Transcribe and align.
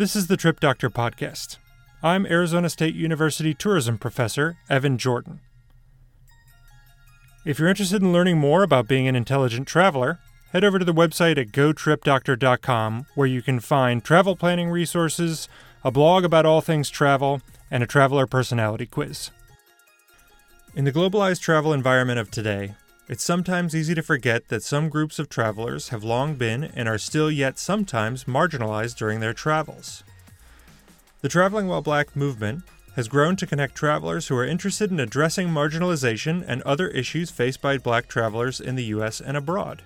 This 0.00 0.16
is 0.16 0.28
the 0.28 0.38
Trip 0.38 0.60
Doctor 0.60 0.88
podcast. 0.88 1.58
I'm 2.02 2.24
Arizona 2.24 2.70
State 2.70 2.94
University 2.94 3.52
tourism 3.52 3.98
professor 3.98 4.56
Evan 4.70 4.96
Jordan. 4.96 5.40
If 7.44 7.58
you're 7.58 7.68
interested 7.68 8.00
in 8.00 8.10
learning 8.10 8.38
more 8.38 8.62
about 8.62 8.88
being 8.88 9.06
an 9.06 9.14
intelligent 9.14 9.68
traveler, 9.68 10.18
head 10.52 10.64
over 10.64 10.78
to 10.78 10.86
the 10.86 10.94
website 10.94 11.36
at 11.36 11.48
gotripdoctor.com 11.48 13.08
where 13.14 13.26
you 13.26 13.42
can 13.42 13.60
find 13.60 14.02
travel 14.02 14.36
planning 14.36 14.70
resources, 14.70 15.50
a 15.84 15.90
blog 15.90 16.24
about 16.24 16.46
all 16.46 16.62
things 16.62 16.88
travel, 16.88 17.42
and 17.70 17.82
a 17.82 17.86
traveler 17.86 18.26
personality 18.26 18.86
quiz. 18.86 19.30
In 20.74 20.86
the 20.86 20.92
globalized 20.92 21.42
travel 21.42 21.74
environment 21.74 22.18
of 22.18 22.30
today, 22.30 22.74
it's 23.10 23.24
sometimes 23.24 23.74
easy 23.74 23.92
to 23.92 24.04
forget 24.04 24.46
that 24.48 24.62
some 24.62 24.88
groups 24.88 25.18
of 25.18 25.28
travelers 25.28 25.88
have 25.88 26.04
long 26.04 26.36
been 26.36 26.62
and 26.76 26.88
are 26.88 26.96
still 26.96 27.28
yet 27.28 27.58
sometimes 27.58 28.22
marginalized 28.22 28.96
during 28.96 29.18
their 29.18 29.32
travels. 29.32 30.04
The 31.20 31.28
Traveling 31.28 31.66
While 31.66 31.82
Black 31.82 32.14
movement 32.14 32.62
has 32.94 33.08
grown 33.08 33.34
to 33.34 33.48
connect 33.48 33.74
travelers 33.74 34.28
who 34.28 34.36
are 34.36 34.46
interested 34.46 34.92
in 34.92 35.00
addressing 35.00 35.48
marginalization 35.48 36.44
and 36.46 36.62
other 36.62 36.86
issues 36.86 37.32
faced 37.32 37.60
by 37.60 37.78
black 37.78 38.06
travelers 38.06 38.60
in 38.60 38.76
the 38.76 38.84
U.S. 38.84 39.20
and 39.20 39.36
abroad. 39.36 39.82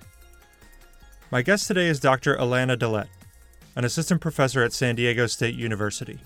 My 1.31 1.41
guest 1.41 1.67
today 1.67 1.87
is 1.87 2.01
Dr. 2.01 2.37
Alana 2.37 2.79
Dillette, 2.79 3.09
an 3.75 3.87
assistant 3.87 4.21
professor 4.21 4.63
at 4.63 4.75
San 4.75 4.97
Diego 4.97 5.27
State 5.27 5.55
University. 5.55 6.19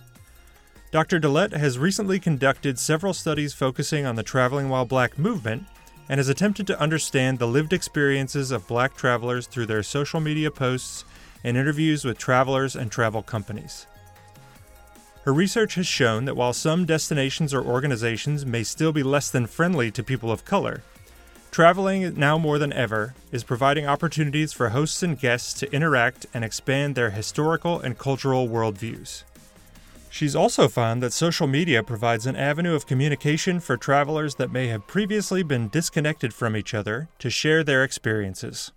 Dr. 0.90 1.20
Dillette 1.20 1.52
has 1.52 1.78
recently 1.78 2.18
conducted 2.18 2.76
several 2.76 3.14
studies 3.14 3.54
focusing 3.54 4.04
on 4.04 4.16
the 4.16 4.24
Traveling 4.24 4.68
While 4.68 4.84
Black 4.84 5.16
movement 5.16 5.64
and 6.08 6.18
has 6.18 6.28
attempted 6.28 6.66
to 6.66 6.80
understand 6.80 7.38
the 7.38 7.46
lived 7.46 7.72
experiences 7.72 8.50
of 8.50 8.66
black 8.66 8.96
travelers 8.96 9.46
through 9.46 9.66
their 9.66 9.82
social 9.82 10.20
media 10.20 10.50
posts 10.50 11.04
and 11.44 11.56
interviews 11.56 12.04
with 12.04 12.18
travelers 12.18 12.74
and 12.74 12.90
travel 12.90 13.22
companies. 13.22 13.86
Her 15.24 15.32
research 15.32 15.74
has 15.74 15.86
shown 15.86 16.24
that 16.24 16.36
while 16.36 16.52
some 16.52 16.86
destinations 16.86 17.52
or 17.52 17.62
organizations 17.62 18.46
may 18.46 18.62
still 18.62 18.92
be 18.92 19.02
less 19.02 19.30
than 19.30 19.46
friendly 19.46 19.90
to 19.90 20.02
people 20.02 20.32
of 20.32 20.44
color, 20.44 20.82
traveling 21.50 22.18
now 22.18 22.38
more 22.38 22.58
than 22.58 22.72
ever 22.72 23.14
is 23.30 23.44
providing 23.44 23.86
opportunities 23.86 24.52
for 24.52 24.70
hosts 24.70 25.02
and 25.02 25.18
guests 25.18 25.52
to 25.60 25.70
interact 25.72 26.24
and 26.32 26.44
expand 26.44 26.94
their 26.94 27.10
historical 27.10 27.78
and 27.78 27.98
cultural 27.98 28.48
worldviews. 28.48 29.24
She's 30.10 30.34
also 30.34 30.68
found 30.68 31.02
that 31.02 31.12
social 31.12 31.46
media 31.46 31.82
provides 31.82 32.26
an 32.26 32.36
avenue 32.36 32.74
of 32.74 32.86
communication 32.86 33.60
for 33.60 33.76
travelers 33.76 34.36
that 34.36 34.52
may 34.52 34.68
have 34.68 34.86
previously 34.86 35.42
been 35.42 35.68
disconnected 35.68 36.32
from 36.34 36.56
each 36.56 36.74
other 36.74 37.08
to 37.18 37.30
share 37.30 37.62
their 37.62 37.84
experiences. 37.84 38.72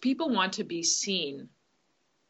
People 0.00 0.30
want 0.30 0.52
to 0.54 0.64
be 0.64 0.82
seen 0.82 1.48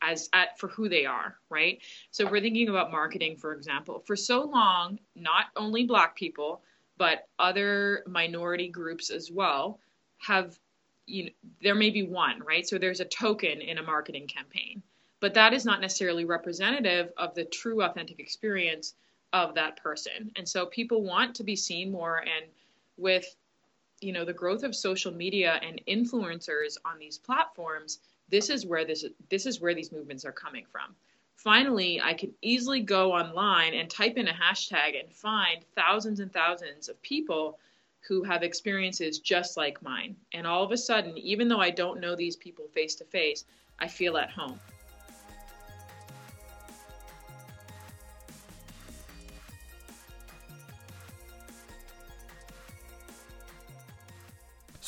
as 0.02 0.28
at, 0.32 0.58
for 0.58 0.68
who 0.68 0.88
they 0.88 1.04
are, 1.04 1.36
right? 1.50 1.78
So 2.10 2.24
we're 2.30 2.40
thinking 2.40 2.68
about 2.68 2.90
marketing, 2.90 3.36
for 3.36 3.52
example, 3.52 4.02
for 4.06 4.16
so 4.16 4.44
long, 4.44 4.98
not 5.14 5.46
only 5.56 5.84
Black 5.84 6.16
people 6.16 6.62
but 7.00 7.26
other 7.38 8.04
minority 8.06 8.68
groups 8.68 9.08
as 9.08 9.30
well 9.32 9.80
have 10.18 10.58
you 11.06 11.24
know 11.24 11.30
there 11.62 11.74
may 11.74 11.88
be 11.88 12.02
one 12.02 12.40
right 12.46 12.68
so 12.68 12.76
there's 12.76 13.00
a 13.00 13.06
token 13.06 13.62
in 13.62 13.78
a 13.78 13.82
marketing 13.82 14.28
campaign 14.28 14.82
but 15.20 15.34
that 15.34 15.52
is 15.52 15.64
not 15.64 15.80
necessarily 15.80 16.24
representative 16.24 17.12
of 17.16 17.34
the 17.34 17.44
true 17.44 17.82
authentic 17.82 18.18
experience 18.18 18.94
of 19.32 19.54
that 19.54 19.76
person. 19.76 20.32
And 20.36 20.48
so 20.48 20.66
people 20.66 21.02
want 21.02 21.34
to 21.36 21.44
be 21.44 21.54
seen 21.54 21.92
more 21.92 22.18
and 22.18 22.46
with 22.96 23.36
you 24.00 24.12
know 24.12 24.24
the 24.24 24.32
growth 24.32 24.62
of 24.62 24.74
social 24.74 25.12
media 25.12 25.60
and 25.62 25.80
influencers 25.86 26.76
on 26.84 26.98
these 26.98 27.18
platforms 27.18 27.98
this 28.30 28.48
is 28.48 28.64
where 28.64 28.84
this 28.84 29.04
this 29.28 29.46
is 29.46 29.60
where 29.60 29.74
these 29.74 29.92
movements 29.92 30.24
are 30.24 30.32
coming 30.32 30.64
from. 30.70 30.94
Finally 31.36 32.00
i 32.00 32.14
can 32.14 32.32
easily 32.42 32.80
go 32.80 33.12
online 33.12 33.74
and 33.74 33.90
type 33.90 34.16
in 34.16 34.28
a 34.28 34.32
hashtag 34.32 34.98
and 34.98 35.12
find 35.12 35.64
thousands 35.74 36.20
and 36.20 36.32
thousands 36.32 36.88
of 36.88 37.00
people 37.02 37.58
who 38.08 38.22
have 38.22 38.42
experiences 38.42 39.18
just 39.18 39.58
like 39.58 39.82
mine. 39.82 40.16
And 40.32 40.46
all 40.46 40.64
of 40.64 40.72
a 40.72 40.76
sudden 40.76 41.16
even 41.18 41.48
though 41.48 41.60
i 41.60 41.70
don't 41.70 42.00
know 42.00 42.16
these 42.16 42.36
people 42.36 42.66
face 42.68 42.94
to 42.96 43.04
face 43.04 43.44
i 43.78 43.86
feel 43.86 44.16
at 44.16 44.30
home 44.30 44.58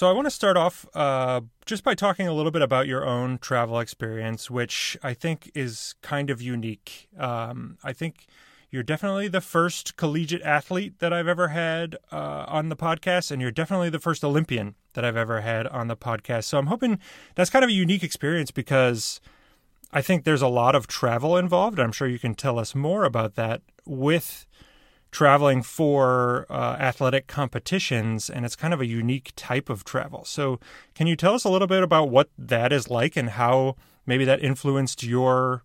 So 0.03 0.09
I 0.09 0.13
want 0.13 0.27
to 0.27 0.33
start 0.33 0.57
off 0.57 0.85
uh, 0.97 1.43
just 1.65 1.85
by 1.85 1.95
talking 1.95 2.27
a 2.27 2.33
little 2.33 2.51
bit 2.51 2.61
about 2.61 2.89
your 2.89 3.07
own 3.07 3.39
travel 3.39 3.79
experience, 3.79 4.51
which 4.51 4.99
I 5.01 5.15
think 5.15 5.53
is 5.55 5.95
kind 6.03 6.29
of 6.29 6.43
unique. 6.43 7.09
Um, 7.17 7.79
I 7.85 7.93
think 7.93 8.27
you're 8.69 8.83
definitely 8.83 9.29
the 9.29 9.41
first 9.41 9.97
collegiate 9.97 10.43
athlete 10.43 10.99
that 10.99 11.13
I've 11.13 11.29
ever 11.29 11.47
had 11.51 11.95
uh, 12.11 12.47
on 12.49 12.69
the 12.69 12.75
podcast, 12.75 13.31
and 13.31 13.41
you're 13.41 13.53
definitely 13.53 13.91
the 13.91 14.01
first 14.01 14.25
Olympian 14.25 14.75
that 14.95 15.05
I've 15.05 15.17
ever 15.17 15.43
had 15.43 15.69
on 15.69 15.87
the 15.87 15.97
podcast. 15.97 16.47
So 16.47 16.59
I'm 16.59 16.67
hoping 16.67 16.99
that's 17.37 17.49
kind 17.49 17.65
of 17.65 17.69
a 17.69 17.73
unique 17.73 18.03
experience 18.03 18.51
because 18.51 19.21
I 19.93 20.03
think 20.03 20.25
there's 20.25 20.43
a 20.43 20.49
lot 20.49 20.75
of 20.75 20.89
travel 20.89 21.37
involved. 21.37 21.79
I'm 21.79 21.93
sure 21.93 22.09
you 22.09 22.19
can 22.19 22.35
tell 22.35 22.59
us 22.59 22.75
more 22.75 23.05
about 23.05 23.37
that 23.37 23.63
with 23.87 24.47
traveling 25.13 25.63
for 25.63 26.47
uh, 26.51 26.77
athletic 26.81 27.29
competitions, 27.29 28.29
and 28.29 28.45
it's 28.45 28.57
kind 28.57 28.75
of 28.75 28.81
a 28.81 28.87
unique 28.87 29.33
type 29.37 29.71
of 29.71 29.85
travel. 29.85 30.25
So, 30.25 30.59
can 30.95 31.07
you 31.07 31.15
tell 31.15 31.35
us 31.35 31.45
a 31.45 31.51
little 31.51 31.69
bit 31.69 31.83
about 31.83 32.11
what 32.11 32.31
that 32.37 32.73
is 32.73 32.91
like 32.91 33.17
and 33.17 33.31
how 33.31 33.77
maybe 34.07 34.25
that 34.25 34.43
influenced 34.43 35.05
your 35.05 35.63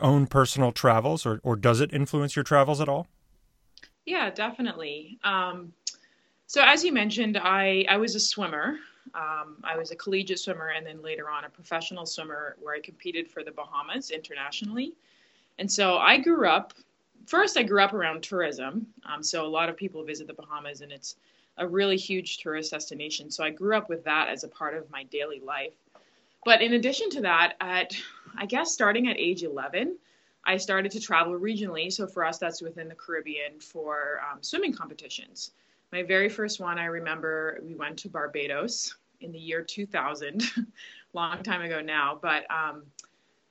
own 0.00 0.26
personal 0.26 0.72
travels, 0.72 1.24
or, 1.24 1.40
or 1.42 1.56
does 1.56 1.80
it 1.80 1.92
influence 1.94 2.36
your 2.36 2.42
travels 2.42 2.80
at 2.80 2.88
all? 2.88 3.06
Yeah, 4.04 4.28
definitely. 4.30 5.18
Um, 5.24 5.72
so, 6.46 6.62
as 6.62 6.84
you 6.84 6.92
mentioned, 6.92 7.38
I, 7.38 7.86
I 7.88 7.96
was 7.96 8.16
a 8.16 8.20
swimmer. 8.20 8.76
Um, 9.14 9.56
I 9.64 9.76
was 9.76 9.92
a 9.92 9.96
collegiate 9.96 10.40
swimmer 10.40 10.68
and 10.68 10.84
then 10.86 11.00
later 11.00 11.30
on 11.30 11.44
a 11.44 11.48
professional 11.48 12.06
swimmer 12.06 12.56
where 12.60 12.74
I 12.74 12.80
competed 12.80 13.28
for 13.28 13.42
the 13.42 13.50
Bahamas 13.50 14.10
internationally. 14.10 14.94
And 15.58 15.70
so 15.70 15.98
I 15.98 16.18
grew 16.18 16.48
up 16.48 16.74
first, 17.26 17.56
I 17.56 17.62
grew 17.62 17.82
up 17.82 17.92
around 17.92 18.22
tourism. 18.22 18.86
Um, 19.04 19.22
so 19.22 19.44
a 19.44 19.48
lot 19.48 19.68
of 19.68 19.76
people 19.76 20.04
visit 20.04 20.26
the 20.26 20.34
Bahamas, 20.34 20.80
and 20.80 20.92
it's 20.92 21.16
a 21.58 21.66
really 21.66 21.96
huge 21.96 22.38
tourist 22.38 22.70
destination. 22.70 23.30
So 23.30 23.44
I 23.44 23.50
grew 23.50 23.76
up 23.76 23.88
with 23.88 24.04
that 24.04 24.28
as 24.28 24.44
a 24.44 24.48
part 24.48 24.74
of 24.74 24.90
my 24.90 25.04
daily 25.04 25.40
life. 25.40 25.72
But 26.44 26.62
in 26.62 26.72
addition 26.72 27.10
to 27.10 27.20
that, 27.22 27.54
at 27.60 27.94
I 28.36 28.46
guess 28.46 28.72
starting 28.72 29.08
at 29.08 29.18
age 29.18 29.42
11, 29.42 29.96
I 30.46 30.56
started 30.56 30.90
to 30.92 31.00
travel 31.00 31.38
regionally. 31.38 31.92
So 31.92 32.06
for 32.06 32.24
us, 32.24 32.38
that's 32.38 32.62
within 32.62 32.88
the 32.88 32.94
Caribbean 32.94 33.60
for 33.60 34.22
um, 34.30 34.42
swimming 34.42 34.72
competitions. 34.72 35.52
My 35.92 36.02
very 36.02 36.28
first 36.28 36.60
one, 36.60 36.78
I 36.78 36.84
remember 36.84 37.60
we 37.62 37.74
went 37.74 37.98
to 37.98 38.08
Barbados 38.08 38.94
in 39.20 39.32
the 39.32 39.38
year 39.38 39.62
2000, 39.62 40.42
long 41.12 41.42
time 41.42 41.62
ago 41.62 41.80
now. 41.80 42.18
But 42.20 42.50
um, 42.50 42.84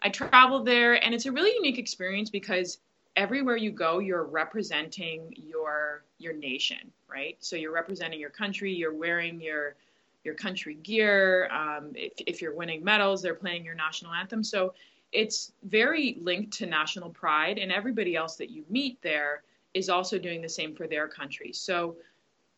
I 0.01 0.09
traveled 0.09 0.65
there, 0.65 1.03
and 1.03 1.13
it's 1.13 1.25
a 1.25 1.31
really 1.31 1.53
unique 1.53 1.77
experience 1.77 2.29
because 2.29 2.79
everywhere 3.15 3.57
you 3.57 3.71
go 3.71 3.99
you're 3.99 4.25
representing 4.25 5.33
your 5.35 6.03
your 6.17 6.33
nation 6.33 6.91
right? 7.09 7.37
So 7.39 7.55
you're 7.55 7.73
representing 7.73 8.19
your 8.19 8.29
country 8.29 8.73
you're 8.73 8.93
wearing 8.93 9.41
your 9.41 9.75
your 10.23 10.35
country 10.35 10.75
gear 10.75 11.49
um, 11.51 11.91
if, 11.95 12.13
if 12.27 12.41
you're 12.41 12.55
winning 12.55 12.83
medals 12.83 13.21
they're 13.21 13.33
playing 13.33 13.65
your 13.65 13.75
national 13.75 14.13
anthem. 14.13 14.43
So 14.43 14.73
it's 15.11 15.51
very 15.63 16.17
linked 16.21 16.53
to 16.57 16.67
national 16.67 17.09
pride 17.09 17.57
and 17.57 17.71
everybody 17.71 18.15
else 18.15 18.35
that 18.35 18.51
you 18.51 18.63
meet 18.69 19.01
there 19.01 19.43
is 19.73 19.89
also 19.89 20.19
doing 20.19 20.41
the 20.41 20.49
same 20.49 20.75
for 20.75 20.87
their 20.87 21.07
country. 21.07 21.51
So 21.53 21.95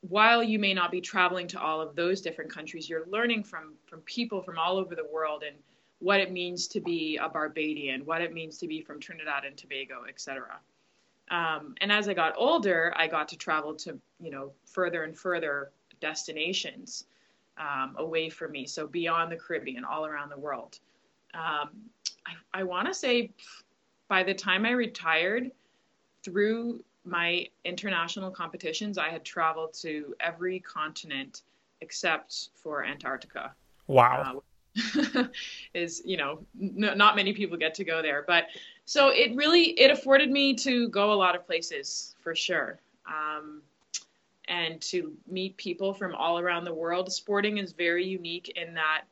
while 0.02 0.44
you 0.44 0.60
may 0.60 0.74
not 0.74 0.92
be 0.92 1.00
traveling 1.00 1.48
to 1.48 1.62
all 1.62 1.80
of 1.80 1.96
those 1.96 2.22
different 2.22 2.52
countries 2.52 2.90
you're 2.90 3.06
learning 3.08 3.44
from 3.44 3.74
from 3.86 4.02
people 4.02 4.42
from 4.42 4.58
all 4.58 4.78
over 4.78 4.96
the 4.96 5.06
world 5.12 5.44
and 5.48 5.56
what 6.02 6.20
it 6.20 6.32
means 6.32 6.68
to 6.68 6.82
be 6.82 7.18
a 7.18 7.30
Barbadian, 7.30 8.06
what 8.06 8.22
it 8.22 8.34
means 8.34 8.58
to 8.58 8.68
be 8.68 8.82
from 8.82 9.00
Trinidad 9.00 9.46
and 9.46 9.56
Tobago, 9.56 10.04
etc. 10.10 10.60
Um, 11.30 11.76
and 11.80 11.92
as 11.92 12.10
I 12.10 12.14
got 12.14 12.34
older, 12.38 12.94
I 12.96 13.08
got 13.08 13.30
to 13.30 13.38
travel 13.38 13.76
to 13.76 13.98
you 14.20 14.32
know 14.32 14.52
further 14.66 15.04
and 15.04 15.18
further 15.18 15.72
destinations 16.02 17.06
um, 17.58 17.96
away 17.98 18.30
from 18.30 18.52
me, 18.52 18.66
so 18.66 18.88
beyond 18.88 19.32
the 19.32 19.38
Caribbean, 19.38 19.86
all 19.86 20.06
around 20.06 20.30
the 20.30 20.40
world. 20.40 20.80
Um, 21.34 21.70
I, 22.26 22.62
I 22.62 22.64
want 22.64 22.88
to 22.88 22.94
say 22.94 23.32
by 24.08 24.24
the 24.24 24.34
time 24.34 24.66
I 24.66 24.72
retired, 24.72 25.52
through 26.24 26.84
my 27.04 27.48
international 27.66 28.30
competitions, 28.30 28.98
I 28.98 29.10
had 29.10 29.24
traveled 29.24 29.74
to 29.82 30.14
every 30.20 30.60
continent 30.60 31.42
except 31.82 32.50
for 32.56 32.84
Antarctica. 32.84 33.54
Wow. 33.88 34.36
Uh, 34.38 34.40
is 35.74 36.02
you 36.06 36.18
know 36.18 36.40
n- 36.60 36.98
not 36.98 37.16
many 37.16 37.34
people 37.34 37.58
get 37.58 37.74
to 37.76 37.84
go 37.84 38.02
there. 38.02 38.24
But 38.28 38.46
so 38.86 39.10
it 39.10 39.36
really 39.36 39.80
it 39.80 39.92
afforded 39.92 40.32
me 40.32 40.54
to 40.56 40.90
go 40.90 41.14
a 41.14 41.16
lot 41.16 41.36
of 41.36 41.46
places 41.46 42.16
for 42.22 42.36
sure. 42.36 42.80
Um, 43.06 43.62
and 44.48 44.82
to 44.82 45.14
meet 45.28 45.56
people 45.56 45.94
from 45.94 46.14
all 46.16 46.38
around 46.38 46.66
the 46.66 46.74
world. 46.74 47.12
Sporting 47.12 47.58
is 47.58 47.72
very 47.72 48.06
unique 48.06 48.50
in 48.58 48.74
that 48.74 49.04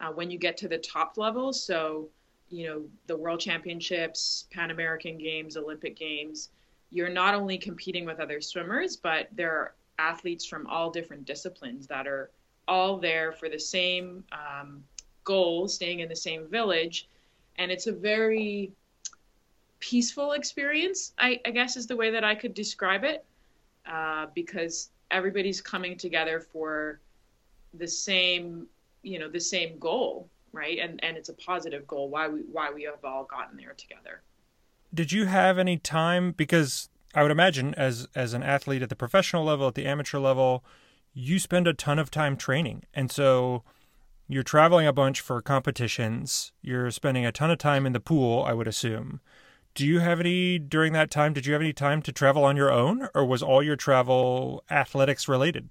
uh, 0.00 0.08
when 0.08 0.30
you 0.30 0.38
get 0.38 0.56
to 0.56 0.66
the 0.66 0.78
top 0.78 1.16
level 1.16 1.52
so 1.52 2.08
you 2.50 2.66
know, 2.66 2.82
the 3.06 3.16
World 3.16 3.40
Championships, 3.40 4.46
Pan 4.50 4.70
American 4.70 5.18
Games, 5.18 5.56
Olympic 5.56 5.96
Games, 5.96 6.50
you're 6.90 7.08
not 7.08 7.34
only 7.34 7.58
competing 7.58 8.06
with 8.06 8.20
other 8.20 8.40
swimmers, 8.40 8.96
but 8.96 9.28
there 9.32 9.52
are 9.52 9.74
athletes 9.98 10.46
from 10.46 10.66
all 10.66 10.90
different 10.90 11.24
disciplines 11.24 11.86
that 11.88 12.06
are 12.06 12.30
all 12.66 12.96
there 12.96 13.32
for 13.32 13.48
the 13.48 13.58
same 13.58 14.24
um, 14.32 14.82
goal, 15.28 15.68
staying 15.68 16.00
in 16.00 16.08
the 16.08 16.22
same 16.28 16.48
village. 16.48 16.96
And 17.58 17.70
it's 17.70 17.86
a 17.86 17.92
very 17.92 18.72
peaceful 19.80 20.32
experience, 20.32 21.12
I, 21.18 21.40
I 21.44 21.50
guess 21.50 21.76
is 21.76 21.86
the 21.86 21.96
way 22.02 22.10
that 22.10 22.24
I 22.24 22.34
could 22.34 22.54
describe 22.54 23.04
it, 23.04 23.24
uh, 23.86 24.26
because 24.34 24.90
everybody's 25.10 25.60
coming 25.60 25.96
together 25.96 26.40
for 26.40 27.00
the 27.74 27.86
same, 27.86 28.66
you 29.02 29.18
know, 29.18 29.28
the 29.28 29.46
same 29.54 29.78
goal, 29.78 30.28
right? 30.52 30.78
And 30.78 30.92
and 31.04 31.16
it's 31.16 31.28
a 31.28 31.34
positive 31.34 31.86
goal. 31.86 32.08
Why 32.08 32.28
we 32.28 32.40
why 32.56 32.70
we 32.76 32.82
have 32.84 33.04
all 33.04 33.24
gotten 33.24 33.56
there 33.56 33.74
together. 33.84 34.22
Did 34.92 35.12
you 35.12 35.26
have 35.26 35.58
any 35.58 35.76
time 35.76 36.32
because 36.32 36.88
I 37.14 37.22
would 37.22 37.30
imagine 37.38 37.74
as 37.74 38.08
as 38.14 38.34
an 38.34 38.42
athlete 38.42 38.82
at 38.82 38.88
the 38.88 38.96
professional 39.04 39.44
level, 39.44 39.68
at 39.68 39.74
the 39.74 39.86
amateur 39.86 40.18
level, 40.18 40.64
you 41.12 41.38
spend 41.38 41.66
a 41.66 41.74
ton 41.74 41.98
of 41.98 42.10
time 42.10 42.36
training. 42.36 42.84
And 42.94 43.10
so 43.10 43.62
you're 44.28 44.42
traveling 44.42 44.86
a 44.86 44.92
bunch 44.92 45.22
for 45.22 45.40
competitions. 45.40 46.52
You're 46.60 46.90
spending 46.90 47.24
a 47.24 47.32
ton 47.32 47.50
of 47.50 47.58
time 47.58 47.86
in 47.86 47.94
the 47.94 48.00
pool, 48.00 48.44
I 48.44 48.52
would 48.52 48.68
assume. 48.68 49.20
Do 49.74 49.86
you 49.86 50.00
have 50.00 50.20
any 50.20 50.58
during 50.58 50.92
that 50.92 51.10
time? 51.10 51.32
Did 51.32 51.46
you 51.46 51.54
have 51.54 51.62
any 51.62 51.72
time 51.72 52.02
to 52.02 52.12
travel 52.12 52.44
on 52.44 52.56
your 52.56 52.70
own, 52.70 53.08
or 53.14 53.24
was 53.24 53.42
all 53.42 53.62
your 53.62 53.76
travel 53.76 54.62
athletics 54.70 55.28
related? 55.28 55.70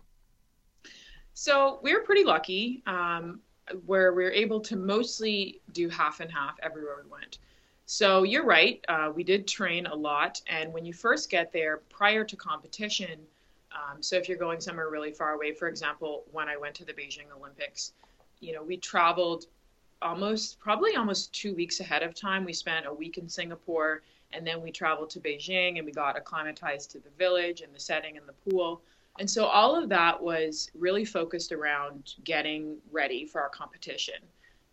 So 1.34 1.80
we're 1.84 2.02
pretty 2.02 2.24
lucky 2.24 2.82
um, 2.88 3.42
where 3.86 4.14
we're 4.14 4.32
able 4.32 4.60
to 4.62 4.76
mostly 4.76 5.62
do 5.74 5.88
half 5.88 6.20
and 6.20 6.32
half 6.32 6.56
everywhere 6.64 6.96
we 7.04 7.10
went. 7.12 7.38
So 7.86 8.24
you're 8.24 8.46
right. 8.46 8.84
Uh, 8.90 9.12
we 9.14 9.24
did 9.24 9.48
train 9.48 9.86
a 9.86 9.96
lot. 9.96 10.42
And 10.48 10.74
when 10.74 10.84
you 10.84 10.94
first 10.94 11.30
get 11.30 11.52
there, 11.54 11.82
prior 11.90 12.24
to 12.24 12.36
competition, 12.36 13.20
um, 13.72 14.02
so 14.02 14.16
if 14.16 14.28
you're 14.28 14.38
going 14.38 14.60
somewhere 14.60 14.90
really 14.90 15.12
far 15.12 15.34
away, 15.34 15.54
for 15.54 15.68
example, 15.68 16.24
when 16.32 16.48
I 16.50 16.58
went 16.58 16.74
to 16.76 16.86
the 16.86 16.94
Beijing 16.94 17.28
Olympics, 17.38 17.94
you 18.40 18.54
know, 18.54 18.64
we 18.64 18.78
traveled 18.78 19.46
almost, 20.02 20.60
probably 20.60 20.96
almost 20.96 21.34
two 21.34 21.54
weeks 21.56 21.80
ahead 21.80 22.04
of 22.04 22.14
time. 22.14 22.46
We 22.46 22.54
spent 22.54 22.86
a 22.86 22.94
week 22.94 23.18
in 23.18 23.28
Singapore 23.28 24.02
and 24.34 24.46
then 24.46 24.62
we 24.62 24.72
traveled 24.72 25.10
to 25.12 25.20
Beijing 25.20 25.78
and 25.78 25.86
we 25.86 25.92
got 25.92 26.18
acclimatized 26.18 26.92
to 26.92 27.00
the 27.00 27.10
village 27.18 27.62
and 27.62 27.74
the 27.74 27.80
setting 27.80 28.18
and 28.18 28.28
the 28.28 28.52
pool. 28.52 28.82
And 29.20 29.30
so 29.30 29.46
all 29.46 29.76
of 29.76 29.90
that 29.90 30.22
was 30.22 30.70
really 30.78 31.06
focused 31.06 31.52
around 31.52 32.16
getting 32.24 32.78
ready 32.92 33.26
for 33.26 33.42
our 33.42 33.50
competition. 33.50 34.22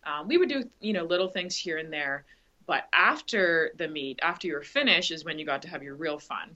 Um, 0.05 0.27
we 0.27 0.37
would 0.37 0.49
do, 0.49 0.69
you 0.81 0.93
know, 0.93 1.03
little 1.03 1.29
things 1.29 1.55
here 1.55 1.79
and 1.79 1.91
there, 1.91 2.25
but 2.67 2.87
after 2.93 3.71
the 3.77 3.87
meet, 3.87 4.19
after 4.21 4.47
you're 4.47 4.61
finished, 4.61 5.11
is 5.11 5.25
when 5.25 5.39
you 5.39 5.45
got 5.45 5.63
to 5.63 5.69
have 5.69 5.81
your 5.81 5.95
real 5.95 6.19
fun. 6.19 6.55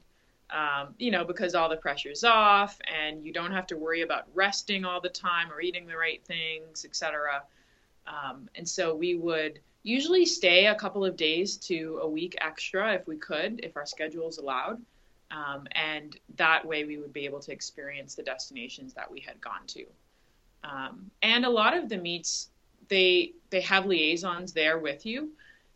Um, 0.51 0.96
you 0.98 1.12
know, 1.12 1.24
because 1.24 1.54
all 1.54 1.69
the 1.69 1.78
pressure's 1.78 2.24
off 2.24 2.80
and 2.92 3.24
you 3.24 3.31
don't 3.31 3.51
have 3.51 3.68
to 3.68 3.78
worry 3.78 4.01
about 4.01 4.24
resting 4.34 4.84
all 4.84 5.00
the 5.00 5.10
time 5.10 5.51
or 5.51 5.62
eating 5.62 5.86
the 5.86 5.96
right 5.96 6.24
things, 6.25 6.86
etc. 6.86 7.44
Um, 8.07 8.50
and 8.56 8.68
so 8.68 8.96
we 8.96 9.13
would 9.13 9.60
usually 9.84 10.25
stay 10.25 10.68
a 10.68 10.75
couple 10.75 11.06
of 11.06 11.16
days 11.16 11.57
to 11.57 12.00
a 12.01 12.10
week 12.10 12.36
extra 12.42 12.94
if 12.94 13.07
we 13.07 13.18
could, 13.18 13.60
if 13.63 13.78
our 13.78 13.86
schedules 13.86 14.40
allowed. 14.40 14.81
Um, 15.31 15.68
and 15.74 16.18
that 16.38 16.66
way 16.66 16.86
we 16.86 16.98
would 16.98 17.13
be 17.13 17.25
able 17.25 17.40
to 17.42 17.52
experience 17.52 18.16
the 18.16 18.24
destinations 18.24 18.94
that 18.94 19.10
we 19.10 19.19
had 19.19 19.40
gone 19.40 19.68
to. 19.68 19.86
Um, 20.63 21.12
and 21.22 21.45
a 21.45 21.50
lot 21.50 21.78
of 21.78 21.88
the 21.88 21.98
meets, 21.98 22.50
they 22.88 23.34
they 23.52 23.62
have 23.62 23.86
liaisons 23.86 24.54
there 24.54 24.80
with 24.80 25.06
you. 25.06 25.30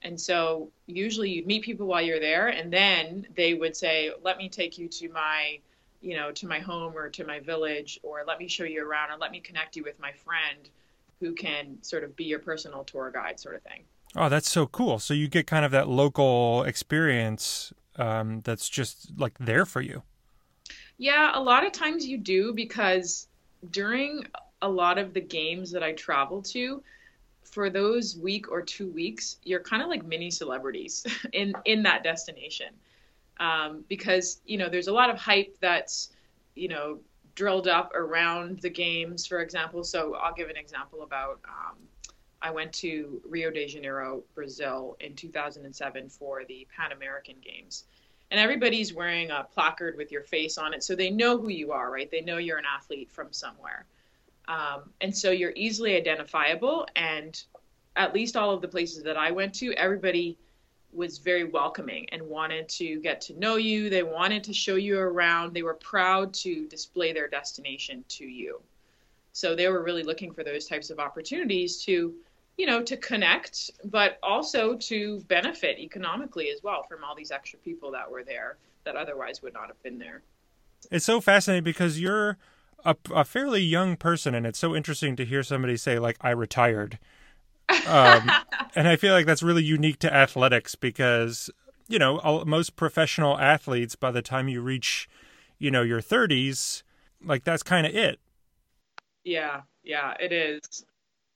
And 0.04 0.20
so 0.20 0.70
usually 0.86 1.30
you'd 1.32 1.48
meet 1.48 1.64
people 1.64 1.88
while 1.88 2.02
you're 2.02 2.20
there, 2.20 2.50
and 2.50 2.72
then 2.72 3.26
they 3.36 3.54
would 3.54 3.76
say, 3.76 4.12
"Let 4.22 4.38
me 4.38 4.50
take 4.50 4.78
you 4.78 4.88
to 4.90 5.10
my, 5.10 5.60
you 6.02 6.16
know, 6.16 6.32
to 6.32 6.48
my 6.48 6.60
home 6.60 6.96
or 6.96 7.10
to 7.10 7.24
my 7.24 7.40
village, 7.40 8.00
or 8.04 8.24
let 8.28 8.38
me 8.40 8.48
show 8.48 8.66
you 8.66 8.86
around, 8.86 9.12
or 9.12 9.18
let 9.18 9.32
me 9.32 9.40
connect 9.40 9.76
you 9.76 9.84
with 9.84 10.00
my 10.00 10.12
friend, 10.12 10.70
who 11.20 11.34
can 11.34 11.82
sort 11.82 12.04
of 12.04 12.16
be 12.16 12.26
your 12.26 12.40
personal 12.40 12.84
tour 12.84 13.12
guide, 13.12 13.40
sort 13.40 13.56
of 13.56 13.62
thing." 13.64 13.84
Oh, 14.16 14.30
that's 14.30 14.52
so 14.52 14.68
cool! 14.68 15.00
So 15.00 15.14
you 15.14 15.28
get 15.28 15.48
kind 15.48 15.66
of 15.66 15.72
that 15.72 15.88
local 15.88 16.64
experience 16.64 17.74
um, 17.96 18.42
that's 18.42 18.70
just 18.70 19.18
like 19.18 19.38
there 19.40 19.66
for 19.66 19.82
you. 19.82 20.04
Yeah, 20.98 21.32
a 21.34 21.42
lot 21.42 21.66
of 21.66 21.72
times 21.72 22.06
you 22.06 22.18
do 22.18 22.54
because 22.54 23.28
during 23.72 24.26
a 24.62 24.70
lot 24.70 24.98
of 24.98 25.14
the 25.14 25.22
games 25.22 25.72
that 25.72 25.84
I 25.84 25.94
travel 25.94 26.42
to, 26.44 26.84
for 27.54 27.70
those 27.70 28.18
week 28.18 28.52
or 28.52 28.62
two 28.62 28.90
weeks, 28.90 29.38
you're 29.44 29.60
kind 29.60 29.84
of 29.84 29.88
like 29.88 30.04
mini 30.04 30.32
celebrities 30.32 31.06
in 31.34 31.54
in 31.66 31.84
that 31.84 32.04
destination, 32.04 32.74
um, 33.40 33.84
because 33.88 34.42
you 34.46 34.58
know 34.58 34.70
there's 34.70 34.88
a 34.88 34.94
lot 34.94 35.10
of 35.10 35.18
hype 35.18 35.56
that's 35.60 36.10
you 36.56 36.68
know 36.68 37.00
drilled 37.36 37.68
up 37.68 37.94
around 37.94 38.60
the 38.62 38.70
games. 38.70 39.28
For 39.28 39.40
example, 39.40 39.84
so 39.84 40.16
I'll 40.16 40.34
give 40.34 40.50
an 40.50 40.58
example 40.58 41.04
about. 41.04 41.40
Um, 41.48 41.78
I 42.42 42.52
went 42.52 42.74
to 42.74 43.22
Rio 43.24 43.50
de 43.52 43.68
Janeiro, 43.68 44.22
Brazil 44.36 44.98
in 45.00 45.16
2007 45.16 46.10
for 46.10 46.44
the 46.44 46.68
Pan 46.76 46.92
American 46.92 47.36
Games. 47.42 47.86
And 48.32 48.40
everybody's 48.40 48.94
wearing 48.94 49.32
a 49.32 49.48
placard 49.54 49.96
with 49.96 50.12
your 50.12 50.24
face 50.24 50.58
on 50.58 50.74
it, 50.74 50.84
so 50.84 50.94
they 50.94 51.10
know 51.10 51.38
who 51.38 51.48
you 51.50 51.72
are, 51.72 51.90
right? 51.90 52.12
They 52.12 52.20
know 52.20 52.38
you're 52.38 52.58
an 52.58 52.66
athlete 52.66 53.10
from 53.12 53.32
somewhere. 53.32 53.86
Um, 54.48 54.90
and 55.02 55.16
so 55.16 55.32
you're 55.32 55.54
easily 55.56 55.96
identifiable. 55.96 56.88
And 56.96 57.42
at 57.96 58.14
least 58.14 58.36
all 58.36 58.52
of 58.52 58.62
the 58.62 58.68
places 58.68 59.04
that 59.04 59.18
I 59.18 59.32
went 59.32 59.54
to, 59.56 59.74
everybody 59.74 60.38
was 60.92 61.18
very 61.18 61.44
welcoming 61.44 62.08
and 62.12 62.22
wanted 62.22 62.70
to 62.70 63.00
get 63.02 63.20
to 63.22 63.40
know 63.40 63.56
you. 63.56 63.90
They 63.90 64.04
wanted 64.04 64.44
to 64.46 64.54
show 64.54 64.76
you 64.76 65.00
around. 65.00 65.54
They 65.54 65.64
were 65.64 65.74
proud 65.76 66.34
to 66.36 66.68
display 66.68 67.14
their 67.14 67.28
destination 67.28 68.04
to 68.10 68.26
you. 68.26 68.62
So 69.32 69.56
they 69.56 69.68
were 69.68 69.82
really 69.82 70.04
looking 70.04 70.32
for 70.32 70.44
those 70.44 70.68
types 70.68 70.92
of 70.92 71.00
opportunities 71.00 71.84
to, 71.86 72.14
you 72.58 72.66
know, 72.68 72.84
to 72.84 72.96
connect, 72.98 73.72
but 73.86 74.20
also 74.22 74.76
to 74.76 75.20
benefit 75.22 75.80
economically 75.80 76.52
as 76.52 76.62
well 76.62 76.84
from 76.84 77.04
all 77.04 77.16
these 77.16 77.32
extra 77.32 77.58
people 77.60 77.90
that 77.92 78.10
were 78.10 78.24
there 78.24 78.58
that 78.84 78.96
otherwise 78.96 79.42
would 79.42 79.54
not 79.54 79.68
have 79.68 79.82
been 79.82 79.98
there. 79.98 80.22
It's 80.92 81.06
so 81.06 81.20
fascinating 81.20 81.64
because 81.64 82.00
you're 82.00 82.38
a, 82.86 82.96
a 83.14 83.24
fairly 83.24 83.62
young 83.62 83.96
person, 83.96 84.36
and 84.36 84.46
it's 84.46 84.60
so 84.60 84.76
interesting 84.76 85.16
to 85.16 85.26
hear 85.26 85.44
somebody 85.44 85.78
say 85.78 86.00
like 86.00 86.18
I 86.22 86.32
retired. 86.32 87.00
Um, 87.88 88.30
and 88.76 88.88
I 88.88 88.96
feel 88.96 89.14
like 89.14 89.26
that's 89.26 89.44
really 89.44 89.64
unique 89.64 90.00
to 90.00 90.14
athletics 90.14 90.76
because 90.76 91.50
you 91.88 92.00
know 92.00 92.20
all, 92.20 92.46
most 92.46 92.76
professional 92.76 93.40
athletes 93.40 93.96
by 93.96 94.12
the 94.12 94.22
time 94.22 94.48
you 94.48 94.62
reach 94.62 95.10
you 95.60 95.72
know 95.72 95.82
your 95.82 96.02
30s 96.02 96.84
like 97.24 97.44
that's 97.44 97.64
kind 97.64 97.86
of 97.86 97.96
it. 97.96 98.20
Yeah 99.24 99.62
yeah 99.84 100.14
it 100.20 100.32
is. 100.32 100.86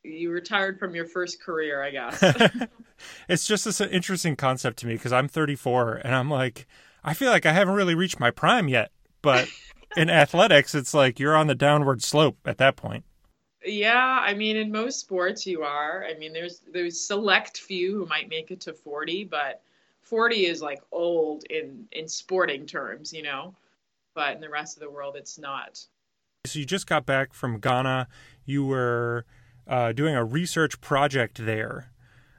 You 0.03 0.31
retired 0.31 0.79
from 0.79 0.95
your 0.95 1.05
first 1.05 1.41
career 1.41 1.83
i 1.83 1.91
guess. 1.91 2.23
It's 3.29 3.45
just 3.45 3.65
this 3.65 3.79
interesting 3.79 4.35
concept 4.35 4.79
to 4.79 4.87
me 4.87 4.93
because 4.95 5.13
i'm 5.13 5.27
34 5.27 6.01
and 6.03 6.15
i'm 6.15 6.31
like 6.31 6.65
i 7.03 7.13
feel 7.13 7.29
like 7.29 7.45
i 7.45 7.53
haven't 7.53 7.75
really 7.75 7.93
reached 7.93 8.19
my 8.19 8.31
prime 8.31 8.67
yet 8.67 8.91
but 9.21 9.47
in 9.97 10.09
athletics, 10.09 10.75
it's 10.75 10.93
like 10.93 11.19
you're 11.19 11.35
on 11.35 11.47
the 11.47 11.55
downward 11.55 12.03
slope 12.03 12.37
at 12.45 12.59
that 12.59 12.75
point. 12.75 13.03
Yeah, 13.65 14.19
I 14.21 14.33
mean, 14.33 14.55
in 14.55 14.71
most 14.71 14.99
sports, 14.99 15.45
you 15.45 15.63
are. 15.63 16.05
I 16.05 16.17
mean, 16.17 16.31
there's 16.31 16.61
there's 16.71 16.99
select 16.99 17.57
few 17.57 17.97
who 17.97 18.05
might 18.05 18.29
make 18.29 18.51
it 18.51 18.61
to 18.61 18.73
40, 18.73 19.25
but 19.25 19.61
40 20.03 20.45
is 20.45 20.61
like 20.61 20.81
old 20.91 21.43
in 21.49 21.85
in 21.91 22.07
sporting 22.07 22.65
terms, 22.65 23.11
you 23.11 23.23
know. 23.23 23.55
But 24.13 24.35
in 24.35 24.41
the 24.41 24.49
rest 24.49 24.77
of 24.77 24.81
the 24.81 24.89
world, 24.89 25.15
it's 25.17 25.37
not. 25.37 25.83
So 26.45 26.59
you 26.59 26.65
just 26.65 26.87
got 26.87 27.05
back 27.05 27.33
from 27.33 27.59
Ghana. 27.59 28.07
You 28.45 28.65
were 28.65 29.25
uh, 29.67 29.91
doing 29.91 30.15
a 30.15 30.23
research 30.23 30.79
project 30.79 31.45
there. 31.45 31.91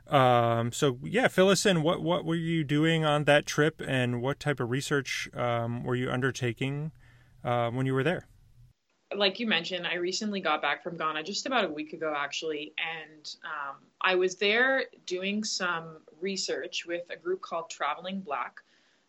Um, 0.08 0.72
so 0.72 0.98
yeah, 1.02 1.28
fill 1.28 1.50
us 1.50 1.66
in. 1.66 1.82
What 1.82 2.00
what 2.00 2.24
were 2.24 2.36
you 2.36 2.64
doing 2.64 3.04
on 3.04 3.24
that 3.24 3.44
trip, 3.44 3.82
and 3.86 4.22
what 4.22 4.40
type 4.40 4.60
of 4.60 4.70
research 4.70 5.28
um, 5.34 5.82
were 5.82 5.96
you 5.96 6.10
undertaking 6.10 6.92
uh, 7.44 7.70
when 7.70 7.86
you 7.86 7.94
were 7.94 8.04
there? 8.04 8.26
Like 9.14 9.40
you 9.40 9.46
mentioned, 9.46 9.86
I 9.86 9.94
recently 9.94 10.40
got 10.40 10.60
back 10.60 10.82
from 10.82 10.98
Ghana 10.98 11.22
just 11.22 11.46
about 11.46 11.64
a 11.64 11.68
week 11.68 11.94
ago, 11.94 12.12
actually, 12.14 12.74
and 12.76 13.34
um, 13.44 13.76
I 14.02 14.14
was 14.14 14.36
there 14.36 14.84
doing 15.06 15.42
some 15.44 15.98
research 16.20 16.84
with 16.86 17.02
a 17.10 17.16
group 17.16 17.40
called 17.40 17.70
Traveling 17.70 18.20
Black. 18.20 18.60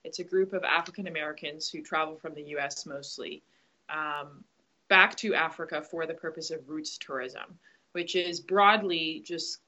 It's 0.06 0.20
a 0.20 0.24
group 0.24 0.54
of 0.54 0.64
African 0.64 1.08
Americans 1.08 1.70
who 1.70 1.82
travel 1.82 2.16
from 2.16 2.34
the 2.34 2.44
U.S. 2.44 2.86
mostly 2.86 3.44
um, 3.90 4.46
back 4.88 5.16
to 5.18 5.36
Africa 5.36 5.82
for 5.82 6.06
the 6.06 6.14
purpose 6.14 6.50
of 6.50 6.68
roots 6.70 6.98
tourism, 6.98 7.60
which 7.92 8.16
is 8.16 8.40
broadly 8.40 9.22
just 9.26 9.60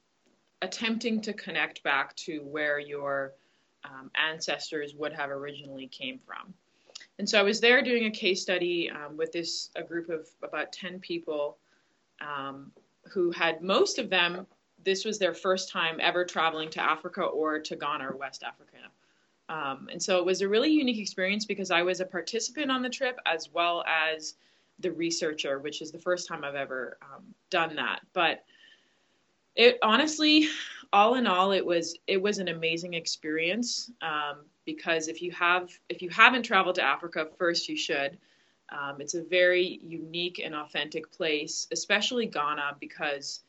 attempting 0.62 1.20
to 1.20 1.32
connect 1.32 1.82
back 1.82 2.14
to 2.16 2.38
where 2.38 2.78
your 2.78 3.34
um, 3.84 4.10
ancestors 4.14 4.94
would 4.94 5.12
have 5.12 5.30
originally 5.30 5.88
came 5.88 6.18
from. 6.18 6.54
And 7.22 7.30
so 7.30 7.38
I 7.38 7.44
was 7.44 7.60
there 7.60 7.82
doing 7.82 8.06
a 8.06 8.10
case 8.10 8.42
study 8.42 8.90
um, 8.90 9.16
with 9.16 9.30
this 9.30 9.70
a 9.76 9.82
group 9.84 10.08
of 10.08 10.26
about 10.42 10.72
10 10.72 10.98
people 10.98 11.56
um, 12.20 12.72
who 13.12 13.30
had 13.30 13.62
most 13.62 14.00
of 14.00 14.10
them 14.10 14.44
this 14.82 15.04
was 15.04 15.20
their 15.20 15.32
first 15.32 15.70
time 15.70 15.98
ever 16.00 16.24
traveling 16.24 16.68
to 16.70 16.82
Africa 16.82 17.22
or 17.22 17.60
to 17.60 17.76
Ghana 17.76 18.08
or 18.08 18.16
West 18.16 18.42
Africa. 18.42 18.90
Um, 19.48 19.88
and 19.92 20.02
so 20.02 20.18
it 20.18 20.24
was 20.24 20.40
a 20.40 20.48
really 20.48 20.72
unique 20.72 20.98
experience 20.98 21.44
because 21.44 21.70
I 21.70 21.82
was 21.82 22.00
a 22.00 22.04
participant 22.04 22.72
on 22.72 22.82
the 22.82 22.90
trip 22.90 23.20
as 23.24 23.48
well 23.52 23.84
as 23.86 24.34
the 24.80 24.90
researcher, 24.90 25.60
which 25.60 25.80
is 25.80 25.92
the 25.92 26.00
first 26.00 26.26
time 26.26 26.42
I've 26.42 26.56
ever 26.56 26.98
um, 27.02 27.22
done 27.50 27.76
that. 27.76 28.00
But 28.14 28.42
it 29.54 29.78
honestly, 29.80 30.48
all 30.92 31.14
in 31.14 31.26
all, 31.26 31.52
it 31.52 31.64
was 31.64 31.96
it 32.06 32.20
was 32.20 32.38
an 32.38 32.48
amazing 32.48 32.94
experience 32.94 33.90
um, 34.02 34.44
because 34.66 35.08
if 35.08 35.22
you 35.22 35.30
have 35.32 35.70
if 35.88 36.02
you 36.02 36.10
haven't 36.10 36.42
traveled 36.42 36.76
to 36.76 36.82
Africa, 36.82 37.28
first 37.38 37.68
you 37.68 37.76
should. 37.76 38.18
Um, 38.68 39.00
it's 39.00 39.14
a 39.14 39.22
very 39.22 39.80
unique 39.82 40.40
and 40.42 40.54
authentic 40.54 41.12
place, 41.12 41.66
especially 41.72 42.26
Ghana, 42.26 42.76
because 42.80 43.40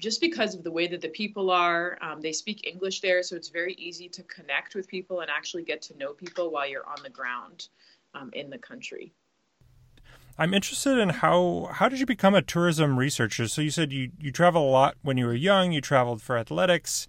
just 0.00 0.20
because 0.20 0.54
of 0.54 0.62
the 0.62 0.70
way 0.70 0.86
that 0.86 1.00
the 1.00 1.08
people 1.08 1.50
are, 1.50 1.98
um, 2.00 2.20
they 2.20 2.32
speak 2.32 2.66
English 2.66 3.00
there, 3.00 3.22
so 3.22 3.36
it's 3.36 3.48
very 3.48 3.74
easy 3.74 4.08
to 4.08 4.22
connect 4.24 4.74
with 4.74 4.86
people 4.86 5.20
and 5.20 5.30
actually 5.30 5.64
get 5.64 5.82
to 5.82 5.96
know 5.98 6.12
people 6.12 6.50
while 6.50 6.68
you're 6.68 6.86
on 6.86 7.02
the 7.02 7.10
ground 7.10 7.68
um, 8.14 8.30
in 8.32 8.48
the 8.48 8.58
country. 8.58 9.12
I'm 10.40 10.54
interested 10.54 10.96
in 10.96 11.10
how 11.10 11.68
how 11.70 11.90
did 11.90 12.00
you 12.00 12.06
become 12.06 12.34
a 12.34 12.40
tourism 12.40 12.98
researcher? 12.98 13.46
So 13.46 13.60
you 13.60 13.70
said 13.70 13.92
you 13.92 14.10
you 14.18 14.32
travel 14.32 14.66
a 14.66 14.70
lot 14.70 14.96
when 15.02 15.18
you 15.18 15.26
were 15.26 15.34
young. 15.34 15.72
You 15.72 15.82
traveled 15.82 16.22
for 16.22 16.38
athletics. 16.38 17.06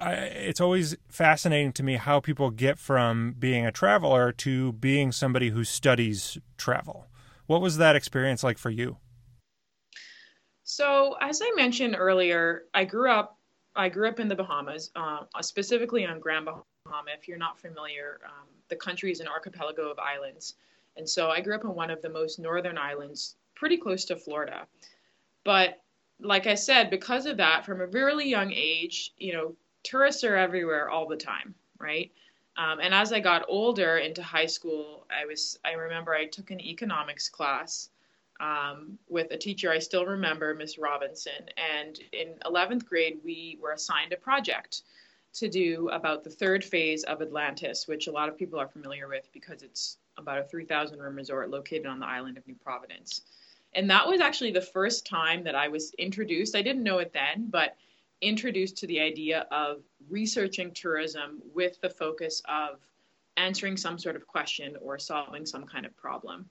I, 0.00 0.14
it's 0.14 0.60
always 0.60 0.96
fascinating 1.08 1.72
to 1.74 1.84
me 1.84 1.94
how 1.94 2.18
people 2.18 2.50
get 2.50 2.80
from 2.80 3.36
being 3.38 3.64
a 3.64 3.70
traveler 3.70 4.32
to 4.32 4.72
being 4.72 5.12
somebody 5.12 5.50
who 5.50 5.62
studies 5.62 6.36
travel. 6.58 7.06
What 7.46 7.60
was 7.60 7.76
that 7.76 7.94
experience 7.94 8.42
like 8.42 8.58
for 8.58 8.70
you? 8.70 8.96
So, 10.64 11.16
as 11.20 11.40
I 11.44 11.52
mentioned 11.54 11.94
earlier, 11.96 12.64
I 12.74 12.84
grew 12.84 13.08
up. 13.08 13.38
I 13.76 13.88
grew 13.88 14.08
up 14.08 14.18
in 14.18 14.26
the 14.26 14.34
Bahamas, 14.34 14.90
uh, 14.96 15.20
specifically 15.42 16.04
on 16.04 16.18
Grand 16.18 16.46
Bahama. 16.46 17.10
If 17.16 17.28
you're 17.28 17.38
not 17.38 17.56
familiar, 17.60 18.18
um, 18.26 18.48
the 18.68 18.76
country 18.76 19.12
is 19.12 19.20
an 19.20 19.28
archipelago 19.28 19.92
of 19.92 19.98
islands, 20.00 20.56
and 20.96 21.08
so 21.08 21.30
I 21.30 21.40
grew 21.40 21.54
up 21.54 21.64
on 21.64 21.74
one 21.74 21.90
of 21.90 22.02
the 22.02 22.10
most 22.10 22.38
northern 22.38 22.78
islands, 22.78 23.36
pretty 23.54 23.76
close 23.76 24.04
to 24.06 24.16
Florida. 24.16 24.66
But 25.44 25.80
like 26.20 26.46
I 26.46 26.54
said, 26.54 26.90
because 26.90 27.26
of 27.26 27.38
that, 27.38 27.64
from 27.64 27.80
a 27.80 27.86
really 27.86 28.28
young 28.28 28.52
age, 28.52 29.12
you 29.16 29.32
know, 29.32 29.56
tourists 29.82 30.24
are 30.24 30.36
everywhere 30.36 30.88
all 30.90 31.08
the 31.08 31.16
time, 31.16 31.54
right? 31.78 32.12
Um, 32.56 32.80
and 32.80 32.94
as 32.94 33.12
I 33.12 33.20
got 33.20 33.46
older 33.48 33.96
into 33.96 34.22
high 34.22 34.46
school, 34.46 35.06
I 35.10 35.24
was 35.24 35.58
I 35.64 35.72
remember 35.72 36.14
I 36.14 36.26
took 36.26 36.50
an 36.50 36.60
economics 36.60 37.28
class 37.28 37.88
um, 38.40 38.98
with 39.08 39.30
a 39.30 39.38
teacher 39.38 39.70
I 39.70 39.78
still 39.78 40.04
remember, 40.04 40.54
Miss 40.54 40.78
Robinson. 40.78 41.48
And 41.56 41.98
in 42.12 42.34
11th 42.44 42.84
grade, 42.84 43.20
we 43.24 43.58
were 43.60 43.72
assigned 43.72 44.12
a 44.12 44.16
project 44.16 44.82
to 45.34 45.48
do 45.48 45.88
about 45.88 46.24
the 46.24 46.30
third 46.30 46.62
phase 46.62 47.04
of 47.04 47.22
Atlantis, 47.22 47.88
which 47.88 48.06
a 48.06 48.12
lot 48.12 48.28
of 48.28 48.36
people 48.36 48.58
are 48.58 48.68
familiar 48.68 49.08
with 49.08 49.28
because 49.32 49.62
it's 49.62 49.96
about 50.18 50.38
a 50.38 50.44
3,000 50.44 50.98
room 50.98 51.16
resort 51.16 51.50
located 51.50 51.86
on 51.86 51.98
the 51.98 52.06
island 52.06 52.36
of 52.38 52.46
New 52.46 52.54
Providence. 52.54 53.22
And 53.74 53.88
that 53.90 54.06
was 54.06 54.20
actually 54.20 54.52
the 54.52 54.60
first 54.60 55.06
time 55.06 55.44
that 55.44 55.54
I 55.54 55.68
was 55.68 55.94
introduced. 55.94 56.54
I 56.54 56.62
didn't 56.62 56.82
know 56.82 56.98
it 56.98 57.12
then, 57.12 57.48
but 57.48 57.76
introduced 58.20 58.76
to 58.78 58.86
the 58.86 59.00
idea 59.00 59.46
of 59.50 59.82
researching 60.08 60.72
tourism 60.72 61.42
with 61.54 61.80
the 61.80 61.90
focus 61.90 62.42
of 62.46 62.78
answering 63.36 63.76
some 63.76 63.98
sort 63.98 64.14
of 64.14 64.26
question 64.26 64.76
or 64.80 64.98
solving 64.98 65.46
some 65.46 65.64
kind 65.64 65.86
of 65.86 65.96
problem. 65.96 66.48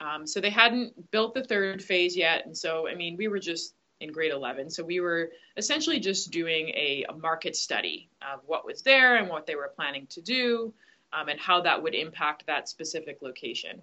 Um, 0.00 0.26
so 0.26 0.40
they 0.40 0.50
hadn't 0.50 1.10
built 1.10 1.34
the 1.34 1.44
third 1.44 1.82
phase 1.82 2.16
yet. 2.16 2.46
And 2.46 2.56
so, 2.56 2.88
I 2.88 2.94
mean, 2.94 3.16
we 3.16 3.28
were 3.28 3.38
just 3.38 3.74
in 4.00 4.10
grade 4.10 4.32
11. 4.32 4.70
So 4.70 4.82
we 4.82 5.00
were 5.00 5.30
essentially 5.56 6.00
just 6.00 6.30
doing 6.30 6.70
a, 6.70 7.04
a 7.08 7.12
market 7.14 7.54
study 7.54 8.08
of 8.20 8.40
what 8.46 8.66
was 8.66 8.82
there 8.82 9.16
and 9.16 9.28
what 9.28 9.46
they 9.46 9.54
were 9.54 9.72
planning 9.74 10.06
to 10.10 10.20
do 10.20 10.74
um, 11.14 11.28
and 11.28 11.38
how 11.38 11.60
that 11.60 11.82
would 11.82 11.94
impact 11.94 12.46
that 12.46 12.68
specific 12.68 13.22
location. 13.22 13.80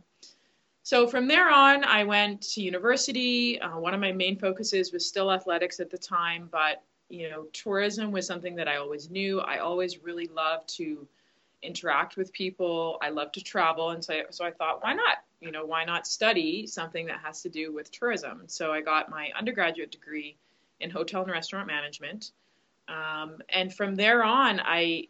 So 0.83 1.07
from 1.07 1.27
there 1.27 1.49
on, 1.49 1.83
I 1.83 2.03
went 2.03 2.41
to 2.53 2.61
university. 2.61 3.61
Uh, 3.61 3.77
one 3.77 3.93
of 3.93 3.99
my 3.99 4.11
main 4.11 4.37
focuses 4.37 4.91
was 4.91 5.05
still 5.05 5.31
athletics 5.31 5.79
at 5.79 5.91
the 5.91 5.97
time, 5.97 6.49
but 6.51 6.83
you 7.09 7.29
know, 7.29 7.45
tourism 7.53 8.11
was 8.11 8.25
something 8.25 8.55
that 8.55 8.67
I 8.67 8.77
always 8.77 9.09
knew. 9.09 9.41
I 9.41 9.59
always 9.59 10.01
really 10.01 10.27
loved 10.27 10.69
to 10.77 11.07
interact 11.61 12.17
with 12.17 12.31
people. 12.33 12.97
I 13.01 13.09
love 13.09 13.31
to 13.33 13.43
travel, 13.43 13.91
and 13.91 14.03
so 14.03 14.21
so 14.31 14.45
I 14.45 14.51
thought, 14.51 14.83
why 14.83 14.93
not? 14.93 15.17
You 15.41 15.51
know, 15.51 15.65
why 15.65 15.83
not 15.83 16.07
study 16.07 16.65
something 16.65 17.05
that 17.07 17.19
has 17.19 17.41
to 17.43 17.49
do 17.49 17.73
with 17.73 17.91
tourism? 17.91 18.43
So 18.47 18.71
I 18.71 18.81
got 18.81 19.09
my 19.09 19.29
undergraduate 19.37 19.91
degree 19.91 20.37
in 20.79 20.89
hotel 20.89 21.21
and 21.21 21.31
restaurant 21.31 21.67
management, 21.67 22.31
um, 22.87 23.37
and 23.49 23.73
from 23.73 23.95
there 23.95 24.23
on, 24.23 24.59
I, 24.59 25.07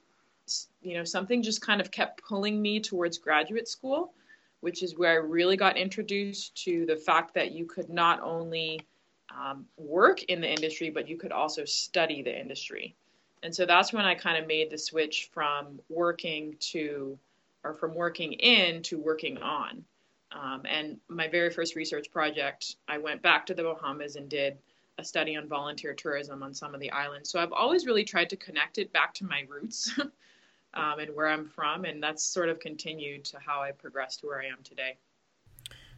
you 0.81 0.95
know, 0.95 1.03
something 1.03 1.41
just 1.41 1.61
kind 1.61 1.81
of 1.81 1.91
kept 1.91 2.23
pulling 2.23 2.61
me 2.61 2.79
towards 2.79 3.17
graduate 3.17 3.67
school, 3.67 4.13
which 4.61 4.83
is 4.83 4.97
where 4.97 5.11
I 5.11 5.15
really 5.15 5.57
got 5.57 5.77
introduced 5.77 6.55
to 6.63 6.85
the 6.85 6.95
fact 6.95 7.33
that 7.35 7.51
you 7.51 7.65
could 7.65 7.89
not 7.89 8.21
only 8.21 8.81
um, 9.29 9.65
work 9.77 10.23
in 10.23 10.41
the 10.41 10.49
industry, 10.49 10.89
but 10.89 11.07
you 11.07 11.17
could 11.17 11.31
also 11.31 11.65
study 11.65 12.21
the 12.21 12.37
industry. 12.37 12.95
And 13.43 13.55
so 13.55 13.65
that's 13.65 13.91
when 13.91 14.05
I 14.05 14.15
kind 14.15 14.37
of 14.37 14.47
made 14.47 14.69
the 14.69 14.77
switch 14.77 15.29
from 15.33 15.79
working 15.89 16.55
to, 16.71 17.17
or 17.63 17.73
from 17.73 17.95
working 17.95 18.33
in 18.33 18.83
to 18.83 18.99
working 18.99 19.37
on. 19.39 19.83
Um, 20.31 20.63
and 20.65 20.97
my 21.09 21.27
very 21.27 21.49
first 21.49 21.75
research 21.75 22.11
project, 22.11 22.75
I 22.87 22.97
went 22.97 23.21
back 23.21 23.45
to 23.47 23.53
the 23.53 23.63
Bahamas 23.63 24.15
and 24.15 24.29
did 24.29 24.57
a 24.97 25.03
study 25.03 25.35
on 25.35 25.47
volunteer 25.47 25.93
tourism 25.93 26.43
on 26.43 26.53
some 26.53 26.73
of 26.73 26.79
the 26.79 26.91
islands. 26.91 27.29
So 27.29 27.39
I've 27.39 27.51
always 27.51 27.85
really 27.85 28.03
tried 28.03 28.29
to 28.29 28.35
connect 28.37 28.77
it 28.77 28.93
back 28.93 29.13
to 29.15 29.25
my 29.25 29.45
roots 29.49 29.99
um, 30.73 30.99
and 30.99 31.15
where 31.15 31.27
I'm 31.27 31.47
from. 31.47 31.85
And 31.85 32.01
that's 32.01 32.23
sort 32.23 32.49
of 32.49 32.59
continued 32.59 33.25
to 33.25 33.37
how 33.45 33.61
I 33.61 33.71
progressed 33.71 34.21
to 34.21 34.27
where 34.27 34.41
I 34.41 34.45
am 34.45 34.63
today. 34.63 34.97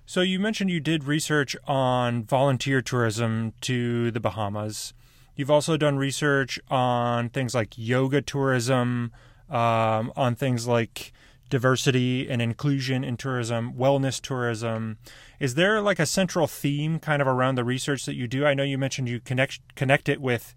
So 0.06 0.22
you 0.22 0.40
mentioned 0.40 0.70
you 0.70 0.80
did 0.80 1.06
research 1.06 1.56
on 1.66 2.24
volunteer 2.24 2.82
tourism 2.82 3.54
to 3.62 4.12
the 4.12 4.20
Bahamas. 4.20 4.94
You've 5.36 5.52
also 5.52 5.78
done 5.78 5.98
research 5.98 6.60
on 6.70 7.30
things 7.30 7.56
like 7.56 7.74
yoga 7.78 8.22
tourism, 8.22 9.12
um, 9.50 10.12
on 10.16 10.36
things 10.36 10.68
like 10.68 11.14
diversity 11.50 12.30
and 12.30 12.42
inclusion 12.42 13.04
in 13.04 13.16
tourism, 13.16 13.74
wellness 13.74 14.20
tourism. 14.20 14.98
Is 15.40 15.56
there 15.56 15.82
like 15.82 16.00
a 16.00 16.06
central 16.06 16.48
theme 16.48 17.00
kind 17.00 17.22
of 17.22 17.28
around 17.28 17.56
the 17.56 17.64
research 17.64 18.06
that 18.06 18.16
you 18.16 18.28
do? 18.28 18.46
I 18.46 18.54
know 18.54 18.64
you 18.64 18.78
mentioned 18.78 19.08
you 19.08 19.20
connect 19.20 19.60
connect 19.76 20.10
it 20.10 20.20
with 20.20 20.54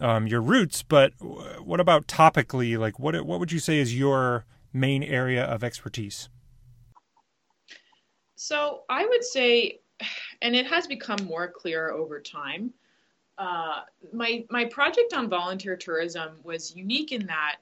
um, 0.00 0.26
your 0.26 0.40
roots, 0.40 0.82
but 0.82 1.12
what 1.20 1.80
about 1.80 2.06
topically? 2.06 2.78
Like, 2.78 2.98
what 2.98 3.20
what 3.24 3.40
would 3.40 3.52
you 3.52 3.58
say 3.58 3.78
is 3.78 3.98
your 3.98 4.44
main 4.72 5.02
area 5.02 5.44
of 5.44 5.64
expertise? 5.64 6.28
So 8.34 8.82
I 8.88 9.06
would 9.06 9.24
say, 9.24 9.80
and 10.42 10.54
it 10.54 10.66
has 10.66 10.86
become 10.86 11.24
more 11.24 11.48
clear 11.48 11.90
over 11.90 12.20
time. 12.20 12.72
Uh, 13.38 13.82
my 14.12 14.44
my 14.50 14.64
project 14.64 15.12
on 15.14 15.28
volunteer 15.28 15.76
tourism 15.76 16.36
was 16.42 16.74
unique 16.74 17.12
in 17.12 17.26
that 17.26 17.56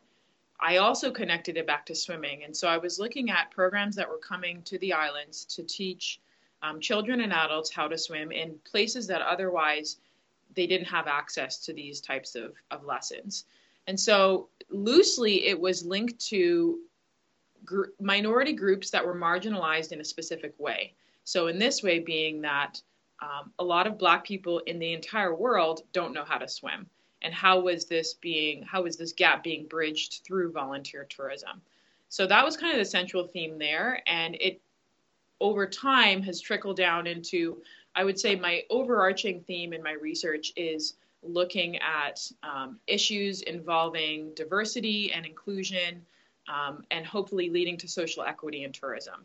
I 0.60 0.78
also 0.78 1.10
connected 1.10 1.56
it 1.56 1.66
back 1.66 1.84
to 1.86 1.94
swimming, 1.94 2.44
and 2.44 2.56
so 2.56 2.68
I 2.68 2.78
was 2.78 2.98
looking 2.98 3.30
at 3.30 3.50
programs 3.50 3.96
that 3.96 4.08
were 4.08 4.18
coming 4.18 4.62
to 4.62 4.78
the 4.78 4.92
islands 4.92 5.44
to 5.46 5.62
teach 5.62 6.20
um, 6.62 6.80
children 6.80 7.20
and 7.20 7.32
adults 7.32 7.70
how 7.72 7.88
to 7.88 7.98
swim 7.98 8.32
in 8.32 8.58
places 8.64 9.06
that 9.08 9.20
otherwise 9.20 9.98
they 10.54 10.66
didn't 10.66 10.86
have 10.86 11.06
access 11.06 11.58
to 11.66 11.72
these 11.72 12.00
types 12.00 12.34
of, 12.34 12.54
of 12.70 12.84
lessons. 12.84 13.44
And 13.86 13.98
so 13.98 14.48
loosely, 14.70 15.46
it 15.46 15.58
was 15.58 15.84
linked 15.84 16.18
to 16.28 16.78
gr- 17.64 17.90
minority 18.00 18.52
groups 18.52 18.90
that 18.90 19.04
were 19.04 19.14
marginalized 19.14 19.92
in 19.92 20.00
a 20.00 20.04
specific 20.04 20.54
way. 20.58 20.94
So, 21.24 21.46
in 21.46 21.58
this 21.58 21.82
way, 21.82 21.98
being 22.00 22.42
that 22.42 22.80
um, 23.22 23.52
a 23.58 23.64
lot 23.64 23.86
of 23.86 23.98
Black 23.98 24.24
people 24.24 24.58
in 24.60 24.78
the 24.78 24.92
entire 24.92 25.34
world 25.34 25.82
don't 25.92 26.12
know 26.12 26.24
how 26.24 26.38
to 26.38 26.48
swim, 26.48 26.86
and 27.22 27.32
how 27.32 27.60
was 27.60 27.86
this 27.86 28.14
being, 28.14 28.62
how 28.62 28.82
was 28.82 28.96
this 28.96 29.12
gap 29.12 29.42
being 29.42 29.66
bridged 29.66 30.22
through 30.24 30.52
volunteer 30.52 31.06
tourism? 31.08 31.62
So 32.08 32.26
that 32.26 32.44
was 32.44 32.56
kind 32.56 32.72
of 32.72 32.78
the 32.78 32.84
central 32.84 33.26
theme 33.26 33.58
there, 33.58 34.02
and 34.06 34.36
it 34.40 34.60
over 35.40 35.66
time 35.66 36.22
has 36.22 36.40
trickled 36.40 36.76
down 36.76 37.06
into, 37.06 37.62
I 37.94 38.04
would 38.04 38.18
say, 38.18 38.34
my 38.34 38.62
overarching 38.70 39.42
theme 39.42 39.72
in 39.72 39.82
my 39.82 39.92
research 39.92 40.52
is 40.56 40.94
looking 41.22 41.78
at 41.78 42.20
um, 42.42 42.78
issues 42.86 43.42
involving 43.42 44.32
diversity 44.34 45.12
and 45.12 45.24
inclusion 45.24 46.04
um, 46.48 46.82
and 46.90 47.06
hopefully 47.06 47.48
leading 47.48 47.78
to 47.78 47.88
social 47.88 48.22
equity 48.22 48.64
in 48.64 48.72
tourism. 48.72 49.24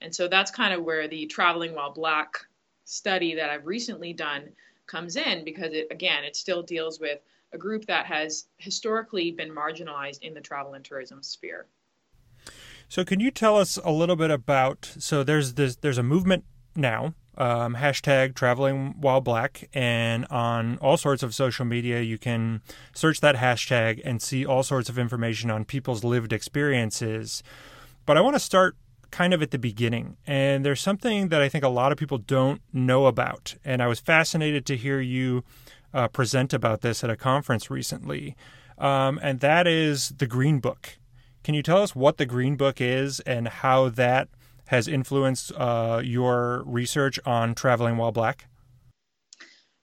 And 0.00 0.14
so 0.14 0.28
that's 0.28 0.50
kind 0.50 0.74
of 0.74 0.82
where 0.82 1.08
the 1.08 1.26
Traveling 1.26 1.74
While 1.74 1.92
Black 1.92 2.38
study 2.84 3.34
that 3.34 3.50
I've 3.50 3.66
recently 3.66 4.12
done 4.12 4.50
comes 4.86 5.16
in 5.16 5.44
because 5.44 5.72
it, 5.72 5.88
again, 5.90 6.24
it 6.24 6.36
still 6.36 6.62
deals 6.62 7.00
with 7.00 7.20
a 7.52 7.58
group 7.58 7.86
that 7.86 8.06
has 8.06 8.46
historically 8.58 9.30
been 9.30 9.50
marginalized 9.50 10.22
in 10.22 10.34
the 10.34 10.40
travel 10.40 10.74
and 10.74 10.84
tourism 10.84 11.22
sphere. 11.22 11.66
So, 12.88 13.04
can 13.04 13.18
you 13.18 13.30
tell 13.30 13.56
us 13.56 13.78
a 13.82 13.90
little 13.90 14.14
bit 14.14 14.30
about? 14.30 14.92
So, 14.98 15.24
there's 15.24 15.54
this, 15.54 15.76
there's 15.76 15.98
a 15.98 16.04
movement 16.04 16.44
now 16.76 17.14
um, 17.36 17.74
hashtag 17.76 18.34
traveling 18.34 18.94
while 19.00 19.20
black, 19.20 19.68
and 19.74 20.26
on 20.26 20.78
all 20.78 20.96
sorts 20.96 21.22
of 21.22 21.34
social 21.34 21.64
media, 21.64 22.00
you 22.00 22.18
can 22.18 22.62
search 22.94 23.20
that 23.20 23.36
hashtag 23.36 24.00
and 24.04 24.22
see 24.22 24.46
all 24.46 24.62
sorts 24.62 24.88
of 24.88 24.98
information 24.98 25.50
on 25.50 25.64
people's 25.64 26.04
lived 26.04 26.32
experiences. 26.32 27.42
But 28.06 28.16
I 28.16 28.20
want 28.20 28.36
to 28.36 28.40
start 28.40 28.76
kind 29.10 29.34
of 29.34 29.42
at 29.42 29.50
the 29.50 29.58
beginning, 29.58 30.16
and 30.26 30.64
there's 30.64 30.80
something 30.80 31.28
that 31.28 31.42
I 31.42 31.48
think 31.48 31.64
a 31.64 31.68
lot 31.68 31.92
of 31.92 31.98
people 31.98 32.18
don't 32.18 32.60
know 32.72 33.06
about, 33.06 33.54
and 33.64 33.82
I 33.82 33.86
was 33.86 34.00
fascinated 34.00 34.66
to 34.66 34.76
hear 34.76 35.00
you 35.00 35.44
uh, 35.92 36.08
present 36.08 36.52
about 36.52 36.80
this 36.80 37.04
at 37.04 37.10
a 37.10 37.16
conference 37.16 37.70
recently, 37.70 38.36
um, 38.78 39.18
and 39.22 39.40
that 39.40 39.66
is 39.66 40.10
the 40.18 40.26
Green 40.26 40.58
Book. 40.58 40.98
Can 41.44 41.54
you 41.54 41.62
tell 41.62 41.82
us 41.82 41.94
what 41.94 42.16
the 42.16 42.26
Green 42.26 42.56
Book 42.56 42.80
is 42.80 43.20
and 43.20 43.46
how 43.46 43.88
that 43.90 44.28
has 44.66 44.88
influenced 44.88 45.52
uh, 45.56 46.00
your 46.04 46.62
research 46.66 47.18
on 47.24 47.54
traveling 47.54 47.96
while 47.96 48.12
black? 48.12 48.48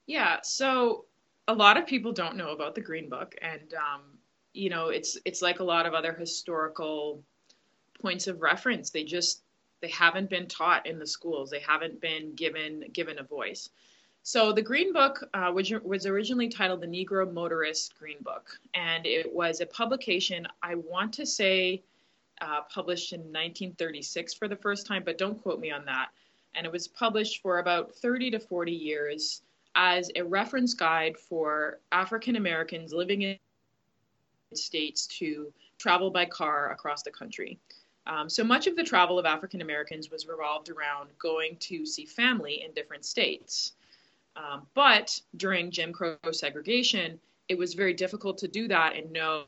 Yeah, 0.06 0.38
so 0.42 1.06
a 1.48 1.54
lot 1.54 1.76
of 1.76 1.86
people 1.86 2.12
don't 2.12 2.36
know 2.36 2.50
about 2.50 2.74
the 2.74 2.80
Green 2.80 3.08
Book, 3.08 3.34
and 3.40 3.74
um, 3.74 4.02
you 4.52 4.70
know, 4.70 4.88
it's 4.88 5.18
it's 5.24 5.42
like 5.42 5.60
a 5.60 5.64
lot 5.64 5.86
of 5.86 5.94
other 5.94 6.12
historical 6.12 7.22
points 8.00 8.26
of 8.26 8.42
reference. 8.42 8.90
They 8.90 9.04
just 9.04 9.42
they 9.80 9.88
haven't 9.88 10.30
been 10.30 10.46
taught 10.46 10.86
in 10.86 10.98
the 10.98 11.06
schools. 11.06 11.50
They 11.50 11.60
haven't 11.60 12.00
been 12.00 12.34
given 12.34 12.84
given 12.92 13.18
a 13.18 13.22
voice. 13.22 13.70
So 14.22 14.52
the 14.52 14.62
Green 14.62 14.94
Book, 14.94 15.28
uh, 15.34 15.50
which 15.52 15.70
was 15.82 16.06
originally 16.06 16.48
titled 16.48 16.80
the 16.80 16.86
Negro 16.86 17.30
Motorist 17.30 17.94
Green 17.98 18.16
Book, 18.22 18.58
and 18.72 19.04
it 19.04 19.30
was 19.30 19.60
a 19.60 19.66
publication. 19.66 20.46
I 20.62 20.76
want 20.76 21.12
to 21.14 21.26
say 21.26 21.82
uh, 22.40 22.62
published 22.72 23.12
in 23.12 23.20
1936 23.20 24.34
for 24.34 24.48
the 24.48 24.56
first 24.56 24.86
time, 24.86 25.02
but 25.04 25.18
don't 25.18 25.40
quote 25.42 25.60
me 25.60 25.70
on 25.70 25.84
that. 25.84 26.08
And 26.54 26.66
it 26.66 26.72
was 26.72 26.88
published 26.88 27.42
for 27.42 27.58
about 27.58 27.94
30 27.94 28.32
to 28.32 28.40
40 28.40 28.72
years 28.72 29.42
as 29.74 30.10
a 30.14 30.22
reference 30.22 30.74
guide 30.74 31.16
for 31.16 31.80
African 31.90 32.36
Americans 32.36 32.92
living 32.92 33.22
in 33.22 33.38
the 34.50 34.56
States 34.56 35.06
to 35.06 35.52
travel 35.78 36.10
by 36.10 36.24
car 36.24 36.70
across 36.70 37.02
the 37.02 37.10
country. 37.10 37.58
Um, 38.06 38.28
so 38.28 38.44
much 38.44 38.66
of 38.66 38.76
the 38.76 38.84
travel 38.84 39.18
of 39.18 39.24
African 39.24 39.62
Americans 39.62 40.10
was 40.10 40.26
revolved 40.26 40.68
around 40.68 41.10
going 41.18 41.56
to 41.60 41.86
see 41.86 42.04
family 42.04 42.62
in 42.62 42.72
different 42.72 43.04
states. 43.04 43.72
Um, 44.36 44.66
but 44.74 45.20
during 45.36 45.70
Jim 45.70 45.92
Crow 45.92 46.16
segregation, 46.30 47.18
it 47.48 47.56
was 47.56 47.74
very 47.74 47.94
difficult 47.94 48.38
to 48.38 48.48
do 48.48 48.68
that 48.68 48.96
and 48.96 49.12
know 49.12 49.44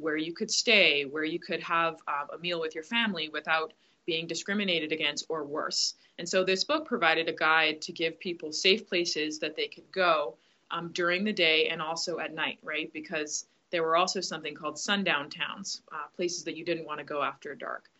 where 0.00 0.16
you 0.16 0.32
could 0.32 0.50
stay, 0.50 1.04
where 1.04 1.24
you 1.24 1.38
could 1.38 1.60
have 1.62 1.94
um, 2.06 2.28
a 2.32 2.38
meal 2.38 2.60
with 2.60 2.74
your 2.74 2.84
family 2.84 3.28
without 3.28 3.72
being 4.06 4.26
discriminated 4.26 4.92
against 4.92 5.26
or 5.28 5.44
worse. 5.44 5.94
And 6.18 6.28
so 6.28 6.42
this 6.42 6.64
book 6.64 6.86
provided 6.86 7.28
a 7.28 7.32
guide 7.32 7.82
to 7.82 7.92
give 7.92 8.18
people 8.18 8.52
safe 8.52 8.88
places 8.88 9.38
that 9.40 9.54
they 9.54 9.68
could 9.68 9.90
go 9.92 10.36
um, 10.70 10.90
during 10.92 11.24
the 11.24 11.32
day 11.32 11.68
and 11.68 11.82
also 11.82 12.18
at 12.18 12.34
night, 12.34 12.58
right? 12.62 12.90
Because 12.92 13.46
there 13.70 13.82
were 13.82 13.96
also 13.96 14.20
something 14.20 14.54
called 14.54 14.78
sundown 14.78 15.28
towns, 15.28 15.82
uh, 15.92 16.06
places 16.16 16.44
that 16.44 16.56
you 16.56 16.64
didn't 16.64 16.86
want 16.86 16.98
to 16.98 17.04
go 17.04 17.22
after 17.22 17.54
dark. 17.54 17.90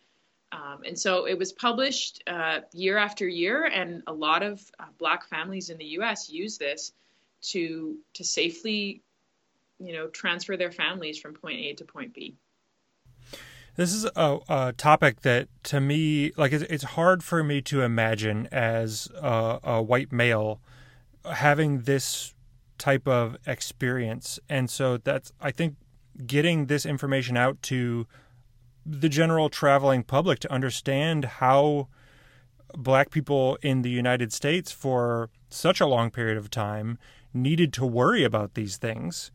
Um, 0.51 0.81
and 0.85 0.97
so 0.97 1.25
it 1.25 1.37
was 1.37 1.53
published 1.53 2.23
uh, 2.25 2.61
year 2.73 2.97
after 2.97 3.27
year, 3.27 3.65
and 3.65 4.01
a 4.07 4.13
lot 4.13 4.41
of 4.41 4.59
uh, 4.79 4.85
Black 4.97 5.27
families 5.27 5.69
in 5.69 5.77
the 5.77 5.85
U.S. 5.85 6.29
use 6.29 6.57
this 6.57 6.91
to 7.41 7.97
to 8.15 8.23
safely 8.23 9.03
you 9.79 9.93
know 9.93 10.07
transfer 10.07 10.57
their 10.57 10.71
families 10.71 11.19
from 11.19 11.33
point 11.33 11.59
A 11.59 11.73
to 11.73 11.85
point 11.85 12.13
B. 12.13 12.35
This 13.75 13.93
is 13.93 14.05
a, 14.15 14.39
a 14.49 14.73
topic 14.75 15.21
that, 15.21 15.47
to 15.63 15.79
me, 15.79 16.33
like 16.35 16.51
it's, 16.51 16.65
it's 16.65 16.83
hard 16.83 17.23
for 17.23 17.43
me 17.43 17.61
to 17.61 17.81
imagine 17.81 18.47
as 18.51 19.07
a, 19.15 19.59
a 19.63 19.81
white 19.81 20.11
male 20.11 20.59
having 21.31 21.83
this 21.83 22.33
type 22.77 23.07
of 23.07 23.37
experience, 23.47 24.39
and 24.49 24.69
so 24.69 24.97
that's 24.97 25.31
I 25.39 25.51
think 25.51 25.75
getting 26.25 26.65
this 26.65 26.85
information 26.85 27.37
out 27.37 27.61
to 27.63 28.05
the 28.85 29.07
general 29.07 29.49
traveling 29.49 30.03
public 30.03 30.39
to 30.39 30.51
understand 30.51 31.25
how 31.25 31.87
black 32.75 33.11
people 33.11 33.57
in 33.61 33.81
the 33.81 33.89
United 33.89 34.33
States 34.33 34.71
for 34.71 35.29
such 35.49 35.79
a 35.79 35.85
long 35.85 36.11
period 36.11 36.37
of 36.37 36.49
time 36.49 36.97
needed 37.33 37.71
to 37.73 37.85
worry 37.85 38.23
about 38.23 38.55
these 38.55 38.77
things 38.77 39.31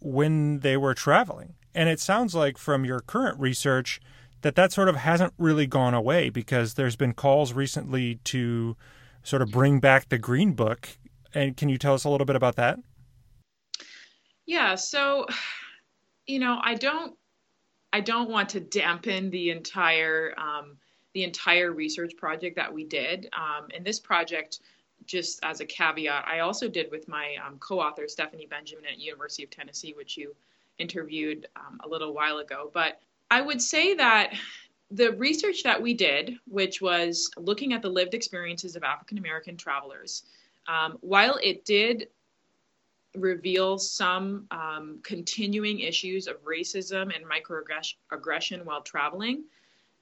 when 0.00 0.60
they 0.60 0.76
were 0.76 0.94
traveling. 0.94 1.54
And 1.74 1.88
it 1.88 2.00
sounds 2.00 2.34
like 2.34 2.58
from 2.58 2.84
your 2.84 3.00
current 3.00 3.38
research 3.38 4.00
that 4.42 4.54
that 4.54 4.72
sort 4.72 4.88
of 4.88 4.96
hasn't 4.96 5.34
really 5.38 5.66
gone 5.66 5.94
away 5.94 6.30
because 6.30 6.74
there's 6.74 6.96
been 6.96 7.12
calls 7.12 7.52
recently 7.52 8.16
to 8.24 8.76
sort 9.22 9.42
of 9.42 9.50
bring 9.50 9.80
back 9.80 10.08
the 10.08 10.18
Green 10.18 10.52
Book. 10.52 10.88
And 11.34 11.56
can 11.56 11.68
you 11.68 11.78
tell 11.78 11.94
us 11.94 12.04
a 12.04 12.10
little 12.10 12.24
bit 12.24 12.36
about 12.36 12.56
that? 12.56 12.78
Yeah, 14.46 14.74
so 14.76 15.26
you 16.26 16.38
know, 16.38 16.58
I 16.62 16.74
don't 16.74 17.16
I 17.92 18.00
don't 18.00 18.30
want 18.30 18.50
to 18.50 18.60
dampen 18.60 19.30
the 19.30 19.50
entire 19.50 20.34
um, 20.38 20.76
the 21.14 21.24
entire 21.24 21.72
research 21.72 22.12
project 22.16 22.56
that 22.56 22.72
we 22.72 22.84
did. 22.84 23.28
Um, 23.36 23.68
and 23.74 23.84
this 23.84 23.98
project 23.98 24.60
just 25.08 25.40
as 25.42 25.60
a 25.60 25.66
caveat, 25.66 26.24
I 26.28 26.40
also 26.40 26.68
did 26.68 26.90
with 26.92 27.08
my 27.08 27.34
um, 27.44 27.58
co-author 27.58 28.06
Stephanie 28.06 28.46
Benjamin 28.48 28.84
at 28.84 29.00
University 29.00 29.42
of 29.42 29.50
Tennessee, 29.50 29.94
which 29.96 30.16
you 30.16 30.36
interviewed 30.78 31.48
um, 31.56 31.80
a 31.82 31.88
little 31.88 32.14
while 32.14 32.38
ago. 32.38 32.70
But 32.72 33.00
I 33.30 33.40
would 33.40 33.60
say 33.60 33.94
that 33.94 34.34
the 34.90 35.12
research 35.12 35.62
that 35.64 35.80
we 35.82 35.94
did, 35.94 36.36
which 36.46 36.80
was 36.80 37.30
looking 37.36 37.72
at 37.72 37.82
the 37.82 37.88
lived 37.88 38.14
experiences 38.14 38.76
of 38.76 38.84
African 38.84 39.18
American 39.18 39.56
travelers, 39.56 40.22
um, 40.68 40.98
while 41.00 41.38
it 41.42 41.64
did 41.64 42.08
reveal 43.16 43.78
some 43.78 44.46
um, 44.50 44.98
continuing 45.02 45.80
issues 45.80 46.26
of 46.26 46.36
racism 46.44 47.14
and 47.14 47.24
microaggression 47.24 48.64
while 48.64 48.82
traveling, 48.82 49.44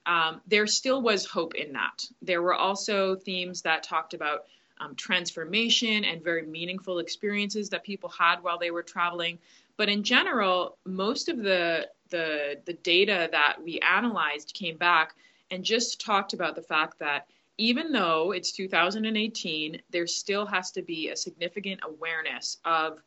um, 0.05 0.41
there 0.47 0.67
still 0.67 1.01
was 1.01 1.25
hope 1.25 1.55
in 1.55 1.73
that. 1.73 2.05
There 2.21 2.41
were 2.41 2.53
also 2.53 3.15
themes 3.15 3.61
that 3.61 3.83
talked 3.83 4.13
about 4.13 4.45
um, 4.79 4.95
transformation 4.95 6.05
and 6.05 6.23
very 6.23 6.45
meaningful 6.45 6.99
experiences 6.99 7.69
that 7.69 7.83
people 7.83 8.09
had 8.09 8.37
while 8.41 8.57
they 8.57 8.71
were 8.71 8.83
traveling. 8.83 9.39
But 9.77 9.89
in 9.89 10.03
general, 10.03 10.77
most 10.85 11.29
of 11.29 11.37
the 11.37 11.89
the 12.09 12.59
the 12.65 12.73
data 12.73 13.29
that 13.31 13.57
we 13.63 13.79
analyzed 13.79 14.53
came 14.53 14.77
back 14.77 15.15
and 15.51 15.63
just 15.63 16.01
talked 16.01 16.33
about 16.33 16.55
the 16.55 16.61
fact 16.61 16.99
that 16.99 17.27
even 17.57 17.91
though 17.91 18.31
it's 18.31 18.51
2018, 18.51 19.81
there 19.89 20.07
still 20.07 20.45
has 20.45 20.71
to 20.71 20.81
be 20.81 21.09
a 21.09 21.15
significant 21.15 21.81
awareness 21.83 22.57
of 22.65 22.99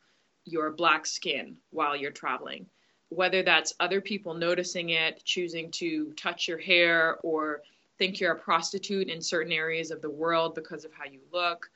your 0.45 0.71
black 0.71 1.05
skin 1.05 1.55
while 1.69 1.95
you're 1.95 2.11
traveling. 2.11 2.65
Whether 3.09 3.43
that's 3.43 3.73
other 3.79 4.01
people 4.01 4.33
noticing 4.33 4.89
it, 4.89 5.23
choosing 5.23 5.71
to 5.71 6.11
touch 6.13 6.47
your 6.47 6.57
hair, 6.57 7.17
or 7.23 7.61
think 8.01 8.19
you're 8.19 8.31
a 8.31 8.39
prostitute 8.39 9.09
in 9.09 9.21
certain 9.21 9.53
areas 9.53 9.91
of 9.91 10.01
the 10.01 10.09
world 10.09 10.55
because 10.55 10.85
of 10.85 10.91
how 10.91 11.05
you 11.05 11.19
look. 11.31 11.69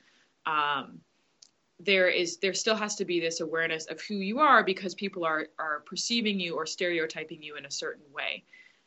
Um, 0.44 0.98
there 1.78 2.08
is 2.08 2.38
there 2.38 2.52
still 2.52 2.74
has 2.74 2.96
to 2.96 3.04
be 3.04 3.20
this 3.20 3.38
awareness 3.40 3.86
of 3.86 4.00
who 4.00 4.16
you 4.16 4.40
are 4.40 4.64
because 4.64 4.92
people 4.96 5.24
are 5.24 5.46
are 5.56 5.84
perceiving 5.86 6.40
you 6.40 6.56
or 6.56 6.66
stereotyping 6.66 7.40
you 7.40 7.54
in 7.54 7.64
a 7.64 7.70
certain 7.70 8.06
way. 8.12 8.42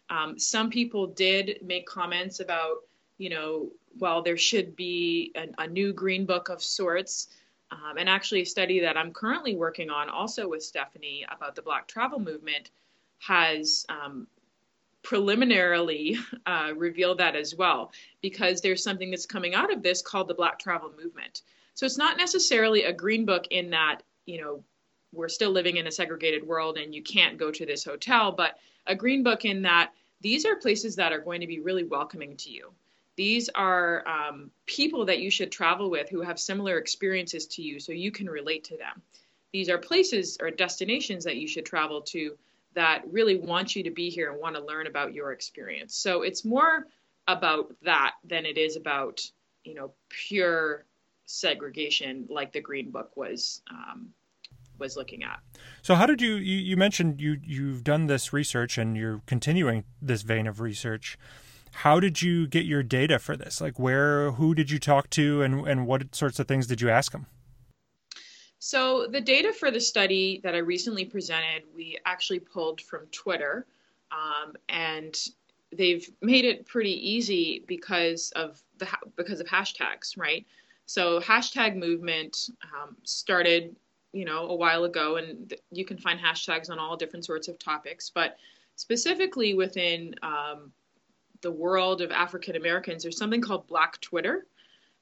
Um, 0.09 0.37
some 0.37 0.69
people 0.69 1.07
did 1.07 1.59
make 1.63 1.85
comments 1.85 2.41
about 2.41 2.79
you 3.17 3.29
know 3.29 3.69
well 3.97 4.21
there 4.21 4.35
should 4.35 4.75
be 4.75 5.31
an, 5.35 5.55
a 5.59 5.67
new 5.67 5.93
green 5.93 6.25
book 6.25 6.49
of 6.49 6.61
sorts. 6.61 7.29
Um, 7.71 7.97
and 7.99 8.09
actually, 8.09 8.41
a 8.41 8.45
study 8.45 8.79
that 8.81 8.97
I'm 8.97 9.13
currently 9.13 9.55
working 9.55 9.91
on, 9.91 10.09
also 10.09 10.49
with 10.49 10.63
Stephanie, 10.63 11.23
about 11.29 11.55
the 11.55 11.61
Black 11.61 11.87
travel 11.87 12.19
movement, 12.19 12.71
has 13.19 13.85
um, 13.89 14.27
preliminarily 15.03 16.17
uh, 16.45 16.71
reveal 16.75 17.15
that 17.15 17.35
as 17.35 17.55
well, 17.55 17.91
because 18.21 18.61
there's 18.61 18.83
something 18.83 19.09
that's 19.09 19.25
coming 19.25 19.55
out 19.55 19.71
of 19.71 19.81
this 19.81 20.01
called 20.01 20.27
the 20.27 20.33
Black 20.33 20.59
Travel 20.59 20.91
Movement. 21.01 21.41
So 21.73 21.85
it's 21.85 21.97
not 21.97 22.17
necessarily 22.17 22.83
a 22.83 22.93
green 22.93 23.25
book 23.25 23.47
in 23.51 23.69
that, 23.69 24.03
you 24.25 24.41
know, 24.41 24.63
we're 25.13 25.29
still 25.29 25.51
living 25.51 25.77
in 25.77 25.87
a 25.87 25.91
segregated 25.91 26.45
world 26.45 26.77
and 26.77 26.93
you 26.93 27.01
can't 27.01 27.37
go 27.37 27.51
to 27.51 27.65
this 27.65 27.83
hotel, 27.83 28.31
but 28.31 28.57
a 28.85 28.95
green 28.95 29.23
book 29.23 29.45
in 29.45 29.61
that 29.63 29.91
these 30.21 30.45
are 30.45 30.55
places 30.55 30.95
that 30.97 31.13
are 31.13 31.19
going 31.19 31.41
to 31.41 31.47
be 31.47 31.59
really 31.59 31.83
welcoming 31.83 32.35
to 32.37 32.51
you. 32.51 32.71
These 33.15 33.49
are 33.49 34.07
um, 34.07 34.51
people 34.65 35.05
that 35.05 35.19
you 35.19 35.31
should 35.31 35.51
travel 35.51 35.89
with 35.89 36.09
who 36.09 36.21
have 36.21 36.39
similar 36.39 36.77
experiences 36.77 37.47
to 37.47 37.61
you 37.61 37.79
so 37.79 37.91
you 37.91 38.11
can 38.11 38.29
relate 38.29 38.63
to 38.65 38.77
them. 38.77 39.01
These 39.51 39.69
are 39.69 39.77
places 39.77 40.37
or 40.39 40.51
destinations 40.51 41.23
that 41.23 41.37
you 41.37 41.47
should 41.47 41.65
travel 41.65 42.01
to 42.01 42.37
that 42.75 43.01
really 43.11 43.37
want 43.39 43.75
you 43.75 43.83
to 43.83 43.91
be 43.91 44.09
here 44.09 44.31
and 44.31 44.39
want 44.39 44.55
to 44.55 44.63
learn 44.63 44.87
about 44.87 45.13
your 45.13 45.31
experience. 45.31 45.95
So 45.95 46.21
it's 46.21 46.45
more 46.45 46.85
about 47.27 47.73
that 47.83 48.13
than 48.23 48.45
it 48.45 48.57
is 48.57 48.75
about, 48.75 49.21
you 49.63 49.73
know, 49.73 49.93
pure 50.09 50.85
segregation 51.25 52.27
like 52.29 52.53
the 52.53 52.61
Green 52.61 52.91
Book 52.91 53.15
was 53.15 53.61
um, 53.71 54.09
was 54.77 54.95
looking 54.95 55.23
at. 55.23 55.39
So 55.81 55.95
how 55.95 56.05
did 56.05 56.21
you, 56.21 56.35
you 56.35 56.57
you 56.57 56.77
mentioned 56.77 57.19
you 57.19 57.37
you've 57.43 57.83
done 57.83 58.07
this 58.07 58.31
research 58.33 58.77
and 58.77 58.95
you're 58.95 59.21
continuing 59.25 59.83
this 60.01 60.21
vein 60.21 60.47
of 60.47 60.59
research. 60.59 61.17
how 61.71 61.99
did 61.99 62.21
you 62.21 62.47
get 62.47 62.65
your 62.65 62.83
data 62.83 63.19
for 63.19 63.37
this? 63.37 63.61
Like, 63.61 63.79
where, 63.79 64.31
who 64.31 64.55
did 64.55 64.71
you 64.71 64.79
talk 64.79 65.09
to, 65.11 65.41
and 65.41 65.67
and 65.67 65.87
what 65.87 66.15
sorts 66.15 66.39
of 66.39 66.47
things 66.47 66.67
did 66.67 66.81
you 66.81 66.89
ask 66.89 67.11
them? 67.11 67.27
So 68.59 69.07
the 69.07 69.21
data 69.21 69.53
for 69.53 69.71
the 69.71 69.79
study 69.79 70.41
that 70.43 70.53
I 70.53 70.59
recently 70.59 71.05
presented, 71.05 71.63
we 71.73 71.97
actually 72.05 72.39
pulled 72.39 72.81
from 72.81 73.07
Twitter, 73.11 73.65
um, 74.11 74.53
and 74.67 75.17
they've 75.71 76.07
made 76.21 76.43
it 76.43 76.65
pretty 76.65 77.09
easy 77.09 77.63
because 77.67 78.31
of 78.35 78.61
the 78.77 78.87
because 79.15 79.39
of 79.39 79.47
hashtags, 79.47 80.17
right? 80.17 80.45
So 80.85 81.21
hashtag 81.21 81.77
movement 81.77 82.49
um, 82.63 82.97
started, 83.03 83.75
you 84.11 84.25
know, 84.25 84.49
a 84.49 84.55
while 84.55 84.83
ago, 84.83 85.15
and 85.15 85.53
you 85.71 85.85
can 85.85 85.97
find 85.97 86.19
hashtags 86.19 86.69
on 86.69 86.79
all 86.79 86.97
different 86.97 87.23
sorts 87.23 87.47
of 87.47 87.57
topics. 87.59 88.09
But 88.09 88.37
specifically 88.75 89.53
within 89.53 90.15
um, 90.21 90.73
the 91.41 91.51
world 91.51 92.01
of 92.01 92.11
African 92.11 92.57
Americans, 92.57 93.03
there's 93.03 93.17
something 93.17 93.41
called 93.41 93.67
Black 93.67 94.01
Twitter. 94.01 94.47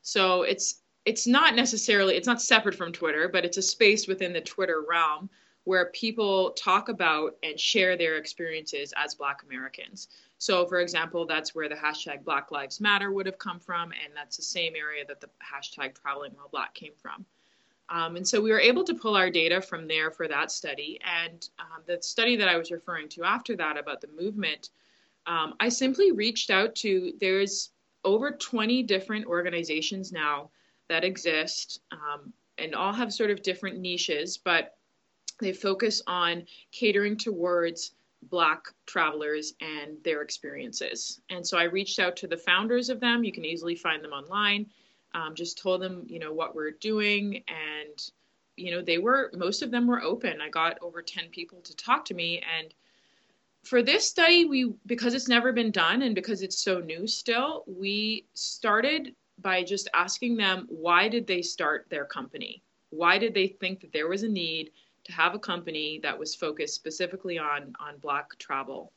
So 0.04 0.44
it's 0.44 0.82
it's 1.08 1.26
not 1.26 1.56
necessarily 1.56 2.18
it's 2.18 2.28
not 2.28 2.42
separate 2.42 2.76
from 2.76 2.92
Twitter, 2.92 3.30
but 3.30 3.46
it's 3.46 3.56
a 3.56 3.62
space 3.62 4.08
within 4.08 4.34
the 4.34 4.42
Twitter 4.42 4.84
realm 4.88 5.30
where 5.64 5.86
people 5.88 6.52
talk 6.52 6.90
about 6.90 7.38
and 7.44 7.58
share 7.58 7.96
their 7.96 8.18
experiences 8.18 8.94
as 8.98 9.16
Black 9.16 9.42
Americans. 9.44 10.10
So, 10.38 10.66
for 10.66 10.82
example, 10.82 11.26
that's 11.26 11.56
where 11.56 11.70
the 11.70 11.76
hashtag 11.76 12.26
Black 12.26 12.52
Lives 12.52 12.82
Matter 12.82 13.14
would 13.14 13.26
have 13.26 13.38
come 13.38 13.58
from, 13.58 13.94
and 13.94 14.14
that's 14.14 14.36
the 14.36 14.44
same 14.44 14.74
area 14.76 15.06
that 15.08 15.22
the 15.22 15.30
hashtag 15.42 15.96
Traveling 15.96 16.34
While 16.36 16.50
Black 16.52 16.74
came 16.74 16.94
from. 17.02 17.26
Um, 17.88 18.18
and 18.18 18.28
so 18.28 18.42
we 18.42 18.52
were 18.52 18.60
able 18.60 18.84
to 18.84 18.94
pull 18.94 19.16
our 19.16 19.30
data 19.30 19.62
from 19.62 19.88
there 19.88 20.12
for 20.12 20.28
that 20.28 20.52
study. 20.52 21.00
And 21.06 21.48
um, 21.58 21.84
the 21.86 22.00
study 22.02 22.36
that 22.36 22.50
I 22.50 22.58
was 22.58 22.70
referring 22.70 23.08
to 23.10 23.24
after 23.24 23.56
that 23.56 23.78
about 23.78 24.02
the 24.02 24.10
movement, 24.20 24.72
um, 25.26 25.54
I 25.62 25.70
simply 25.70 26.12
reached 26.12 26.50
out 26.50 26.76
to, 26.76 27.14
there's 27.22 27.70
over 28.04 28.32
20 28.32 28.84
different 28.84 29.26
organizations 29.26 30.12
now 30.12 30.50
that 30.90 31.04
exist 31.04 31.82
um, 31.92 32.34
and 32.58 32.76
all 32.76 32.94
have 32.94 33.14
sort 33.14 33.30
of 33.30 33.42
different 33.42 33.80
niches, 33.80 34.38
but 34.38 34.76
they 35.40 35.54
focus 35.54 36.02
on 36.08 36.46
catering 36.72 37.18
towards 37.18 37.92
Black 38.24 38.66
travelers 38.86 39.54
and 39.62 39.98
their 40.04 40.22
experiences. 40.22 41.22
And 41.30 41.46
so 41.46 41.58
I 41.58 41.64
reached 41.64 42.00
out 42.00 42.16
to 42.18 42.28
the 42.28 42.38
founders 42.38 42.90
of 42.90 43.00
them. 43.00 43.24
You 43.24 43.32
can 43.32 43.46
easily 43.46 43.76
find 43.76 44.04
them 44.04 44.12
online. 44.12 44.68
Um, 45.14 45.36
just 45.36 45.58
told 45.58 45.82
them, 45.82 46.04
you 46.08 46.20
know, 46.20 46.34
what 46.34 46.56
we're 46.56 46.72
doing. 46.72 47.44
And, 47.48 48.12
you 48.56 48.72
know, 48.72 48.82
they 48.82 48.98
were, 48.98 49.32
most 49.36 49.62
of 49.62 49.72
them 49.72 49.88
were 49.88 50.02
open. 50.02 50.42
I 50.42 50.50
got 50.50 50.78
over 50.82 51.02
10 51.02 51.30
people 51.30 51.60
to 51.62 51.76
talk 51.76 52.06
to 52.06 52.14
me. 52.14 52.42
And 52.58 52.74
for 53.64 53.84
this 53.84 54.10
study, 54.10 54.46
we, 54.46 54.74
because 54.86 55.14
it's 55.14 55.28
never 55.28 55.54
been 55.54 55.72
done 55.72 56.02
and 56.02 56.16
because 56.16 56.42
it's 56.42 56.60
so 56.60 56.80
new 56.80 57.08
still, 57.08 57.64
we 57.68 58.26
started 58.34 59.16
by 59.40 59.64
just 59.64 59.88
asking 59.94 60.38
them, 60.38 60.66
why 60.70 61.08
did 61.08 61.28
they 61.28 61.42
start 61.42 61.88
their 61.90 62.06
company? 62.06 62.64
Why 62.90 63.18
did 63.18 63.34
they 63.34 63.48
think 63.48 63.82
that 63.82 63.94
there 63.94 64.08
was 64.08 64.24
a 64.24 64.28
need? 64.28 64.72
to 65.08 65.14
have 65.14 65.34
a 65.34 65.40
company 65.40 66.00
that 66.04 66.20
was 66.20 66.36
focused 66.36 66.76
specifically 66.76 67.40
on 67.40 67.74
on 67.80 67.98
Black 68.00 68.38
travel. 68.38 68.92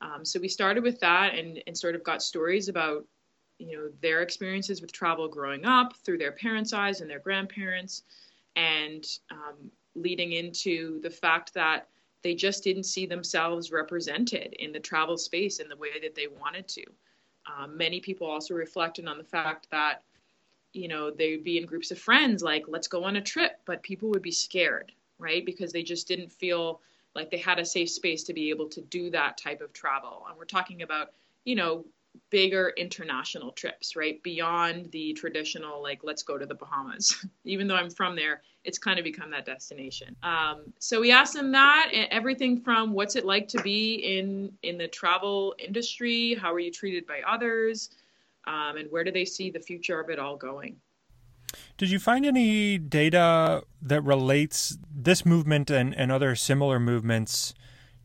Um, 0.00 0.24
so 0.24 0.40
we 0.40 0.48
started 0.48 0.82
with 0.82 0.98
that 1.00 1.34
and, 1.34 1.62
and 1.66 1.78
sort 1.78 1.94
of 1.94 2.02
got 2.02 2.22
stories 2.22 2.68
about 2.68 3.06
you 3.58 3.76
know 3.76 3.90
their 4.00 4.22
experiences 4.22 4.80
with 4.80 4.92
travel 4.92 5.28
growing 5.28 5.64
up 5.64 5.94
through 5.98 6.18
their 6.18 6.32
parents' 6.32 6.72
eyes 6.72 7.00
and 7.00 7.08
their 7.08 7.20
grandparents, 7.20 8.02
and 8.56 9.04
um, 9.30 9.70
leading 9.94 10.32
into 10.32 11.00
the 11.02 11.10
fact 11.10 11.54
that 11.54 11.88
they 12.22 12.34
just 12.34 12.64
didn't 12.64 12.84
see 12.84 13.04
themselves 13.04 13.70
represented 13.70 14.54
in 14.54 14.72
the 14.72 14.80
travel 14.80 15.18
space 15.18 15.58
in 15.58 15.68
the 15.68 15.76
way 15.76 16.00
that 16.00 16.14
they 16.14 16.28
wanted 16.28 16.66
to. 16.68 16.84
Um, 17.46 17.76
many 17.76 18.00
people 18.00 18.26
also 18.26 18.54
reflected 18.54 19.06
on 19.06 19.18
the 19.18 19.24
fact 19.24 19.68
that 19.70 20.02
you 20.72 20.88
know 20.88 21.10
they'd 21.10 21.44
be 21.44 21.58
in 21.58 21.66
groups 21.66 21.90
of 21.90 21.98
friends 21.98 22.42
like 22.42 22.64
let's 22.66 22.88
go 22.88 23.04
on 23.04 23.16
a 23.16 23.20
trip 23.20 23.60
but 23.66 23.82
people 23.82 24.08
would 24.08 24.22
be 24.22 24.30
scared 24.30 24.92
right? 25.22 25.46
Because 25.46 25.72
they 25.72 25.82
just 25.82 26.08
didn't 26.08 26.32
feel 26.32 26.80
like 27.14 27.30
they 27.30 27.38
had 27.38 27.58
a 27.58 27.64
safe 27.64 27.90
space 27.90 28.24
to 28.24 28.34
be 28.34 28.50
able 28.50 28.68
to 28.70 28.80
do 28.82 29.10
that 29.10 29.38
type 29.38 29.60
of 29.60 29.72
travel. 29.72 30.26
And 30.28 30.36
we're 30.36 30.44
talking 30.44 30.82
about, 30.82 31.12
you 31.44 31.54
know, 31.54 31.84
bigger 32.30 32.72
international 32.76 33.52
trips, 33.52 33.94
right? 33.94 34.22
Beyond 34.22 34.90
the 34.90 35.12
traditional, 35.12 35.82
like, 35.82 36.00
let's 36.02 36.22
go 36.22 36.38
to 36.38 36.46
the 36.46 36.54
Bahamas. 36.54 37.26
Even 37.44 37.68
though 37.68 37.74
I'm 37.74 37.90
from 37.90 38.16
there, 38.16 38.42
it's 38.64 38.78
kind 38.78 38.98
of 38.98 39.04
become 39.04 39.30
that 39.30 39.44
destination. 39.44 40.16
Um, 40.22 40.72
so 40.78 41.00
we 41.00 41.12
asked 41.12 41.34
them 41.34 41.52
that, 41.52 41.90
everything 42.10 42.60
from 42.60 42.92
what's 42.92 43.16
it 43.16 43.24
like 43.24 43.48
to 43.48 43.62
be 43.62 43.94
in 43.94 44.52
in 44.62 44.78
the 44.78 44.88
travel 44.88 45.54
industry, 45.58 46.34
how 46.34 46.52
are 46.52 46.60
you 46.60 46.70
treated 46.70 47.06
by 47.06 47.20
others, 47.28 47.90
um, 48.46 48.76
and 48.76 48.90
where 48.90 49.04
do 49.04 49.10
they 49.10 49.24
see 49.24 49.50
the 49.50 49.60
future 49.60 50.00
of 50.00 50.10
it 50.10 50.18
all 50.18 50.36
going? 50.36 50.76
Did 51.76 51.90
you 51.90 51.98
find 51.98 52.24
any 52.24 52.78
data 52.78 53.64
that 53.82 54.02
relates 54.02 54.78
this 54.94 55.26
movement 55.26 55.70
and, 55.70 55.94
and 55.94 56.10
other 56.10 56.34
similar 56.34 56.78
movements 56.78 57.54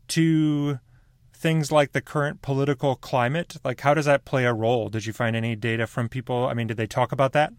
to 0.08 0.80
things 1.38 1.70
like 1.70 1.92
the 1.92 2.00
current 2.00 2.42
political 2.42 2.96
climate? 2.96 3.56
Like, 3.64 3.80
how 3.80 3.94
does 3.94 4.06
that 4.06 4.24
play 4.24 4.44
a 4.44 4.52
role? 4.52 4.88
Did 4.88 5.06
you 5.06 5.12
find 5.12 5.36
any 5.36 5.54
data 5.54 5.86
from 5.86 6.08
people? 6.08 6.46
I 6.46 6.54
mean, 6.54 6.66
did 6.66 6.76
they 6.76 6.86
talk 6.86 7.12
about 7.12 7.32
that? 7.32 7.52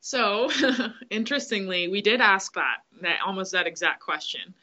So, 0.00 0.50
interestingly, 1.10 1.88
we 1.88 2.00
did 2.00 2.20
ask 2.20 2.54
that, 2.54 2.78
that 3.02 3.18
almost 3.26 3.52
that 3.52 3.66
exact 3.66 4.00
question. 4.00 4.54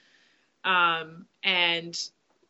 Um, 0.64 1.26
and 1.44 1.98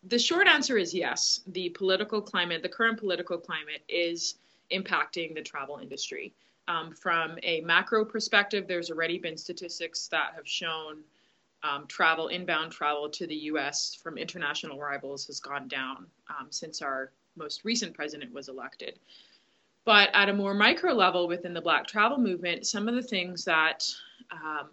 the 0.07 0.19
short 0.19 0.47
answer 0.47 0.77
is 0.77 0.93
yes. 0.93 1.41
The 1.47 1.69
political 1.69 2.21
climate, 2.21 2.61
the 2.61 2.69
current 2.69 2.99
political 2.99 3.37
climate, 3.37 3.83
is 3.89 4.35
impacting 4.71 5.33
the 5.33 5.41
travel 5.41 5.79
industry. 5.81 6.33
Um, 6.67 6.93
from 6.93 7.37
a 7.43 7.61
macro 7.61 8.05
perspective, 8.05 8.67
there's 8.67 8.89
already 8.89 9.17
been 9.17 9.37
statistics 9.37 10.07
that 10.09 10.33
have 10.35 10.47
shown 10.47 11.03
um, 11.65 11.87
travel, 11.87 12.27
inbound 12.27 12.71
travel 12.71 13.09
to 13.09 13.25
the 13.25 13.35
US 13.35 13.95
from 13.95 14.17
international 14.17 14.79
arrivals 14.79 15.25
has 15.27 15.39
gone 15.39 15.67
down 15.67 16.05
um, 16.29 16.47
since 16.49 16.81
our 16.81 17.11
most 17.35 17.65
recent 17.65 17.93
president 17.93 18.33
was 18.33 18.49
elected. 18.49 18.99
But 19.83 20.09
at 20.13 20.29
a 20.29 20.33
more 20.33 20.53
micro 20.53 20.93
level 20.93 21.27
within 21.27 21.53
the 21.53 21.61
Black 21.61 21.87
travel 21.87 22.17
movement, 22.17 22.65
some 22.65 22.87
of 22.87 22.95
the 22.95 23.03
things 23.03 23.45
that 23.45 23.87
um, 24.31 24.69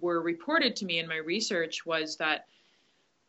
were 0.00 0.20
reported 0.20 0.74
to 0.76 0.84
me 0.84 0.98
in 0.98 1.08
my 1.08 1.16
research 1.16 1.86
was 1.86 2.16
that 2.16 2.46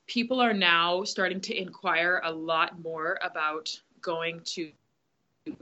people 0.07 0.41
are 0.41 0.53
now 0.53 1.03
starting 1.03 1.39
to 1.39 1.55
inquire 1.55 2.21
a 2.23 2.31
lot 2.31 2.81
more 2.81 3.19
about 3.23 3.79
going 4.01 4.41
to 4.43 4.71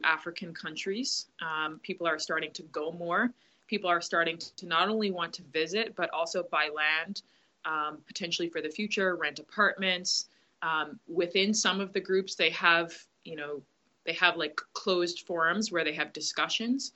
African 0.03 0.53
countries. 0.53 1.27
Um, 1.41 1.79
people 1.83 2.07
are 2.07 2.19
starting 2.19 2.51
to 2.53 2.63
go 2.63 2.91
more. 2.91 3.31
People 3.67 3.89
are 3.89 4.01
starting 4.01 4.37
to 4.37 4.65
not 4.65 4.87
only 4.87 5.11
want 5.11 5.33
to 5.33 5.43
visit, 5.51 5.95
but 5.95 6.09
also 6.11 6.43
buy 6.49 6.69
land, 6.73 7.23
um, 7.65 7.99
potentially 8.05 8.49
for 8.49 8.61
the 8.61 8.69
future, 8.69 9.15
rent 9.15 9.39
apartments. 9.39 10.27
Um, 10.61 10.99
within 11.07 11.53
some 11.53 11.79
of 11.79 11.93
the 11.93 11.99
groups, 11.99 12.35
they 12.35 12.49
have, 12.51 12.93
you 13.23 13.35
know, 13.35 13.61
they 14.05 14.13
have 14.13 14.37
like 14.37 14.59
closed 14.73 15.21
forums 15.27 15.71
where 15.71 15.83
they 15.83 15.93
have 15.93 16.13
discussions. 16.13 16.93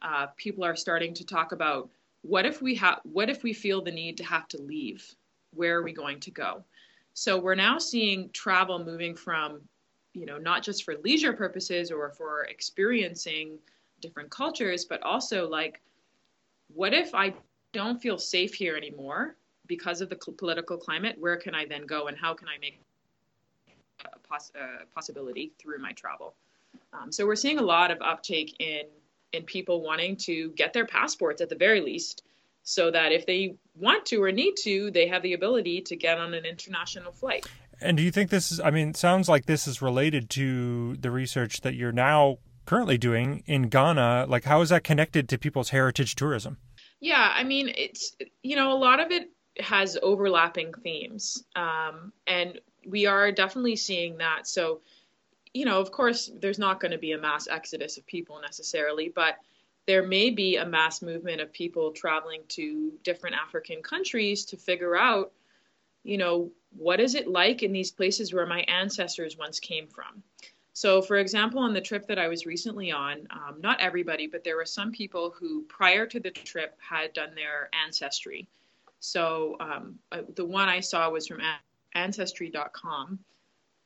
Uh, 0.00 0.26
people 0.36 0.64
are 0.64 0.76
starting 0.76 1.12
to 1.14 1.24
talk 1.24 1.52
about 1.52 1.90
what 2.22 2.46
if 2.46 2.62
we 2.62 2.74
have, 2.76 3.00
what 3.04 3.28
if 3.28 3.42
we 3.42 3.52
feel 3.52 3.82
the 3.82 3.90
need 3.90 4.16
to 4.16 4.24
have 4.24 4.48
to 4.48 4.62
leave? 4.62 5.14
Where 5.54 5.78
are 5.78 5.82
we 5.82 5.92
going 5.92 6.20
to 6.20 6.30
go? 6.30 6.64
So 7.14 7.38
we're 7.38 7.56
now 7.56 7.78
seeing 7.78 8.30
travel 8.32 8.82
moving 8.82 9.14
from 9.14 9.60
you 10.14 10.26
know 10.26 10.38
not 10.38 10.62
just 10.62 10.84
for 10.84 10.96
leisure 10.98 11.32
purposes 11.32 11.90
or 11.90 12.10
for 12.10 12.44
experiencing 12.44 13.58
different 14.00 14.30
cultures 14.30 14.84
but 14.84 15.02
also 15.02 15.48
like 15.48 15.80
what 16.74 16.92
if 16.92 17.14
i 17.14 17.32
don't 17.72 18.00
feel 18.00 18.18
safe 18.18 18.54
here 18.54 18.76
anymore 18.76 19.36
because 19.76 20.02
of 20.02 20.10
the 20.10 20.16
political 20.42 20.76
climate 20.76 21.16
where 21.18 21.36
can 21.36 21.54
i 21.54 21.64
then 21.64 21.86
go 21.86 22.08
and 22.08 22.16
how 22.18 22.34
can 22.34 22.46
i 22.46 22.58
make 22.60 22.78
a, 24.04 24.18
poss- 24.28 24.52
a 24.54 24.84
possibility 24.94 25.50
through 25.58 25.78
my 25.78 25.92
travel 25.92 26.34
um, 26.92 27.10
so 27.10 27.26
we're 27.26 27.42
seeing 27.44 27.58
a 27.58 27.62
lot 27.62 27.90
of 27.90 27.98
uptake 28.02 28.54
in 28.58 28.82
in 29.32 29.42
people 29.44 29.80
wanting 29.80 30.14
to 30.14 30.50
get 30.50 30.74
their 30.74 30.86
passports 30.86 31.40
at 31.40 31.48
the 31.48 31.54
very 31.54 31.80
least 31.80 32.22
so 32.64 32.90
that 32.90 33.12
if 33.12 33.24
they 33.24 33.54
want 33.74 34.04
to 34.04 34.22
or 34.22 34.30
need 34.30 34.54
to 34.56 34.90
they 34.90 35.06
have 35.08 35.22
the 35.22 35.32
ability 35.32 35.80
to 35.80 35.96
get 35.96 36.18
on 36.18 36.34
an 36.34 36.44
international 36.44 37.12
flight 37.12 37.46
and 37.82 37.96
do 37.96 38.02
you 38.02 38.10
think 38.10 38.30
this 38.30 38.52
is, 38.52 38.60
I 38.60 38.70
mean, 38.70 38.94
sounds 38.94 39.28
like 39.28 39.46
this 39.46 39.66
is 39.66 39.82
related 39.82 40.30
to 40.30 40.96
the 40.96 41.10
research 41.10 41.62
that 41.62 41.74
you're 41.74 41.90
now 41.92 42.38
currently 42.64 42.96
doing 42.96 43.42
in 43.46 43.68
Ghana. 43.68 44.26
Like, 44.28 44.44
how 44.44 44.60
is 44.60 44.68
that 44.68 44.84
connected 44.84 45.28
to 45.28 45.38
people's 45.38 45.70
heritage 45.70 46.14
tourism? 46.14 46.58
Yeah, 47.00 47.32
I 47.34 47.42
mean, 47.42 47.72
it's, 47.76 48.16
you 48.42 48.54
know, 48.54 48.72
a 48.72 48.78
lot 48.78 49.00
of 49.00 49.10
it 49.10 49.30
has 49.60 49.98
overlapping 50.02 50.72
themes. 50.72 51.44
Um, 51.56 52.12
and 52.26 52.60
we 52.86 53.06
are 53.06 53.32
definitely 53.32 53.76
seeing 53.76 54.18
that. 54.18 54.46
So, 54.46 54.80
you 55.54 55.64
know, 55.64 55.80
of 55.80 55.92
course, 55.92 56.30
there's 56.40 56.58
not 56.58 56.80
going 56.80 56.92
to 56.92 56.98
be 56.98 57.12
a 57.12 57.18
mass 57.18 57.48
exodus 57.48 57.98
of 57.98 58.06
people 58.06 58.40
necessarily, 58.40 59.12
but 59.14 59.38
there 59.86 60.02
may 60.02 60.30
be 60.30 60.56
a 60.56 60.66
mass 60.66 61.02
movement 61.02 61.40
of 61.40 61.52
people 61.52 61.92
traveling 61.92 62.42
to 62.48 62.92
different 63.02 63.36
African 63.36 63.82
countries 63.82 64.44
to 64.46 64.56
figure 64.56 64.96
out, 64.96 65.32
you 66.04 66.16
know, 66.16 66.50
what 66.76 67.00
is 67.00 67.14
it 67.14 67.28
like 67.28 67.62
in 67.62 67.72
these 67.72 67.90
places 67.90 68.32
where 68.32 68.46
my 68.46 68.60
ancestors 68.60 69.36
once 69.36 69.60
came 69.60 69.86
from? 69.86 70.22
So, 70.72 71.02
for 71.02 71.18
example, 71.18 71.60
on 71.60 71.74
the 71.74 71.80
trip 71.80 72.06
that 72.06 72.18
I 72.18 72.28
was 72.28 72.46
recently 72.46 72.90
on, 72.90 73.26
um, 73.30 73.60
not 73.60 73.80
everybody, 73.80 74.26
but 74.26 74.42
there 74.42 74.56
were 74.56 74.64
some 74.64 74.90
people 74.90 75.34
who 75.38 75.62
prior 75.64 76.06
to 76.06 76.18
the 76.18 76.30
trip 76.30 76.78
had 76.80 77.12
done 77.12 77.34
their 77.34 77.68
ancestry. 77.84 78.48
So, 79.04 79.56
um, 79.58 79.98
the 80.36 80.44
one 80.44 80.68
I 80.68 80.80
saw 80.80 81.10
was 81.10 81.26
from 81.26 81.40
ancestry.com. 81.94 83.18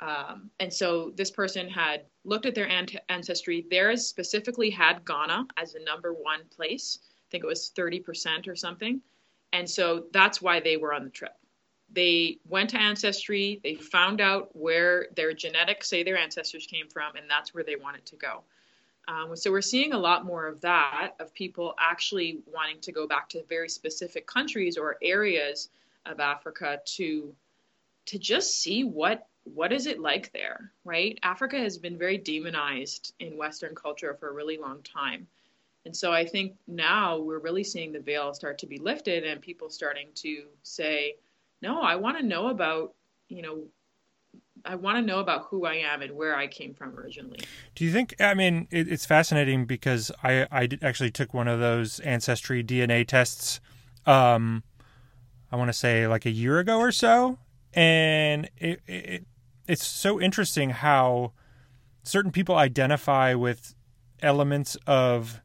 Um, 0.02 0.50
and 0.60 0.70
so 0.70 1.12
this 1.16 1.30
person 1.30 1.70
had 1.70 2.04
looked 2.24 2.44
at 2.44 2.54
their 2.54 2.68
ancestry. 3.08 3.66
Theirs 3.70 4.06
specifically 4.06 4.68
had 4.68 5.06
Ghana 5.06 5.46
as 5.56 5.72
the 5.72 5.80
number 5.80 6.12
one 6.12 6.40
place. 6.54 6.98
I 7.02 7.26
think 7.30 7.44
it 7.44 7.46
was 7.46 7.72
30% 7.74 8.46
or 8.46 8.54
something. 8.54 9.00
And 9.54 9.68
so 9.68 10.04
that's 10.12 10.42
why 10.42 10.60
they 10.60 10.76
were 10.76 10.92
on 10.92 11.04
the 11.04 11.10
trip 11.10 11.32
they 11.92 12.38
went 12.48 12.70
to 12.70 12.80
ancestry 12.80 13.60
they 13.62 13.74
found 13.74 14.20
out 14.20 14.54
where 14.54 15.06
their 15.14 15.32
genetics 15.32 15.88
say 15.88 16.02
their 16.02 16.18
ancestors 16.18 16.66
came 16.66 16.88
from 16.88 17.14
and 17.16 17.30
that's 17.30 17.54
where 17.54 17.64
they 17.64 17.76
wanted 17.76 18.04
to 18.04 18.16
go 18.16 18.42
um, 19.08 19.36
so 19.36 19.50
we're 19.50 19.60
seeing 19.60 19.92
a 19.92 19.98
lot 19.98 20.24
more 20.24 20.46
of 20.46 20.60
that 20.62 21.12
of 21.20 21.32
people 21.32 21.74
actually 21.78 22.40
wanting 22.52 22.80
to 22.80 22.92
go 22.92 23.06
back 23.06 23.28
to 23.28 23.42
very 23.48 23.68
specific 23.68 24.26
countries 24.26 24.76
or 24.76 24.96
areas 25.02 25.68
of 26.04 26.20
africa 26.20 26.80
to 26.84 27.34
to 28.04 28.18
just 28.18 28.60
see 28.60 28.84
what 28.84 29.26
what 29.54 29.72
is 29.72 29.86
it 29.86 30.00
like 30.00 30.32
there 30.32 30.72
right? 30.84 31.18
Africa 31.22 31.56
has 31.56 31.78
been 31.78 31.98
very 31.98 32.18
demonized 32.18 33.14
in 33.20 33.36
western 33.36 33.74
culture 33.74 34.14
for 34.14 34.28
a 34.28 34.32
really 34.32 34.56
long 34.58 34.82
time. 34.82 35.26
And 35.84 35.96
so 35.96 36.12
i 36.12 36.24
think 36.24 36.56
now 36.66 37.18
we're 37.18 37.38
really 37.38 37.64
seeing 37.64 37.92
the 37.92 38.00
veil 38.00 38.34
start 38.34 38.58
to 38.58 38.66
be 38.66 38.78
lifted 38.78 39.24
and 39.24 39.40
people 39.40 39.70
starting 39.70 40.08
to 40.16 40.44
say 40.62 41.16
no, 41.62 41.80
I 41.80 41.96
want 41.96 42.18
to 42.18 42.26
know 42.26 42.48
about, 42.48 42.94
you 43.28 43.42
know, 43.42 43.62
I 44.64 44.74
want 44.74 44.98
to 44.98 45.02
know 45.02 45.20
about 45.20 45.46
who 45.50 45.64
I 45.64 45.74
am 45.74 46.02
and 46.02 46.16
where 46.16 46.36
I 46.36 46.46
came 46.46 46.74
from 46.74 46.98
originally. 46.98 47.40
Do 47.74 47.84
you 47.84 47.92
think? 47.92 48.14
I 48.20 48.34
mean, 48.34 48.66
it, 48.70 48.88
it's 48.88 49.06
fascinating 49.06 49.64
because 49.64 50.10
I 50.22 50.46
I 50.50 50.68
actually 50.82 51.10
took 51.10 51.34
one 51.34 51.48
of 51.48 51.60
those 51.60 52.00
ancestry 52.00 52.64
DNA 52.64 53.06
tests. 53.06 53.60
Um, 54.06 54.62
I 55.50 55.56
want 55.56 55.68
to 55.68 55.72
say 55.72 56.06
like 56.06 56.26
a 56.26 56.30
year 56.30 56.58
ago 56.58 56.78
or 56.78 56.92
so, 56.92 57.38
and 57.74 58.48
it, 58.56 58.80
it 58.86 59.26
it's 59.68 59.86
so 59.86 60.20
interesting 60.20 60.70
how 60.70 61.32
certain 62.02 62.30
people 62.30 62.56
identify 62.56 63.34
with 63.34 63.74
elements 64.22 64.76
of 64.86 65.40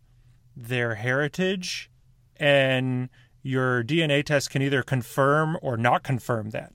their 0.56 0.96
heritage 0.96 1.90
and 2.38 3.10
your 3.44 3.84
DNA 3.84 4.24
test 4.24 4.50
can 4.50 4.62
either 4.62 4.84
confirm 4.84 5.58
or 5.62 5.78
not 5.78 6.04
confirm 6.04 6.52
that. 6.52 6.74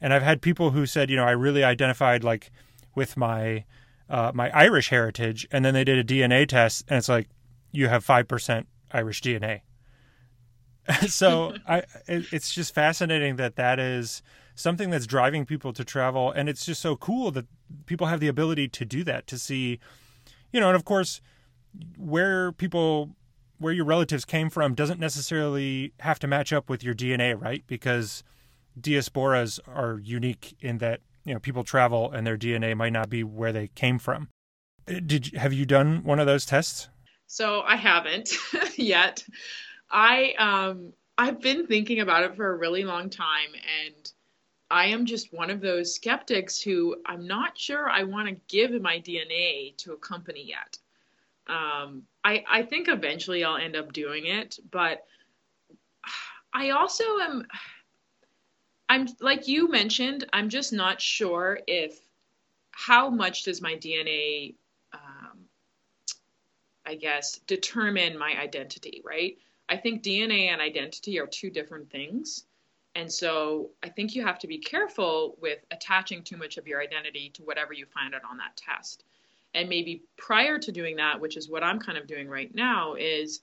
And 0.00 0.12
I've 0.12 0.22
had 0.22 0.42
people 0.42 0.70
who 0.70 0.86
said, 0.86 1.10
you 1.10 1.16
know, 1.16 1.24
I 1.24 1.30
really 1.30 1.64
identified 1.64 2.24
like 2.24 2.50
with 2.94 3.16
my 3.16 3.64
uh, 4.08 4.32
my 4.34 4.50
Irish 4.50 4.90
heritage, 4.90 5.46
and 5.50 5.64
then 5.64 5.74
they 5.74 5.84
did 5.84 5.98
a 5.98 6.04
DNA 6.04 6.46
test, 6.46 6.84
and 6.88 6.98
it's 6.98 7.08
like 7.08 7.28
you 7.72 7.88
have 7.88 8.04
five 8.04 8.28
percent 8.28 8.66
Irish 8.92 9.22
DNA. 9.22 9.60
so 11.08 11.54
I, 11.68 11.78
it, 12.06 12.26
it's 12.32 12.54
just 12.54 12.74
fascinating 12.74 13.36
that 13.36 13.56
that 13.56 13.78
is 13.78 14.22
something 14.54 14.90
that's 14.90 15.06
driving 15.06 15.46
people 15.46 15.72
to 15.72 15.84
travel, 15.84 16.30
and 16.30 16.48
it's 16.48 16.66
just 16.66 16.82
so 16.82 16.96
cool 16.96 17.30
that 17.32 17.46
people 17.86 18.06
have 18.08 18.20
the 18.20 18.28
ability 18.28 18.68
to 18.68 18.84
do 18.84 19.04
that 19.04 19.26
to 19.28 19.38
see, 19.38 19.80
you 20.52 20.60
know, 20.60 20.68
and 20.68 20.76
of 20.76 20.84
course 20.84 21.20
where 21.96 22.52
people 22.52 23.10
where 23.58 23.72
your 23.72 23.84
relatives 23.84 24.24
came 24.24 24.50
from 24.50 24.74
doesn't 24.74 25.00
necessarily 25.00 25.92
have 26.00 26.18
to 26.18 26.26
match 26.26 26.52
up 26.52 26.68
with 26.68 26.82
your 26.82 26.94
DNA, 26.94 27.40
right? 27.40 27.64
Because 27.66 28.22
diasporas 28.80 29.58
are 29.66 29.98
unique 30.02 30.56
in 30.60 30.78
that 30.78 31.00
you 31.24 31.34
know 31.34 31.40
people 31.40 31.64
travel 31.64 32.10
and 32.10 32.26
their 32.26 32.36
DNA 32.36 32.76
might 32.76 32.92
not 32.92 33.08
be 33.08 33.22
where 33.22 33.52
they 33.52 33.68
came 33.68 33.98
from. 33.98 34.28
Did 34.86 35.34
have 35.34 35.52
you 35.52 35.64
done 35.64 36.04
one 36.04 36.18
of 36.18 36.26
those 36.26 36.44
tests? 36.44 36.88
So 37.26 37.62
I 37.62 37.76
haven't 37.76 38.32
yet. 38.76 39.24
I 39.90 40.34
um 40.38 40.92
I've 41.16 41.40
been 41.40 41.66
thinking 41.66 42.00
about 42.00 42.24
it 42.24 42.36
for 42.36 42.52
a 42.52 42.56
really 42.56 42.84
long 42.84 43.08
time 43.10 43.50
and 43.54 44.12
I 44.70 44.86
am 44.86 45.06
just 45.06 45.32
one 45.32 45.50
of 45.50 45.60
those 45.60 45.94
skeptics 45.94 46.60
who 46.60 46.96
I'm 47.06 47.26
not 47.26 47.56
sure 47.56 47.88
I 47.88 48.02
want 48.02 48.28
to 48.28 48.34
give 48.48 48.72
my 48.80 48.98
DNA 48.98 49.76
to 49.78 49.92
a 49.92 49.96
company 49.96 50.44
yet. 50.48 50.78
Um, 51.46 52.02
I, 52.24 52.42
I 52.48 52.62
think 52.62 52.88
eventually 52.88 53.44
I'll 53.44 53.56
end 53.56 53.76
up 53.76 53.92
doing 53.92 54.26
it, 54.26 54.58
but 54.70 55.04
I 56.52 56.70
also 56.70 57.04
am. 57.20 57.46
I'm 58.88 59.08
like 59.20 59.48
you 59.48 59.70
mentioned. 59.70 60.26
I'm 60.32 60.48
just 60.48 60.72
not 60.72 61.00
sure 61.00 61.58
if 61.66 61.98
how 62.70 63.10
much 63.10 63.44
does 63.44 63.62
my 63.62 63.74
DNA, 63.74 64.54
um, 64.92 65.38
I 66.84 66.94
guess, 66.94 67.38
determine 67.46 68.18
my 68.18 68.38
identity. 68.40 69.02
Right. 69.04 69.38
I 69.68 69.76
think 69.76 70.02
DNA 70.02 70.48
and 70.48 70.60
identity 70.60 71.18
are 71.18 71.26
two 71.26 71.50
different 71.50 71.90
things. 71.90 72.44
And 72.96 73.10
so 73.10 73.70
I 73.82 73.88
think 73.88 74.14
you 74.14 74.24
have 74.24 74.38
to 74.40 74.46
be 74.46 74.58
careful 74.58 75.36
with 75.40 75.58
attaching 75.70 76.22
too 76.22 76.36
much 76.36 76.58
of 76.58 76.68
your 76.68 76.80
identity 76.80 77.30
to 77.34 77.42
whatever 77.42 77.72
you 77.72 77.86
find 77.86 78.14
out 78.14 78.22
on 78.28 78.36
that 78.36 78.56
test 78.56 79.04
and 79.54 79.68
maybe 79.68 80.02
prior 80.16 80.58
to 80.58 80.72
doing 80.72 80.96
that 80.96 81.20
which 81.20 81.36
is 81.36 81.48
what 81.48 81.62
i'm 81.62 81.78
kind 81.78 81.96
of 81.96 82.06
doing 82.06 82.28
right 82.28 82.54
now 82.54 82.94
is 82.94 83.40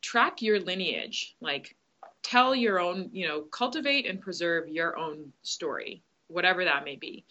track 0.00 0.42
your 0.42 0.58
lineage 0.58 1.36
like 1.40 1.76
tell 2.26 2.56
your 2.56 2.80
own 2.80 3.08
you 3.12 3.26
know 3.26 3.42
cultivate 3.42 4.04
and 4.04 4.20
preserve 4.20 4.68
your 4.68 4.98
own 4.98 5.32
story 5.42 6.02
whatever 6.26 6.64
that 6.64 6.84
may 6.84 6.96
be 6.96 7.24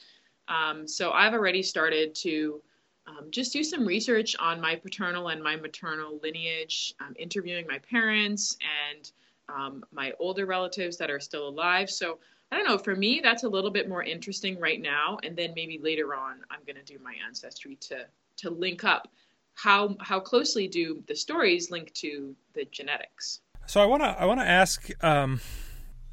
um, 0.47 0.87
so 0.87 1.11
i've 1.11 1.33
already 1.33 1.61
started 1.61 2.15
to 2.15 2.61
um, 3.05 3.29
just 3.29 3.51
do 3.51 3.61
some 3.61 3.85
research 3.85 4.37
on 4.39 4.61
my 4.61 4.73
paternal 4.73 5.27
and 5.27 5.43
my 5.43 5.57
maternal 5.57 6.17
lineage 6.23 6.95
um, 7.01 7.13
interviewing 7.19 7.67
my 7.67 7.77
parents 7.79 8.57
and 8.93 9.11
um, 9.49 9.83
my 9.91 10.13
older 10.17 10.45
relatives 10.45 10.95
that 10.97 11.11
are 11.11 11.19
still 11.19 11.49
alive 11.49 11.89
so 11.89 12.17
I 12.51 12.57
don't 12.57 12.67
know. 12.67 12.77
For 12.77 12.95
me, 12.95 13.21
that's 13.23 13.43
a 13.43 13.49
little 13.49 13.71
bit 13.71 13.89
more 13.89 14.03
interesting 14.03 14.59
right 14.59 14.79
now, 14.79 15.17
and 15.23 15.35
then 15.35 15.53
maybe 15.55 15.79
later 15.81 16.13
on, 16.13 16.41
I'm 16.51 16.59
going 16.65 16.75
to 16.75 16.83
do 16.83 17.03
my 17.03 17.15
ancestry 17.27 17.75
to 17.87 18.05
to 18.37 18.49
link 18.49 18.83
up 18.83 19.09
how 19.55 19.97
how 19.99 20.19
closely 20.19 20.67
do 20.67 21.03
the 21.07 21.15
stories 21.15 21.71
link 21.71 21.91
to 21.95 22.35
the 22.53 22.65
genetics. 22.65 23.41
So 23.67 23.81
I 23.81 23.85
want 23.85 24.03
to 24.03 24.07
I 24.07 24.25
want 24.25 24.39
to 24.39 24.47
ask 24.47 24.91
um, 25.03 25.41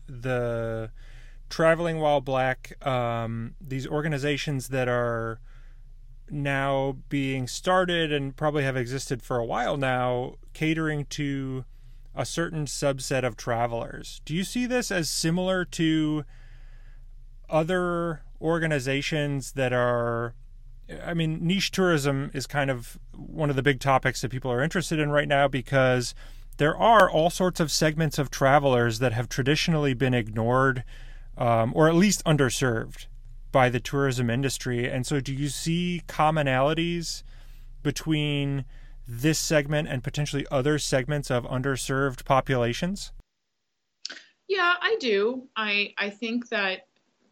the 0.06 0.90
traveling 1.50 1.98
while 1.98 2.20
black 2.20 2.84
um, 2.86 3.54
these 3.60 3.86
organizations 3.86 4.68
that 4.68 4.88
are 4.88 5.38
now 6.30 6.96
being 7.08 7.46
started 7.46 8.10
and 8.12 8.34
probably 8.34 8.64
have 8.64 8.76
existed 8.76 9.22
for 9.22 9.38
a 9.38 9.44
while 9.44 9.76
now, 9.76 10.36
catering 10.54 11.04
to 11.06 11.64
a 12.14 12.24
certain 12.24 12.64
subset 12.64 13.22
of 13.22 13.36
travelers. 13.36 14.22
Do 14.24 14.34
you 14.34 14.44
see 14.44 14.66
this 14.66 14.90
as 14.90 15.10
similar 15.10 15.64
to 15.66 16.24
other 17.50 18.22
organizations 18.40 19.52
that 19.52 19.72
are 19.72 20.34
I 21.04 21.14
mean, 21.14 21.46
niche 21.46 21.70
tourism 21.70 22.30
is 22.34 22.46
kind 22.46 22.70
of 22.70 22.98
one 23.14 23.50
of 23.50 23.56
the 23.56 23.62
big 23.62 23.78
topics 23.80 24.20
that 24.22 24.30
people 24.30 24.50
are 24.50 24.62
interested 24.62 24.98
in 24.98 25.10
right 25.10 25.28
now 25.28 25.48
because 25.48 26.14
there 26.58 26.76
are 26.76 27.10
all 27.10 27.30
sorts 27.30 27.60
of 27.60 27.70
segments 27.70 28.18
of 28.18 28.30
travelers 28.30 28.98
that 28.98 29.12
have 29.12 29.28
traditionally 29.28 29.94
been 29.94 30.14
ignored 30.14 30.84
um, 31.36 31.72
or 31.74 31.88
at 31.88 31.94
least 31.94 32.24
underserved 32.24 33.06
by 33.50 33.68
the 33.68 33.80
tourism 33.80 34.30
industry. 34.30 34.88
And 34.90 35.06
so, 35.06 35.20
do 35.20 35.32
you 35.32 35.48
see 35.48 36.02
commonalities 36.08 37.22
between 37.82 38.64
this 39.06 39.38
segment 39.38 39.88
and 39.88 40.04
potentially 40.04 40.46
other 40.50 40.78
segments 40.78 41.30
of 41.30 41.44
underserved 41.44 42.24
populations? 42.24 43.12
Yeah, 44.48 44.74
I 44.80 44.96
do. 45.00 45.48
I 45.56 45.94
I 45.98 46.10
think 46.10 46.48
that 46.50 46.86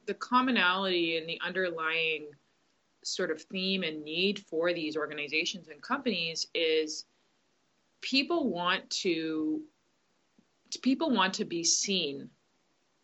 the 0.06 0.14
commonality 0.14 1.16
and 1.16 1.28
the 1.28 1.40
underlying 1.44 2.30
sort 3.04 3.30
of 3.30 3.42
theme 3.42 3.82
and 3.82 4.04
need 4.04 4.40
for 4.40 4.72
these 4.72 4.96
organizations 4.96 5.68
and 5.68 5.80
companies 5.82 6.46
is 6.54 7.06
people 8.00 8.50
want 8.50 8.88
to 8.90 9.62
people 10.82 11.10
want 11.10 11.34
to 11.34 11.44
be 11.44 11.64
seen 11.64 12.30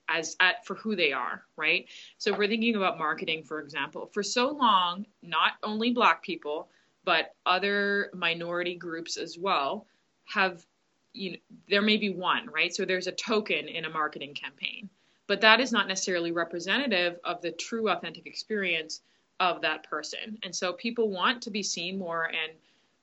as 0.09 0.37
at 0.39 0.65
for 0.65 0.75
who 0.77 0.95
they 0.95 1.13
are 1.13 1.43
right? 1.57 1.87
So 2.19 2.37
we're 2.37 2.49
thinking 2.49 2.77
about 2.77 2.99
marketing 2.99 3.43
for 3.43 3.61
example 3.61 4.11
for 4.13 4.23
so 4.23 4.51
long 4.51 5.07
not 5.23 5.53
only 5.63 5.93
black 5.93 6.23
people 6.23 6.69
but 7.05 7.35
other 7.45 8.11
minority 8.15 8.75
groups 8.75 9.17
as 9.17 9.39
well 9.39 9.87
have 10.27 10.65
you 11.13 11.33
know 11.33 11.37
there 11.69 11.83
may 11.83 11.97
be 11.97 12.11
one 12.11 12.49
right? 12.49 12.75
So 12.75 12.85
there's 12.85 13.07
a 13.07 13.13
token 13.13 13.69
in 13.69 13.85
a 13.85 13.91
marketing 13.91 14.35
campaign 14.35 14.89
but 15.27 15.41
that 15.41 15.61
is 15.61 15.73
not 15.73 15.89
necessarily 15.89 16.33
representative 16.33 17.19
of 17.25 17.43
the 17.43 17.51
true 17.51 17.91
authentic 17.91 18.27
experience 18.27 19.03
of 19.41 19.61
that 19.63 19.83
person. 19.85 20.39
And 20.43 20.55
so 20.55 20.73
people 20.73 21.11
want 21.11 21.43
to 21.43 21.51
be 21.51 21.63
seen 21.63 21.99
more 21.99 22.25
and 22.25 22.53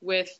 with 0.01 0.39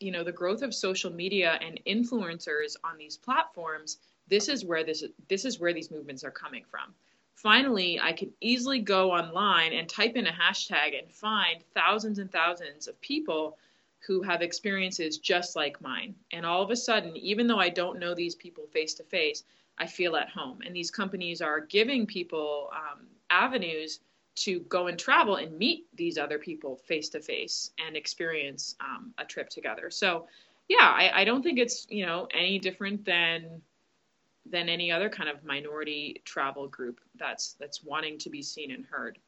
you 0.00 0.10
know 0.10 0.24
the 0.24 0.32
growth 0.32 0.62
of 0.62 0.74
social 0.74 1.12
media 1.12 1.58
and 1.62 1.80
influencers 1.86 2.76
on 2.84 2.96
these 2.98 3.16
platforms 3.16 3.98
this 4.28 4.48
is 4.48 4.64
where 4.64 4.84
this 4.84 5.04
this 5.28 5.44
is 5.44 5.58
where 5.58 5.72
these 5.72 5.90
movements 5.90 6.24
are 6.24 6.30
coming 6.30 6.64
from 6.70 6.94
finally 7.34 8.00
I 8.00 8.12
can 8.12 8.32
easily 8.40 8.80
go 8.80 9.12
online 9.12 9.72
and 9.72 9.88
type 9.88 10.16
in 10.16 10.26
a 10.26 10.32
hashtag 10.32 10.98
and 10.98 11.10
find 11.10 11.62
thousands 11.74 12.18
and 12.18 12.30
thousands 12.30 12.88
of 12.88 13.00
people 13.00 13.56
who 14.00 14.22
have 14.22 14.42
experiences 14.42 15.18
just 15.18 15.56
like 15.56 15.80
mine. 15.80 16.14
And 16.32 16.46
all 16.46 16.62
of 16.62 16.70
a 16.70 16.76
sudden, 16.76 17.16
even 17.16 17.46
though 17.46 17.58
I 17.58 17.68
don't 17.68 17.98
know 17.98 18.14
these 18.14 18.34
people 18.34 18.66
face 18.66 18.94
to 18.94 19.04
face, 19.04 19.44
I 19.78 19.86
feel 19.86 20.16
at 20.16 20.30
home. 20.30 20.60
And 20.64 20.74
these 20.74 20.90
companies 20.90 21.40
are 21.40 21.60
giving 21.60 22.06
people 22.06 22.70
um, 22.72 23.06
avenues 23.30 24.00
to 24.44 24.60
go 24.60 24.86
and 24.86 24.98
travel 24.98 25.36
and 25.36 25.56
meet 25.56 25.86
these 25.96 26.18
other 26.18 26.38
people 26.38 26.76
face 26.76 27.08
to 27.10 27.20
face 27.20 27.70
and 27.84 27.96
experience 27.96 28.76
um, 28.80 29.12
a 29.18 29.24
trip 29.24 29.48
together. 29.48 29.90
So, 29.90 30.26
yeah, 30.68 30.76
I, 30.80 31.22
I 31.22 31.24
don't 31.24 31.42
think 31.42 31.58
it's 31.58 31.86
you 31.88 32.04
know 32.04 32.28
any 32.34 32.58
different 32.58 33.04
than 33.04 33.62
than 34.50 34.68
any 34.68 34.90
other 34.90 35.08
kind 35.08 35.28
of 35.28 35.44
minority 35.44 36.22
travel 36.24 36.68
group 36.68 37.00
that's 37.18 37.54
that's 37.54 37.82
wanting 37.82 38.18
to 38.18 38.30
be 38.30 38.42
seen 38.42 38.70
and 38.70 38.84
heard. 38.86 39.18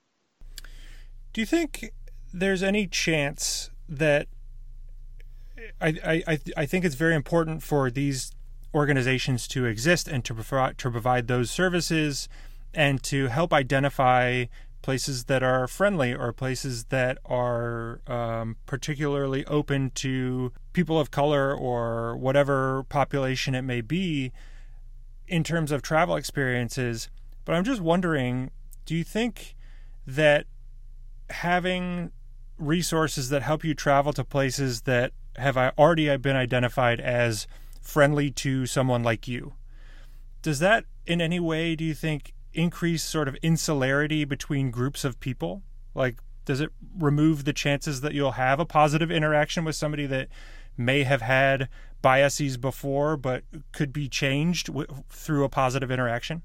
Do 1.32 1.40
you 1.40 1.46
think 1.46 1.92
there's 2.32 2.62
any 2.62 2.86
chance 2.86 3.70
that 3.88 4.28
I, 5.80 6.22
I, 6.26 6.38
I 6.56 6.66
think 6.66 6.84
it's 6.84 6.94
very 6.94 7.14
important 7.14 7.62
for 7.62 7.90
these 7.90 8.32
organizations 8.74 9.48
to 9.48 9.66
exist 9.66 10.08
and 10.08 10.24
to 10.24 10.34
provide 10.34 10.78
to 10.78 10.90
provide 10.90 11.26
those 11.26 11.50
services 11.50 12.28
and 12.72 13.02
to 13.02 13.26
help 13.26 13.52
identify 13.52 14.44
places 14.82 15.24
that 15.24 15.42
are 15.42 15.66
friendly 15.66 16.14
or 16.14 16.32
places 16.32 16.84
that 16.84 17.18
are 17.24 18.00
um, 18.06 18.56
particularly 18.66 19.44
open 19.46 19.90
to 19.90 20.52
people 20.72 20.98
of 20.98 21.10
color 21.10 21.54
or 21.54 22.16
whatever 22.16 22.84
population 22.84 23.54
it 23.54 23.62
may 23.62 23.80
be 23.80 24.32
in 25.28 25.44
terms 25.44 25.70
of 25.70 25.82
travel 25.82 26.16
experiences. 26.16 27.08
But 27.44 27.54
I'm 27.54 27.64
just 27.64 27.80
wondering 27.80 28.50
do 28.86 28.94
you 28.94 29.04
think 29.04 29.54
that 30.06 30.46
having 31.28 32.10
resources 32.58 33.30
that 33.30 33.42
help 33.42 33.64
you 33.64 33.74
travel 33.74 34.12
to 34.12 34.24
places 34.24 34.82
that 34.82 35.12
have 35.36 35.56
already 35.56 36.14
been 36.18 36.36
identified 36.36 37.00
as 37.00 37.46
friendly 37.80 38.30
to 38.30 38.66
someone 38.66 39.02
like 39.02 39.26
you. 39.26 39.54
Does 40.42 40.58
that 40.58 40.84
in 41.06 41.20
any 41.20 41.40
way, 41.40 41.74
do 41.74 41.84
you 41.84 41.94
think, 41.94 42.34
increase 42.52 43.02
sort 43.02 43.28
of 43.28 43.36
insularity 43.42 44.24
between 44.24 44.70
groups 44.70 45.04
of 45.04 45.20
people? 45.20 45.62
Like, 45.94 46.18
does 46.44 46.60
it 46.60 46.70
remove 46.98 47.44
the 47.44 47.52
chances 47.52 48.00
that 48.00 48.14
you'll 48.14 48.32
have 48.32 48.60
a 48.60 48.64
positive 48.64 49.10
interaction 49.10 49.64
with 49.64 49.76
somebody 49.76 50.06
that 50.06 50.28
may 50.76 51.02
have 51.02 51.22
had 51.22 51.68
biases 52.02 52.56
before 52.56 53.16
but 53.16 53.44
could 53.72 53.92
be 53.92 54.08
changed 54.08 54.66
w- 54.66 54.86
through 55.10 55.44
a 55.44 55.48
positive 55.48 55.90
interaction? 55.90 56.42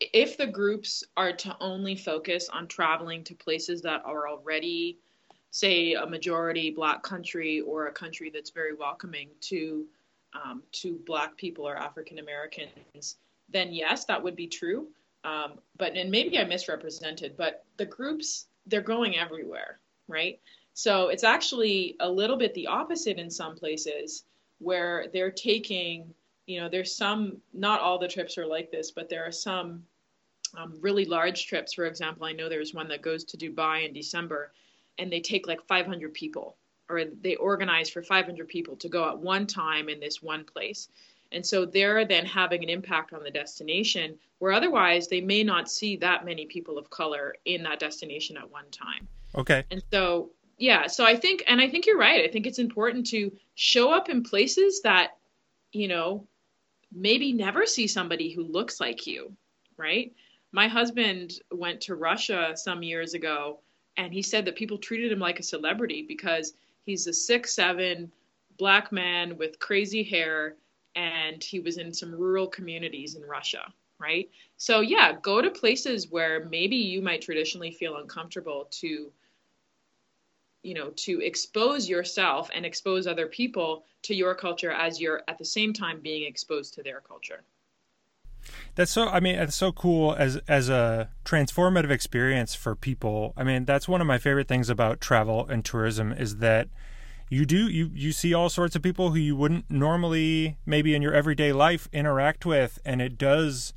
If 0.00 0.36
the 0.36 0.46
groups 0.46 1.04
are 1.16 1.32
to 1.32 1.56
only 1.60 1.96
focus 1.96 2.48
on 2.48 2.66
traveling 2.66 3.24
to 3.24 3.34
places 3.34 3.80
that 3.82 4.02
are 4.04 4.28
already 4.28 4.98
say 5.50 5.94
a 5.94 6.04
majority 6.06 6.70
black 6.70 7.02
country 7.02 7.60
or 7.60 7.86
a 7.86 7.92
country 7.92 8.30
that's 8.32 8.50
very 8.50 8.74
welcoming 8.74 9.28
to 9.40 9.84
um, 10.34 10.62
to 10.72 10.98
black 11.06 11.36
people 11.36 11.66
or 11.66 11.76
African 11.76 12.18
Americans, 12.18 13.18
then 13.48 13.72
yes, 13.72 14.04
that 14.06 14.20
would 14.20 14.34
be 14.34 14.48
true. 14.48 14.88
Um, 15.24 15.58
but 15.78 15.96
and 15.96 16.10
maybe 16.10 16.38
I 16.38 16.44
misrepresented, 16.44 17.36
but 17.36 17.64
the 17.78 17.86
groups 17.86 18.46
they're 18.66 18.80
going 18.80 19.16
everywhere, 19.16 19.78
right? 20.06 20.38
So 20.74 21.08
it's 21.08 21.24
actually 21.24 21.96
a 22.00 22.10
little 22.10 22.36
bit 22.36 22.54
the 22.54 22.66
opposite 22.66 23.18
in 23.18 23.30
some 23.30 23.56
places 23.56 24.24
where 24.58 25.06
they're 25.12 25.30
taking, 25.30 26.12
you 26.46 26.60
know, 26.60 26.68
there's 26.68 26.94
some, 26.94 27.38
not 27.52 27.80
all 27.80 27.98
the 27.98 28.08
trips 28.08 28.38
are 28.38 28.46
like 28.46 28.70
this, 28.70 28.90
but 28.90 29.08
there 29.08 29.24
are 29.24 29.32
some 29.32 29.84
um, 30.56 30.74
really 30.80 31.04
large 31.04 31.46
trips. 31.46 31.74
For 31.74 31.86
example, 31.86 32.26
I 32.26 32.32
know 32.32 32.48
there's 32.48 32.74
one 32.74 32.88
that 32.88 33.02
goes 33.02 33.24
to 33.24 33.36
Dubai 33.36 33.86
in 33.86 33.92
December 33.92 34.52
and 34.98 35.12
they 35.12 35.20
take 35.20 35.46
like 35.46 35.62
500 35.66 36.12
people 36.12 36.56
or 36.88 37.04
they 37.22 37.36
organize 37.36 37.88
for 37.88 38.02
500 38.02 38.46
people 38.48 38.76
to 38.76 38.88
go 38.88 39.08
at 39.08 39.18
one 39.18 39.46
time 39.46 39.88
in 39.88 40.00
this 40.00 40.22
one 40.22 40.44
place. 40.44 40.88
And 41.34 41.44
so 41.44 41.64
they're 41.64 42.04
then 42.04 42.24
having 42.24 42.62
an 42.62 42.68
impact 42.70 43.12
on 43.12 43.22
the 43.22 43.30
destination 43.30 44.16
where 44.38 44.52
otherwise 44.52 45.08
they 45.08 45.20
may 45.20 45.42
not 45.42 45.70
see 45.70 45.96
that 45.96 46.24
many 46.24 46.46
people 46.46 46.78
of 46.78 46.90
color 46.90 47.34
in 47.44 47.62
that 47.64 47.80
destination 47.80 48.36
at 48.36 48.50
one 48.50 48.70
time. 48.70 49.08
Okay. 49.34 49.64
And 49.70 49.82
so, 49.92 50.30
yeah, 50.58 50.86
so 50.86 51.04
I 51.04 51.16
think, 51.16 51.42
and 51.46 51.60
I 51.60 51.68
think 51.68 51.86
you're 51.86 51.98
right. 51.98 52.24
I 52.24 52.28
think 52.28 52.46
it's 52.46 52.58
important 52.58 53.06
to 53.08 53.32
show 53.54 53.92
up 53.92 54.08
in 54.08 54.22
places 54.22 54.82
that, 54.82 55.16
you 55.72 55.88
know, 55.88 56.26
maybe 56.92 57.32
never 57.32 57.66
see 57.66 57.86
somebody 57.86 58.30
who 58.30 58.44
looks 58.44 58.80
like 58.80 59.06
you, 59.06 59.32
right? 59.76 60.12
My 60.52 60.68
husband 60.68 61.40
went 61.50 61.80
to 61.82 61.96
Russia 61.96 62.52
some 62.54 62.82
years 62.82 63.14
ago 63.14 63.58
and 63.96 64.12
he 64.12 64.22
said 64.22 64.44
that 64.44 64.56
people 64.56 64.78
treated 64.78 65.10
him 65.10 65.18
like 65.18 65.40
a 65.40 65.42
celebrity 65.42 66.04
because 66.06 66.54
he's 66.86 67.06
a 67.06 67.12
six 67.12 67.54
seven 67.54 68.12
black 68.56 68.92
man 68.92 69.36
with 69.36 69.58
crazy 69.58 70.04
hair 70.04 70.54
and 70.94 71.42
he 71.42 71.60
was 71.60 71.78
in 71.78 71.92
some 71.92 72.14
rural 72.14 72.46
communities 72.46 73.14
in 73.14 73.22
Russia, 73.22 73.72
right? 73.98 74.30
So 74.56 74.80
yeah, 74.80 75.12
go 75.20 75.40
to 75.42 75.50
places 75.50 76.10
where 76.10 76.46
maybe 76.50 76.76
you 76.76 77.02
might 77.02 77.22
traditionally 77.22 77.72
feel 77.72 77.96
uncomfortable 77.96 78.68
to 78.80 79.10
you 80.64 80.72
know, 80.72 80.90
to 80.96 81.20
expose 81.20 81.88
yourself 81.88 82.48
and 82.54 82.64
expose 82.64 83.06
other 83.06 83.26
people 83.26 83.84
to 84.02 84.14
your 84.14 84.34
culture 84.34 84.72
as 84.72 84.98
you're 84.98 85.22
at 85.28 85.38
the 85.38 85.44
same 85.44 85.74
time 85.74 86.00
being 86.00 86.26
exposed 86.26 86.72
to 86.74 86.82
their 86.82 87.02
culture. 87.02 87.42
That's 88.74 88.90
so. 88.90 89.08
I 89.08 89.20
mean, 89.20 89.36
it's 89.36 89.54
so 89.54 89.72
cool 89.72 90.14
as 90.18 90.36
as 90.48 90.68
a 90.68 91.10
transformative 91.24 91.90
experience 91.90 92.54
for 92.54 92.74
people. 92.74 93.32
I 93.36 93.44
mean, 93.44 93.64
that's 93.64 93.88
one 93.88 94.00
of 94.00 94.06
my 94.06 94.18
favorite 94.18 94.48
things 94.48 94.68
about 94.68 95.00
travel 95.00 95.46
and 95.46 95.64
tourism 95.64 96.12
is 96.12 96.38
that 96.38 96.68
you 97.34 97.44
do 97.44 97.68
you 97.68 97.90
you 97.92 98.12
see 98.12 98.32
all 98.32 98.48
sorts 98.48 98.76
of 98.76 98.82
people 98.82 99.10
who 99.10 99.18
you 99.18 99.34
wouldn't 99.34 99.68
normally 99.70 100.56
maybe 100.64 100.94
in 100.94 101.02
your 101.02 101.12
everyday 101.12 101.52
life 101.52 101.88
interact 101.92 102.46
with, 102.46 102.78
and 102.84 103.02
it 103.02 103.18
does 103.18 103.74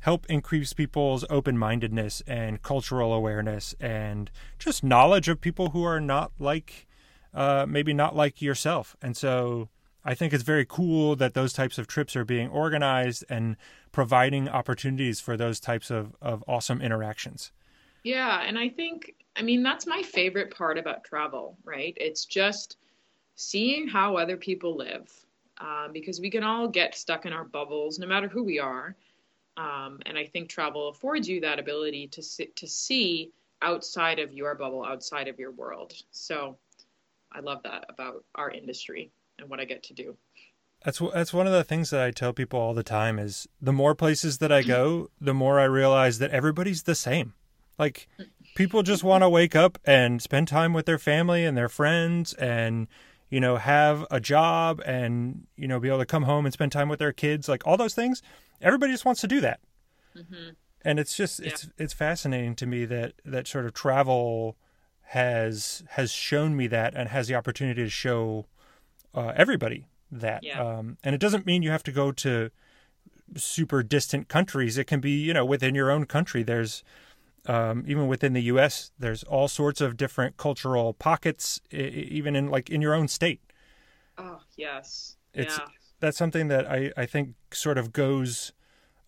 help 0.00 0.26
increase 0.28 0.72
people's 0.72 1.24
open-mindedness 1.28 2.22
and 2.26 2.62
cultural 2.62 3.12
awareness 3.12 3.74
and 3.80 4.30
just 4.58 4.84
knowledge 4.84 5.28
of 5.28 5.40
people 5.40 5.70
who 5.70 5.82
are 5.82 6.00
not 6.00 6.30
like 6.38 6.86
uh, 7.34 7.66
maybe 7.68 7.92
not 7.92 8.16
like 8.16 8.40
yourself. 8.40 8.96
And 9.02 9.16
so 9.16 9.68
I 10.04 10.14
think 10.14 10.32
it's 10.32 10.44
very 10.44 10.64
cool 10.64 11.16
that 11.16 11.34
those 11.34 11.52
types 11.52 11.78
of 11.78 11.86
trips 11.86 12.16
are 12.16 12.24
being 12.24 12.48
organized 12.48 13.24
and 13.28 13.56
providing 13.92 14.48
opportunities 14.48 15.20
for 15.20 15.36
those 15.36 15.60
types 15.60 15.90
of, 15.90 16.14
of 16.22 16.42
awesome 16.46 16.80
interactions. 16.80 17.52
Yeah, 18.04 18.42
and 18.46 18.58
I 18.58 18.68
think, 18.68 19.14
I 19.36 19.42
mean, 19.42 19.62
that's 19.62 19.86
my 19.86 20.02
favorite 20.02 20.56
part 20.56 20.78
about 20.78 21.04
travel, 21.04 21.58
right? 21.64 21.94
It's 21.96 22.24
just 22.24 22.76
seeing 23.38 23.86
how 23.86 24.16
other 24.16 24.36
people 24.36 24.76
live 24.76 25.08
um, 25.58 25.92
because 25.92 26.20
we 26.20 26.28
can 26.28 26.42
all 26.42 26.66
get 26.66 26.96
stuck 26.96 27.24
in 27.24 27.32
our 27.32 27.44
bubbles 27.44 27.98
no 28.00 28.06
matter 28.06 28.26
who 28.26 28.42
we 28.42 28.58
are. 28.58 28.96
Um, 29.56 30.00
and 30.06 30.18
I 30.18 30.24
think 30.24 30.48
travel 30.48 30.88
affords 30.88 31.28
you 31.28 31.40
that 31.42 31.60
ability 31.60 32.08
to 32.08 32.22
see, 32.22 32.46
to 32.46 32.66
see 32.66 33.30
outside 33.62 34.18
of 34.18 34.32
your 34.32 34.56
bubble, 34.56 34.84
outside 34.84 35.28
of 35.28 35.38
your 35.38 35.52
world. 35.52 35.94
So 36.10 36.58
I 37.32 37.38
love 37.38 37.62
that 37.62 37.84
about 37.88 38.24
our 38.34 38.50
industry 38.50 39.12
and 39.38 39.48
what 39.48 39.60
I 39.60 39.64
get 39.64 39.84
to 39.84 39.94
do. 39.94 40.16
That's 40.84 41.00
that's 41.12 41.32
one 41.32 41.46
of 41.46 41.52
the 41.52 41.64
things 41.64 41.90
that 41.90 42.02
I 42.02 42.10
tell 42.10 42.32
people 42.32 42.58
all 42.58 42.74
the 42.74 42.84
time 42.84 43.20
is 43.20 43.48
the 43.60 43.72
more 43.72 43.94
places 43.94 44.38
that 44.38 44.50
I 44.52 44.62
go, 44.62 45.10
the 45.20 45.34
more 45.34 45.60
I 45.60 45.64
realize 45.64 46.18
that 46.18 46.30
everybody's 46.30 46.84
the 46.84 46.94
same. 46.94 47.34
Like 47.78 48.08
people 48.56 48.82
just 48.82 49.04
want 49.04 49.22
to 49.22 49.28
wake 49.28 49.56
up 49.56 49.78
and 49.84 50.22
spend 50.22 50.48
time 50.48 50.72
with 50.72 50.86
their 50.86 50.98
family 50.98 51.44
and 51.44 51.56
their 51.56 51.68
friends 51.68 52.32
and 52.34 52.86
you 53.30 53.40
know 53.40 53.56
have 53.56 54.06
a 54.10 54.20
job 54.20 54.80
and 54.86 55.46
you 55.56 55.68
know 55.68 55.78
be 55.78 55.88
able 55.88 55.98
to 55.98 56.06
come 56.06 56.24
home 56.24 56.46
and 56.46 56.52
spend 56.52 56.72
time 56.72 56.88
with 56.88 56.98
their 56.98 57.12
kids 57.12 57.48
like 57.48 57.66
all 57.66 57.76
those 57.76 57.94
things 57.94 58.22
everybody 58.60 58.92
just 58.92 59.04
wants 59.04 59.20
to 59.20 59.28
do 59.28 59.40
that 59.40 59.60
mm-hmm. 60.16 60.50
and 60.84 60.98
it's 60.98 61.16
just 61.16 61.40
yeah. 61.40 61.48
it's 61.48 61.68
it's 61.78 61.92
fascinating 61.92 62.54
to 62.54 62.66
me 62.66 62.84
that 62.84 63.14
that 63.24 63.46
sort 63.46 63.66
of 63.66 63.72
travel 63.74 64.56
has 65.02 65.82
has 65.90 66.10
shown 66.10 66.56
me 66.56 66.66
that 66.66 66.94
and 66.94 67.08
has 67.08 67.28
the 67.28 67.34
opportunity 67.34 67.82
to 67.82 67.88
show 67.88 68.46
uh, 69.14 69.32
everybody 69.36 69.86
that. 70.10 70.44
Yeah. 70.44 70.62
Um, 70.62 70.98
and 71.02 71.14
it 71.14 71.20
doesn't 71.20 71.46
mean 71.46 71.62
you 71.62 71.70
have 71.70 71.82
to 71.84 71.92
go 71.92 72.12
to 72.12 72.50
super 73.36 73.82
distant 73.82 74.28
countries. 74.28 74.78
It 74.78 74.84
can 74.84 75.00
be, 75.00 75.12
you 75.12 75.34
know, 75.34 75.44
within 75.44 75.74
your 75.74 75.90
own 75.90 76.06
country. 76.06 76.42
There's 76.42 76.82
um, 77.48 77.84
even 77.86 78.06
within 78.06 78.34
the 78.34 78.42
U.S. 78.42 78.92
There's 78.98 79.24
all 79.24 79.48
sorts 79.48 79.80
of 79.80 79.96
different 79.96 80.36
cultural 80.36 80.92
pockets, 80.92 81.60
even 81.72 82.36
in 82.36 82.48
like 82.48 82.68
in 82.70 82.82
your 82.82 82.94
own 82.94 83.08
state. 83.08 83.40
Oh 84.18 84.40
yes, 84.56 85.16
it's 85.32 85.58
yeah. 85.58 85.64
that's 85.98 86.18
something 86.18 86.48
that 86.48 86.70
I 86.70 86.92
I 86.96 87.06
think 87.06 87.34
sort 87.50 87.78
of 87.78 87.92
goes 87.92 88.52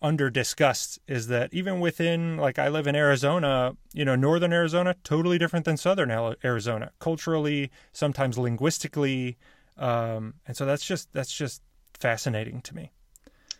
under 0.01 0.31
discussed 0.31 0.97
is 1.07 1.27
that 1.27 1.53
even 1.53 1.79
within 1.79 2.37
like 2.37 2.57
I 2.57 2.69
live 2.69 2.87
in 2.87 2.95
Arizona, 2.95 3.77
you 3.93 4.03
know, 4.03 4.15
northern 4.15 4.51
Arizona 4.51 4.95
totally 5.03 5.37
different 5.37 5.65
than 5.65 5.77
southern 5.77 6.09
Arizona, 6.43 6.91
culturally, 6.97 7.69
sometimes 7.93 8.39
linguistically, 8.39 9.37
um, 9.77 10.33
and 10.47 10.57
so 10.57 10.65
that's 10.65 10.83
just 10.83 11.13
that's 11.13 11.31
just 11.31 11.61
fascinating 11.99 12.61
to 12.61 12.75
me. 12.75 12.91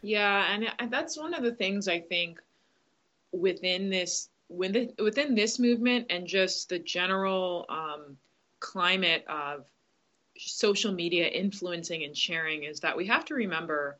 Yeah, 0.02 0.58
and 0.80 0.92
that's 0.92 1.16
one 1.16 1.36
of 1.36 1.44
the 1.44 1.54
things 1.54 1.88
I 1.88 2.00
think 2.00 2.40
within 3.32 3.92
this 3.92 4.31
within 4.52 4.94
within 5.00 5.36
this 5.36 5.60
movement 5.60 6.08
and 6.10 6.28
just 6.28 6.70
the 6.70 6.80
general 6.80 7.66
um, 7.70 8.18
climate 8.60 9.26
of 9.28 9.66
social 10.38 10.92
media 10.92 11.28
influencing 11.28 12.04
and 12.04 12.16
sharing 12.16 12.64
is 12.64 12.80
that 12.80 12.96
we 12.96 13.06
have 13.06 13.26
to 13.26 13.34
remember 13.34 13.98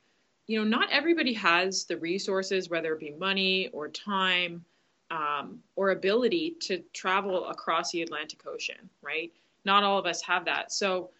you 0.48 0.58
know 0.58 0.68
not 0.68 0.90
everybody 0.92 1.34
has 1.34 1.86
the 1.86 1.98
resources 1.98 2.70
whether 2.70 2.94
it 2.94 3.00
be 3.00 3.12
money 3.12 3.70
or 3.74 3.88
time 3.88 4.64
um, 5.10 5.60
or 5.76 5.92
ability 5.92 6.56
to 6.62 6.82
travel 6.94 7.48
across 7.48 7.92
the 7.92 8.02
atlantic 8.02 8.46
ocean 8.48 8.90
right? 9.02 9.32
Not 9.64 9.84
all 9.84 10.00
of 10.00 10.06
us 10.08 10.22
have 10.24 10.46
that. 10.46 10.72
So 10.72 11.12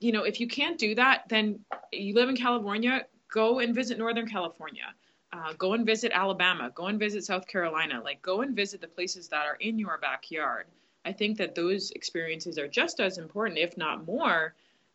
you 0.00 0.12
know 0.12 0.22
if 0.22 0.40
you 0.40 0.46
can't 0.46 0.78
do 0.78 0.94
that 0.94 1.24
then 1.28 1.58
you 1.92 2.14
live 2.14 2.28
in 2.28 2.36
california 2.36 3.06
go 3.30 3.60
and 3.60 3.74
visit 3.74 3.98
northern 3.98 4.28
california 4.28 4.94
uh, 5.32 5.52
go 5.58 5.72
and 5.74 5.84
visit 5.84 6.12
alabama 6.14 6.70
go 6.74 6.86
and 6.86 6.98
visit 6.98 7.24
south 7.24 7.46
carolina 7.46 8.00
like 8.04 8.20
go 8.22 8.42
and 8.42 8.54
visit 8.56 8.80
the 8.80 8.88
places 8.88 9.28
that 9.28 9.46
are 9.46 9.56
in 9.56 9.78
your 9.78 9.98
backyard 9.98 10.66
I 11.06 11.12
think 11.12 11.38
that 11.38 11.54
those 11.54 11.92
experiences 11.92 12.58
are 12.58 12.66
just 12.66 12.98
as 12.98 13.16
important, 13.16 13.60
if 13.60 13.76
not 13.76 14.04
more, 14.04 14.54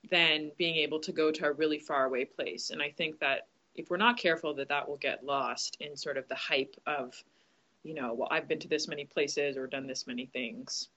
than 0.09 0.51
being 0.57 0.75
able 0.75 0.99
to 0.99 1.13
go 1.13 1.32
to 1.32 1.45
a 1.45 1.51
really 1.53 1.79
far 1.79 2.05
away 2.05 2.25
place. 2.25 2.69
And 2.69 2.82
I 2.82 2.89
think 2.89 3.19
that 3.19 3.47
if 3.75 3.89
we're 3.89 3.95
not 3.95 4.17
careful, 4.17 4.53
that 4.55 4.67
that 4.67 4.89
will 4.89 4.97
get 4.97 5.23
lost 5.23 5.77
in 5.79 5.95
sort 5.95 6.17
of 6.17 6.27
the 6.27 6.36
hype 6.36 6.75
of, 6.86 7.15
you 7.84 7.93
know, 7.93 8.13
well, 8.13 8.27
I've 8.29 8.49
been 8.49 8.59
to 8.59 8.67
this 8.67 8.89
many 8.89 9.05
places 9.05 9.55
or 9.55 9.67
done 9.67 9.88
this 9.88 10.05
many 10.05 10.25
things. 10.25 10.89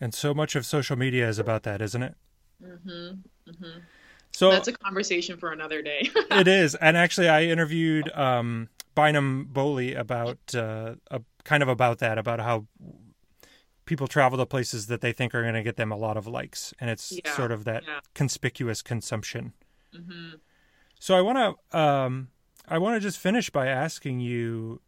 And 0.00 0.12
so 0.12 0.34
much 0.34 0.56
of 0.56 0.66
social 0.66 0.96
media 0.96 1.28
is 1.28 1.38
about 1.38 1.62
that, 1.62 1.80
isn't 1.80 2.02
it? 2.02 2.16
Mm-hmm. 2.60 2.88
Mm-hmm. 3.48 3.78
So 4.34 4.50
that's 4.50 4.66
a 4.66 4.72
conversation 4.72 5.36
for 5.36 5.52
another 5.52 5.80
day. 5.80 6.10
it 6.30 6.48
is, 6.48 6.74
and 6.74 6.96
actually, 6.96 7.28
I 7.28 7.44
interviewed 7.44 8.10
um, 8.14 8.68
Bynum 8.96 9.48
Boley 9.52 9.96
about 9.96 10.38
uh, 10.54 10.96
a, 11.08 11.20
kind 11.44 11.62
of 11.62 11.68
about 11.68 12.00
that, 12.00 12.18
about 12.18 12.40
how 12.40 12.66
people 13.84 14.08
travel 14.08 14.36
to 14.38 14.44
places 14.44 14.88
that 14.88 15.02
they 15.02 15.12
think 15.12 15.36
are 15.36 15.42
going 15.42 15.54
to 15.54 15.62
get 15.62 15.76
them 15.76 15.92
a 15.92 15.96
lot 15.96 16.16
of 16.16 16.26
likes, 16.26 16.74
and 16.80 16.90
it's 16.90 17.12
yeah, 17.12 17.32
sort 17.36 17.52
of 17.52 17.62
that 17.64 17.84
yeah. 17.86 18.00
conspicuous 18.14 18.82
consumption. 18.82 19.52
Mm-hmm. 19.94 20.36
So 20.98 21.14
I 21.16 21.20
want 21.20 21.56
to 21.72 21.78
um, 21.78 22.28
I 22.66 22.78
want 22.78 22.96
to 22.96 23.00
just 23.00 23.18
finish 23.18 23.50
by 23.50 23.68
asking 23.68 24.18
you 24.18 24.80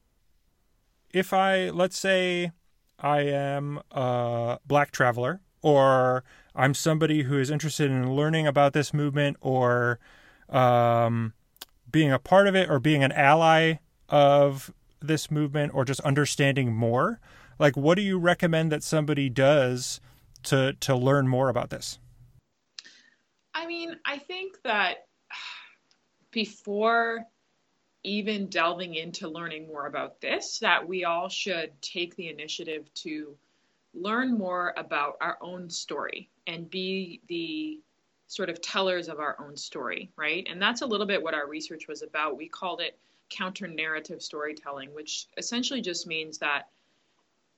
if 1.11 1.33
I 1.33 1.71
let's 1.71 1.97
say 1.97 2.51
I 2.99 3.21
am 3.21 3.81
a 3.93 4.59
black 4.67 4.91
traveler 4.91 5.41
or 5.63 6.25
I'm 6.57 6.75
somebody 6.75 7.23
who 7.23 7.39
is 7.39 7.51
interested 7.51 7.91
in 7.91 8.15
learning 8.15 8.47
about 8.47 8.73
this 8.73 8.95
movement 8.95 9.37
or 9.41 9.99
um, 10.49 11.35
being 11.91 12.11
a 12.11 12.19
part 12.19 12.47
of 12.47 12.55
it 12.55 12.71
or 12.71 12.81
being 12.81 13.05
an 13.05 13.13
ally 13.13 13.75
of 14.09 14.73
this 15.01 15.31
movement 15.31 15.73
or 15.75 15.85
just 15.85 16.01
understanding 16.01 16.75
more. 16.75 17.21
Like 17.59 17.77
what 17.77 17.97
do 17.97 18.03
you 18.03 18.19
recommend 18.19 18.73
that 18.73 18.83
somebody 18.83 19.29
does 19.29 20.01
to 20.45 20.75
to 20.81 20.95
learn 20.95 21.29
more 21.29 21.49
about 21.49 21.71
this? 21.71 21.99
I 23.55 23.67
mean 23.67 23.97
i 24.05 24.19
think 24.19 24.61
that 24.65 25.07
before 26.31 27.25
even 28.05 28.49
delving 28.49 28.95
into 28.95 29.29
learning 29.29 29.67
more 29.67 29.87
about 29.87 30.21
this 30.21 30.59
that 30.59 30.87
we 30.87 31.05
all 31.05 31.29
should 31.29 31.73
take 31.81 32.15
the 32.17 32.29
initiative 32.29 32.93
to 32.95 33.35
learn 33.97 34.37
more 34.37 34.75
about 34.77 35.17
our 35.21 35.39
own 35.41 35.69
story 35.71 36.29
and 36.47 36.71
be 36.71 37.21
the 37.29 37.81
sort 38.29 38.51
of 38.51 38.61
tellers 38.61 39.09
of 39.09 39.21
our 39.21 39.37
own 39.41 39.57
story 39.57 40.11
right 40.17 40.47
and 40.51 40.61
that's 40.61 40.83
a 40.83 40.87
little 40.87 41.07
bit 41.07 41.23
what 41.23 41.35
our 41.35 41.49
research 41.49 41.87
was 41.89 42.03
about 42.03 42.37
we 42.37 42.49
called 42.49 42.81
it 42.81 42.99
counter 43.31 43.67
narrative 43.69 44.21
storytelling 44.21 44.93
which 44.95 45.27
essentially 45.37 45.81
just 45.81 46.07
means 46.07 46.39
that 46.39 46.69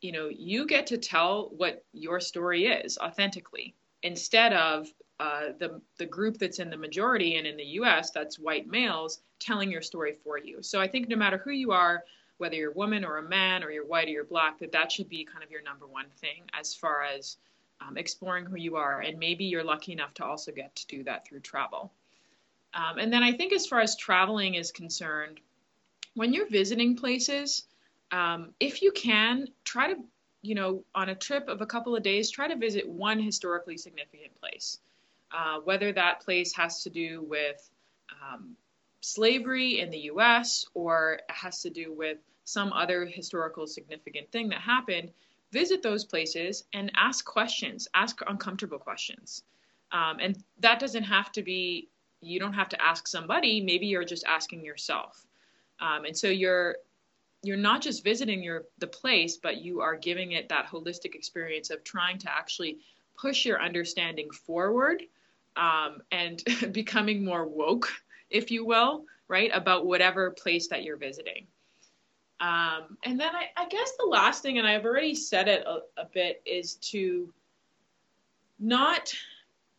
you 0.00 0.12
know, 0.12 0.28
you 0.28 0.66
get 0.66 0.86
to 0.88 0.98
tell 0.98 1.50
what 1.56 1.84
your 1.92 2.20
story 2.20 2.66
is 2.66 2.98
authentically 2.98 3.74
instead 4.02 4.52
of 4.52 4.88
uh, 5.18 5.48
the 5.58 5.80
the 5.98 6.06
group 6.06 6.38
that's 6.38 6.60
in 6.60 6.70
the 6.70 6.76
majority 6.76 7.36
and 7.36 7.46
in 7.46 7.56
the 7.56 7.64
U.S. 7.64 8.12
that's 8.12 8.38
white 8.38 8.68
males 8.68 9.20
telling 9.40 9.70
your 9.70 9.82
story 9.82 10.16
for 10.22 10.38
you. 10.38 10.62
So 10.62 10.80
I 10.80 10.86
think 10.86 11.08
no 11.08 11.16
matter 11.16 11.38
who 11.38 11.50
you 11.50 11.72
are, 11.72 12.04
whether 12.38 12.54
you're 12.54 12.70
a 12.70 12.74
woman 12.74 13.04
or 13.04 13.18
a 13.18 13.22
man 13.22 13.62
or 13.62 13.70
you're 13.70 13.86
white 13.86 14.08
or 14.08 14.12
you're 14.12 14.24
black, 14.24 14.58
that 14.60 14.72
that 14.72 14.90
should 14.90 15.08
be 15.08 15.24
kind 15.24 15.44
of 15.44 15.50
your 15.50 15.62
number 15.62 15.86
one 15.86 16.06
thing 16.20 16.44
as 16.58 16.74
far 16.74 17.02
as 17.02 17.36
um, 17.80 17.96
exploring 17.96 18.46
who 18.46 18.56
you 18.56 18.76
are. 18.76 19.00
And 19.00 19.18
maybe 19.18 19.44
you're 19.44 19.64
lucky 19.64 19.92
enough 19.92 20.14
to 20.14 20.24
also 20.24 20.52
get 20.52 20.74
to 20.76 20.86
do 20.86 21.04
that 21.04 21.26
through 21.26 21.40
travel. 21.40 21.92
Um, 22.74 22.98
and 22.98 23.12
then 23.12 23.22
I 23.22 23.32
think 23.32 23.52
as 23.52 23.66
far 23.66 23.80
as 23.80 23.96
traveling 23.96 24.54
is 24.54 24.72
concerned, 24.72 25.40
when 26.14 26.32
you're 26.32 26.48
visiting 26.48 26.96
places, 26.96 27.64
um, 28.12 28.54
if 28.60 28.82
you 28.82 28.92
can, 28.92 29.48
try 29.64 29.92
to, 29.92 30.00
you 30.42 30.54
know, 30.54 30.84
on 30.94 31.08
a 31.08 31.14
trip 31.14 31.48
of 31.48 31.60
a 31.60 31.66
couple 31.66 31.96
of 31.96 32.02
days, 32.02 32.30
try 32.30 32.48
to 32.48 32.56
visit 32.56 32.88
one 32.88 33.20
historically 33.20 33.76
significant 33.76 34.34
place. 34.40 34.78
Uh, 35.30 35.60
whether 35.60 35.92
that 35.92 36.20
place 36.20 36.54
has 36.54 36.82
to 36.82 36.90
do 36.90 37.22
with 37.28 37.70
um, 38.22 38.56
slavery 39.00 39.80
in 39.80 39.90
the 39.90 39.98
US 40.12 40.66
or 40.74 41.20
has 41.28 41.62
to 41.62 41.70
do 41.70 41.92
with 41.92 42.18
some 42.48 42.72
other 42.72 43.04
historical 43.04 43.66
significant 43.66 44.32
thing 44.32 44.48
that 44.48 44.60
happened, 44.62 45.10
visit 45.52 45.82
those 45.82 46.06
places 46.06 46.64
and 46.72 46.90
ask 46.96 47.26
questions, 47.26 47.86
ask 47.92 48.22
uncomfortable 48.26 48.78
questions. 48.78 49.42
Um, 49.92 50.16
and 50.18 50.42
that 50.60 50.80
doesn't 50.80 51.02
have 51.02 51.30
to 51.32 51.42
be, 51.42 51.88
you 52.22 52.40
don't 52.40 52.54
have 52.54 52.70
to 52.70 52.82
ask 52.82 53.06
somebody, 53.06 53.60
maybe 53.60 53.86
you're 53.86 54.02
just 54.02 54.24
asking 54.24 54.64
yourself. 54.64 55.26
Um, 55.78 56.06
and 56.06 56.16
so 56.16 56.28
you're 56.28 56.76
you're 57.44 57.56
not 57.56 57.82
just 57.82 58.02
visiting 58.02 58.42
your 58.42 58.64
the 58.78 58.86
place, 58.86 59.36
but 59.36 59.58
you 59.58 59.80
are 59.80 59.94
giving 59.94 60.32
it 60.32 60.48
that 60.48 60.66
holistic 60.66 61.14
experience 61.14 61.68
of 61.70 61.84
trying 61.84 62.18
to 62.18 62.32
actually 62.34 62.78
push 63.16 63.44
your 63.44 63.62
understanding 63.62 64.30
forward 64.30 65.02
um, 65.56 66.00
and 66.10 66.42
becoming 66.72 67.24
more 67.24 67.46
woke, 67.46 67.92
if 68.30 68.50
you 68.50 68.64
will, 68.64 69.04
right, 69.28 69.50
about 69.52 69.86
whatever 69.86 70.30
place 70.30 70.66
that 70.68 70.82
you're 70.82 70.96
visiting. 70.96 71.46
Um, 72.40 72.96
and 73.02 73.18
then 73.18 73.34
I, 73.34 73.46
I, 73.56 73.66
guess 73.68 73.92
the 73.98 74.06
last 74.06 74.42
thing, 74.42 74.58
and 74.58 74.66
I've 74.66 74.84
already 74.84 75.14
said 75.14 75.48
it 75.48 75.64
a, 75.66 75.80
a 76.00 76.04
bit, 76.04 76.40
is 76.46 76.74
to 76.74 77.32
not, 78.60 79.12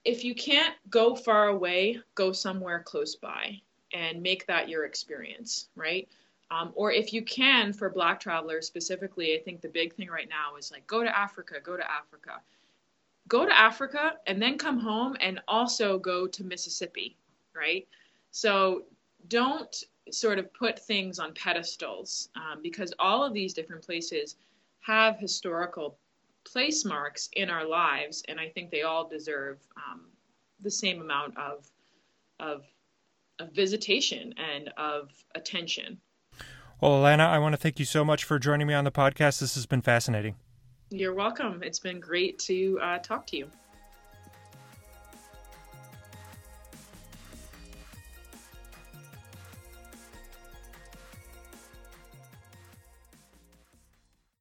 if 0.03 0.25
you 0.25 0.35
can't 0.35 0.75
go 0.89 1.15
far 1.15 1.47
away, 1.47 1.99
go 2.15 2.33
somewhere 2.33 2.83
close 2.83 3.15
by 3.15 3.61
and 3.93 4.21
make 4.21 4.45
that 4.47 4.67
your 4.67 4.85
experience, 4.85 5.69
right? 5.75 6.09
Um, 6.51 6.71
or 6.75 6.91
if 6.91 7.13
you 7.13 7.21
can, 7.21 7.71
for 7.71 7.89
Black 7.89 8.19
travelers 8.19 8.67
specifically, 8.67 9.35
I 9.35 9.39
think 9.39 9.61
the 9.61 9.69
big 9.69 9.93
thing 9.93 10.09
right 10.09 10.29
now 10.29 10.57
is 10.57 10.71
like 10.71 10.85
go 10.87 11.03
to 11.03 11.17
Africa, 11.17 11.55
go 11.63 11.77
to 11.77 11.89
Africa. 11.89 12.41
Go 13.27 13.45
to 13.45 13.57
Africa 13.57 14.13
and 14.25 14.41
then 14.41 14.57
come 14.57 14.79
home 14.79 15.15
and 15.21 15.39
also 15.47 15.99
go 15.99 16.25
to 16.27 16.43
Mississippi, 16.43 17.15
right? 17.55 17.87
So 18.31 18.83
don't 19.29 19.83
sort 20.11 20.39
of 20.39 20.53
put 20.53 20.79
things 20.79 21.19
on 21.19 21.33
pedestals 21.33 22.29
um, 22.35 22.61
because 22.61 22.93
all 22.99 23.23
of 23.23 23.33
these 23.33 23.53
different 23.53 23.83
places 23.85 24.35
have 24.81 25.17
historical 25.17 25.97
place 26.45 26.83
marks 26.83 27.29
in 27.33 27.49
our 27.49 27.67
lives, 27.67 28.23
and 28.27 28.39
I 28.39 28.49
think 28.49 28.71
they 28.71 28.81
all 28.81 29.07
deserve 29.07 29.59
um, 29.77 30.05
the 30.61 30.71
same 30.71 31.01
amount 31.01 31.37
of, 31.37 31.69
of, 32.39 32.65
of 33.39 33.53
visitation 33.53 34.33
and 34.37 34.69
of 34.77 35.11
attention. 35.35 35.99
Well, 36.81 36.91
Alana, 36.93 37.27
I 37.27 37.39
want 37.39 37.53
to 37.53 37.57
thank 37.57 37.77
you 37.77 37.85
so 37.85 38.03
much 38.05 38.23
for 38.23 38.39
joining 38.39 38.67
me 38.67 38.73
on 38.73 38.83
the 38.83 38.91
podcast. 38.91 39.39
This 39.39 39.55
has 39.55 39.65
been 39.65 39.81
fascinating. 39.81 40.35
You're 40.89 41.13
welcome. 41.13 41.61
It's 41.61 41.79
been 41.79 41.99
great 41.99 42.39
to 42.39 42.79
uh, 42.81 42.97
talk 42.99 43.27
to 43.27 43.37
you. 43.37 43.49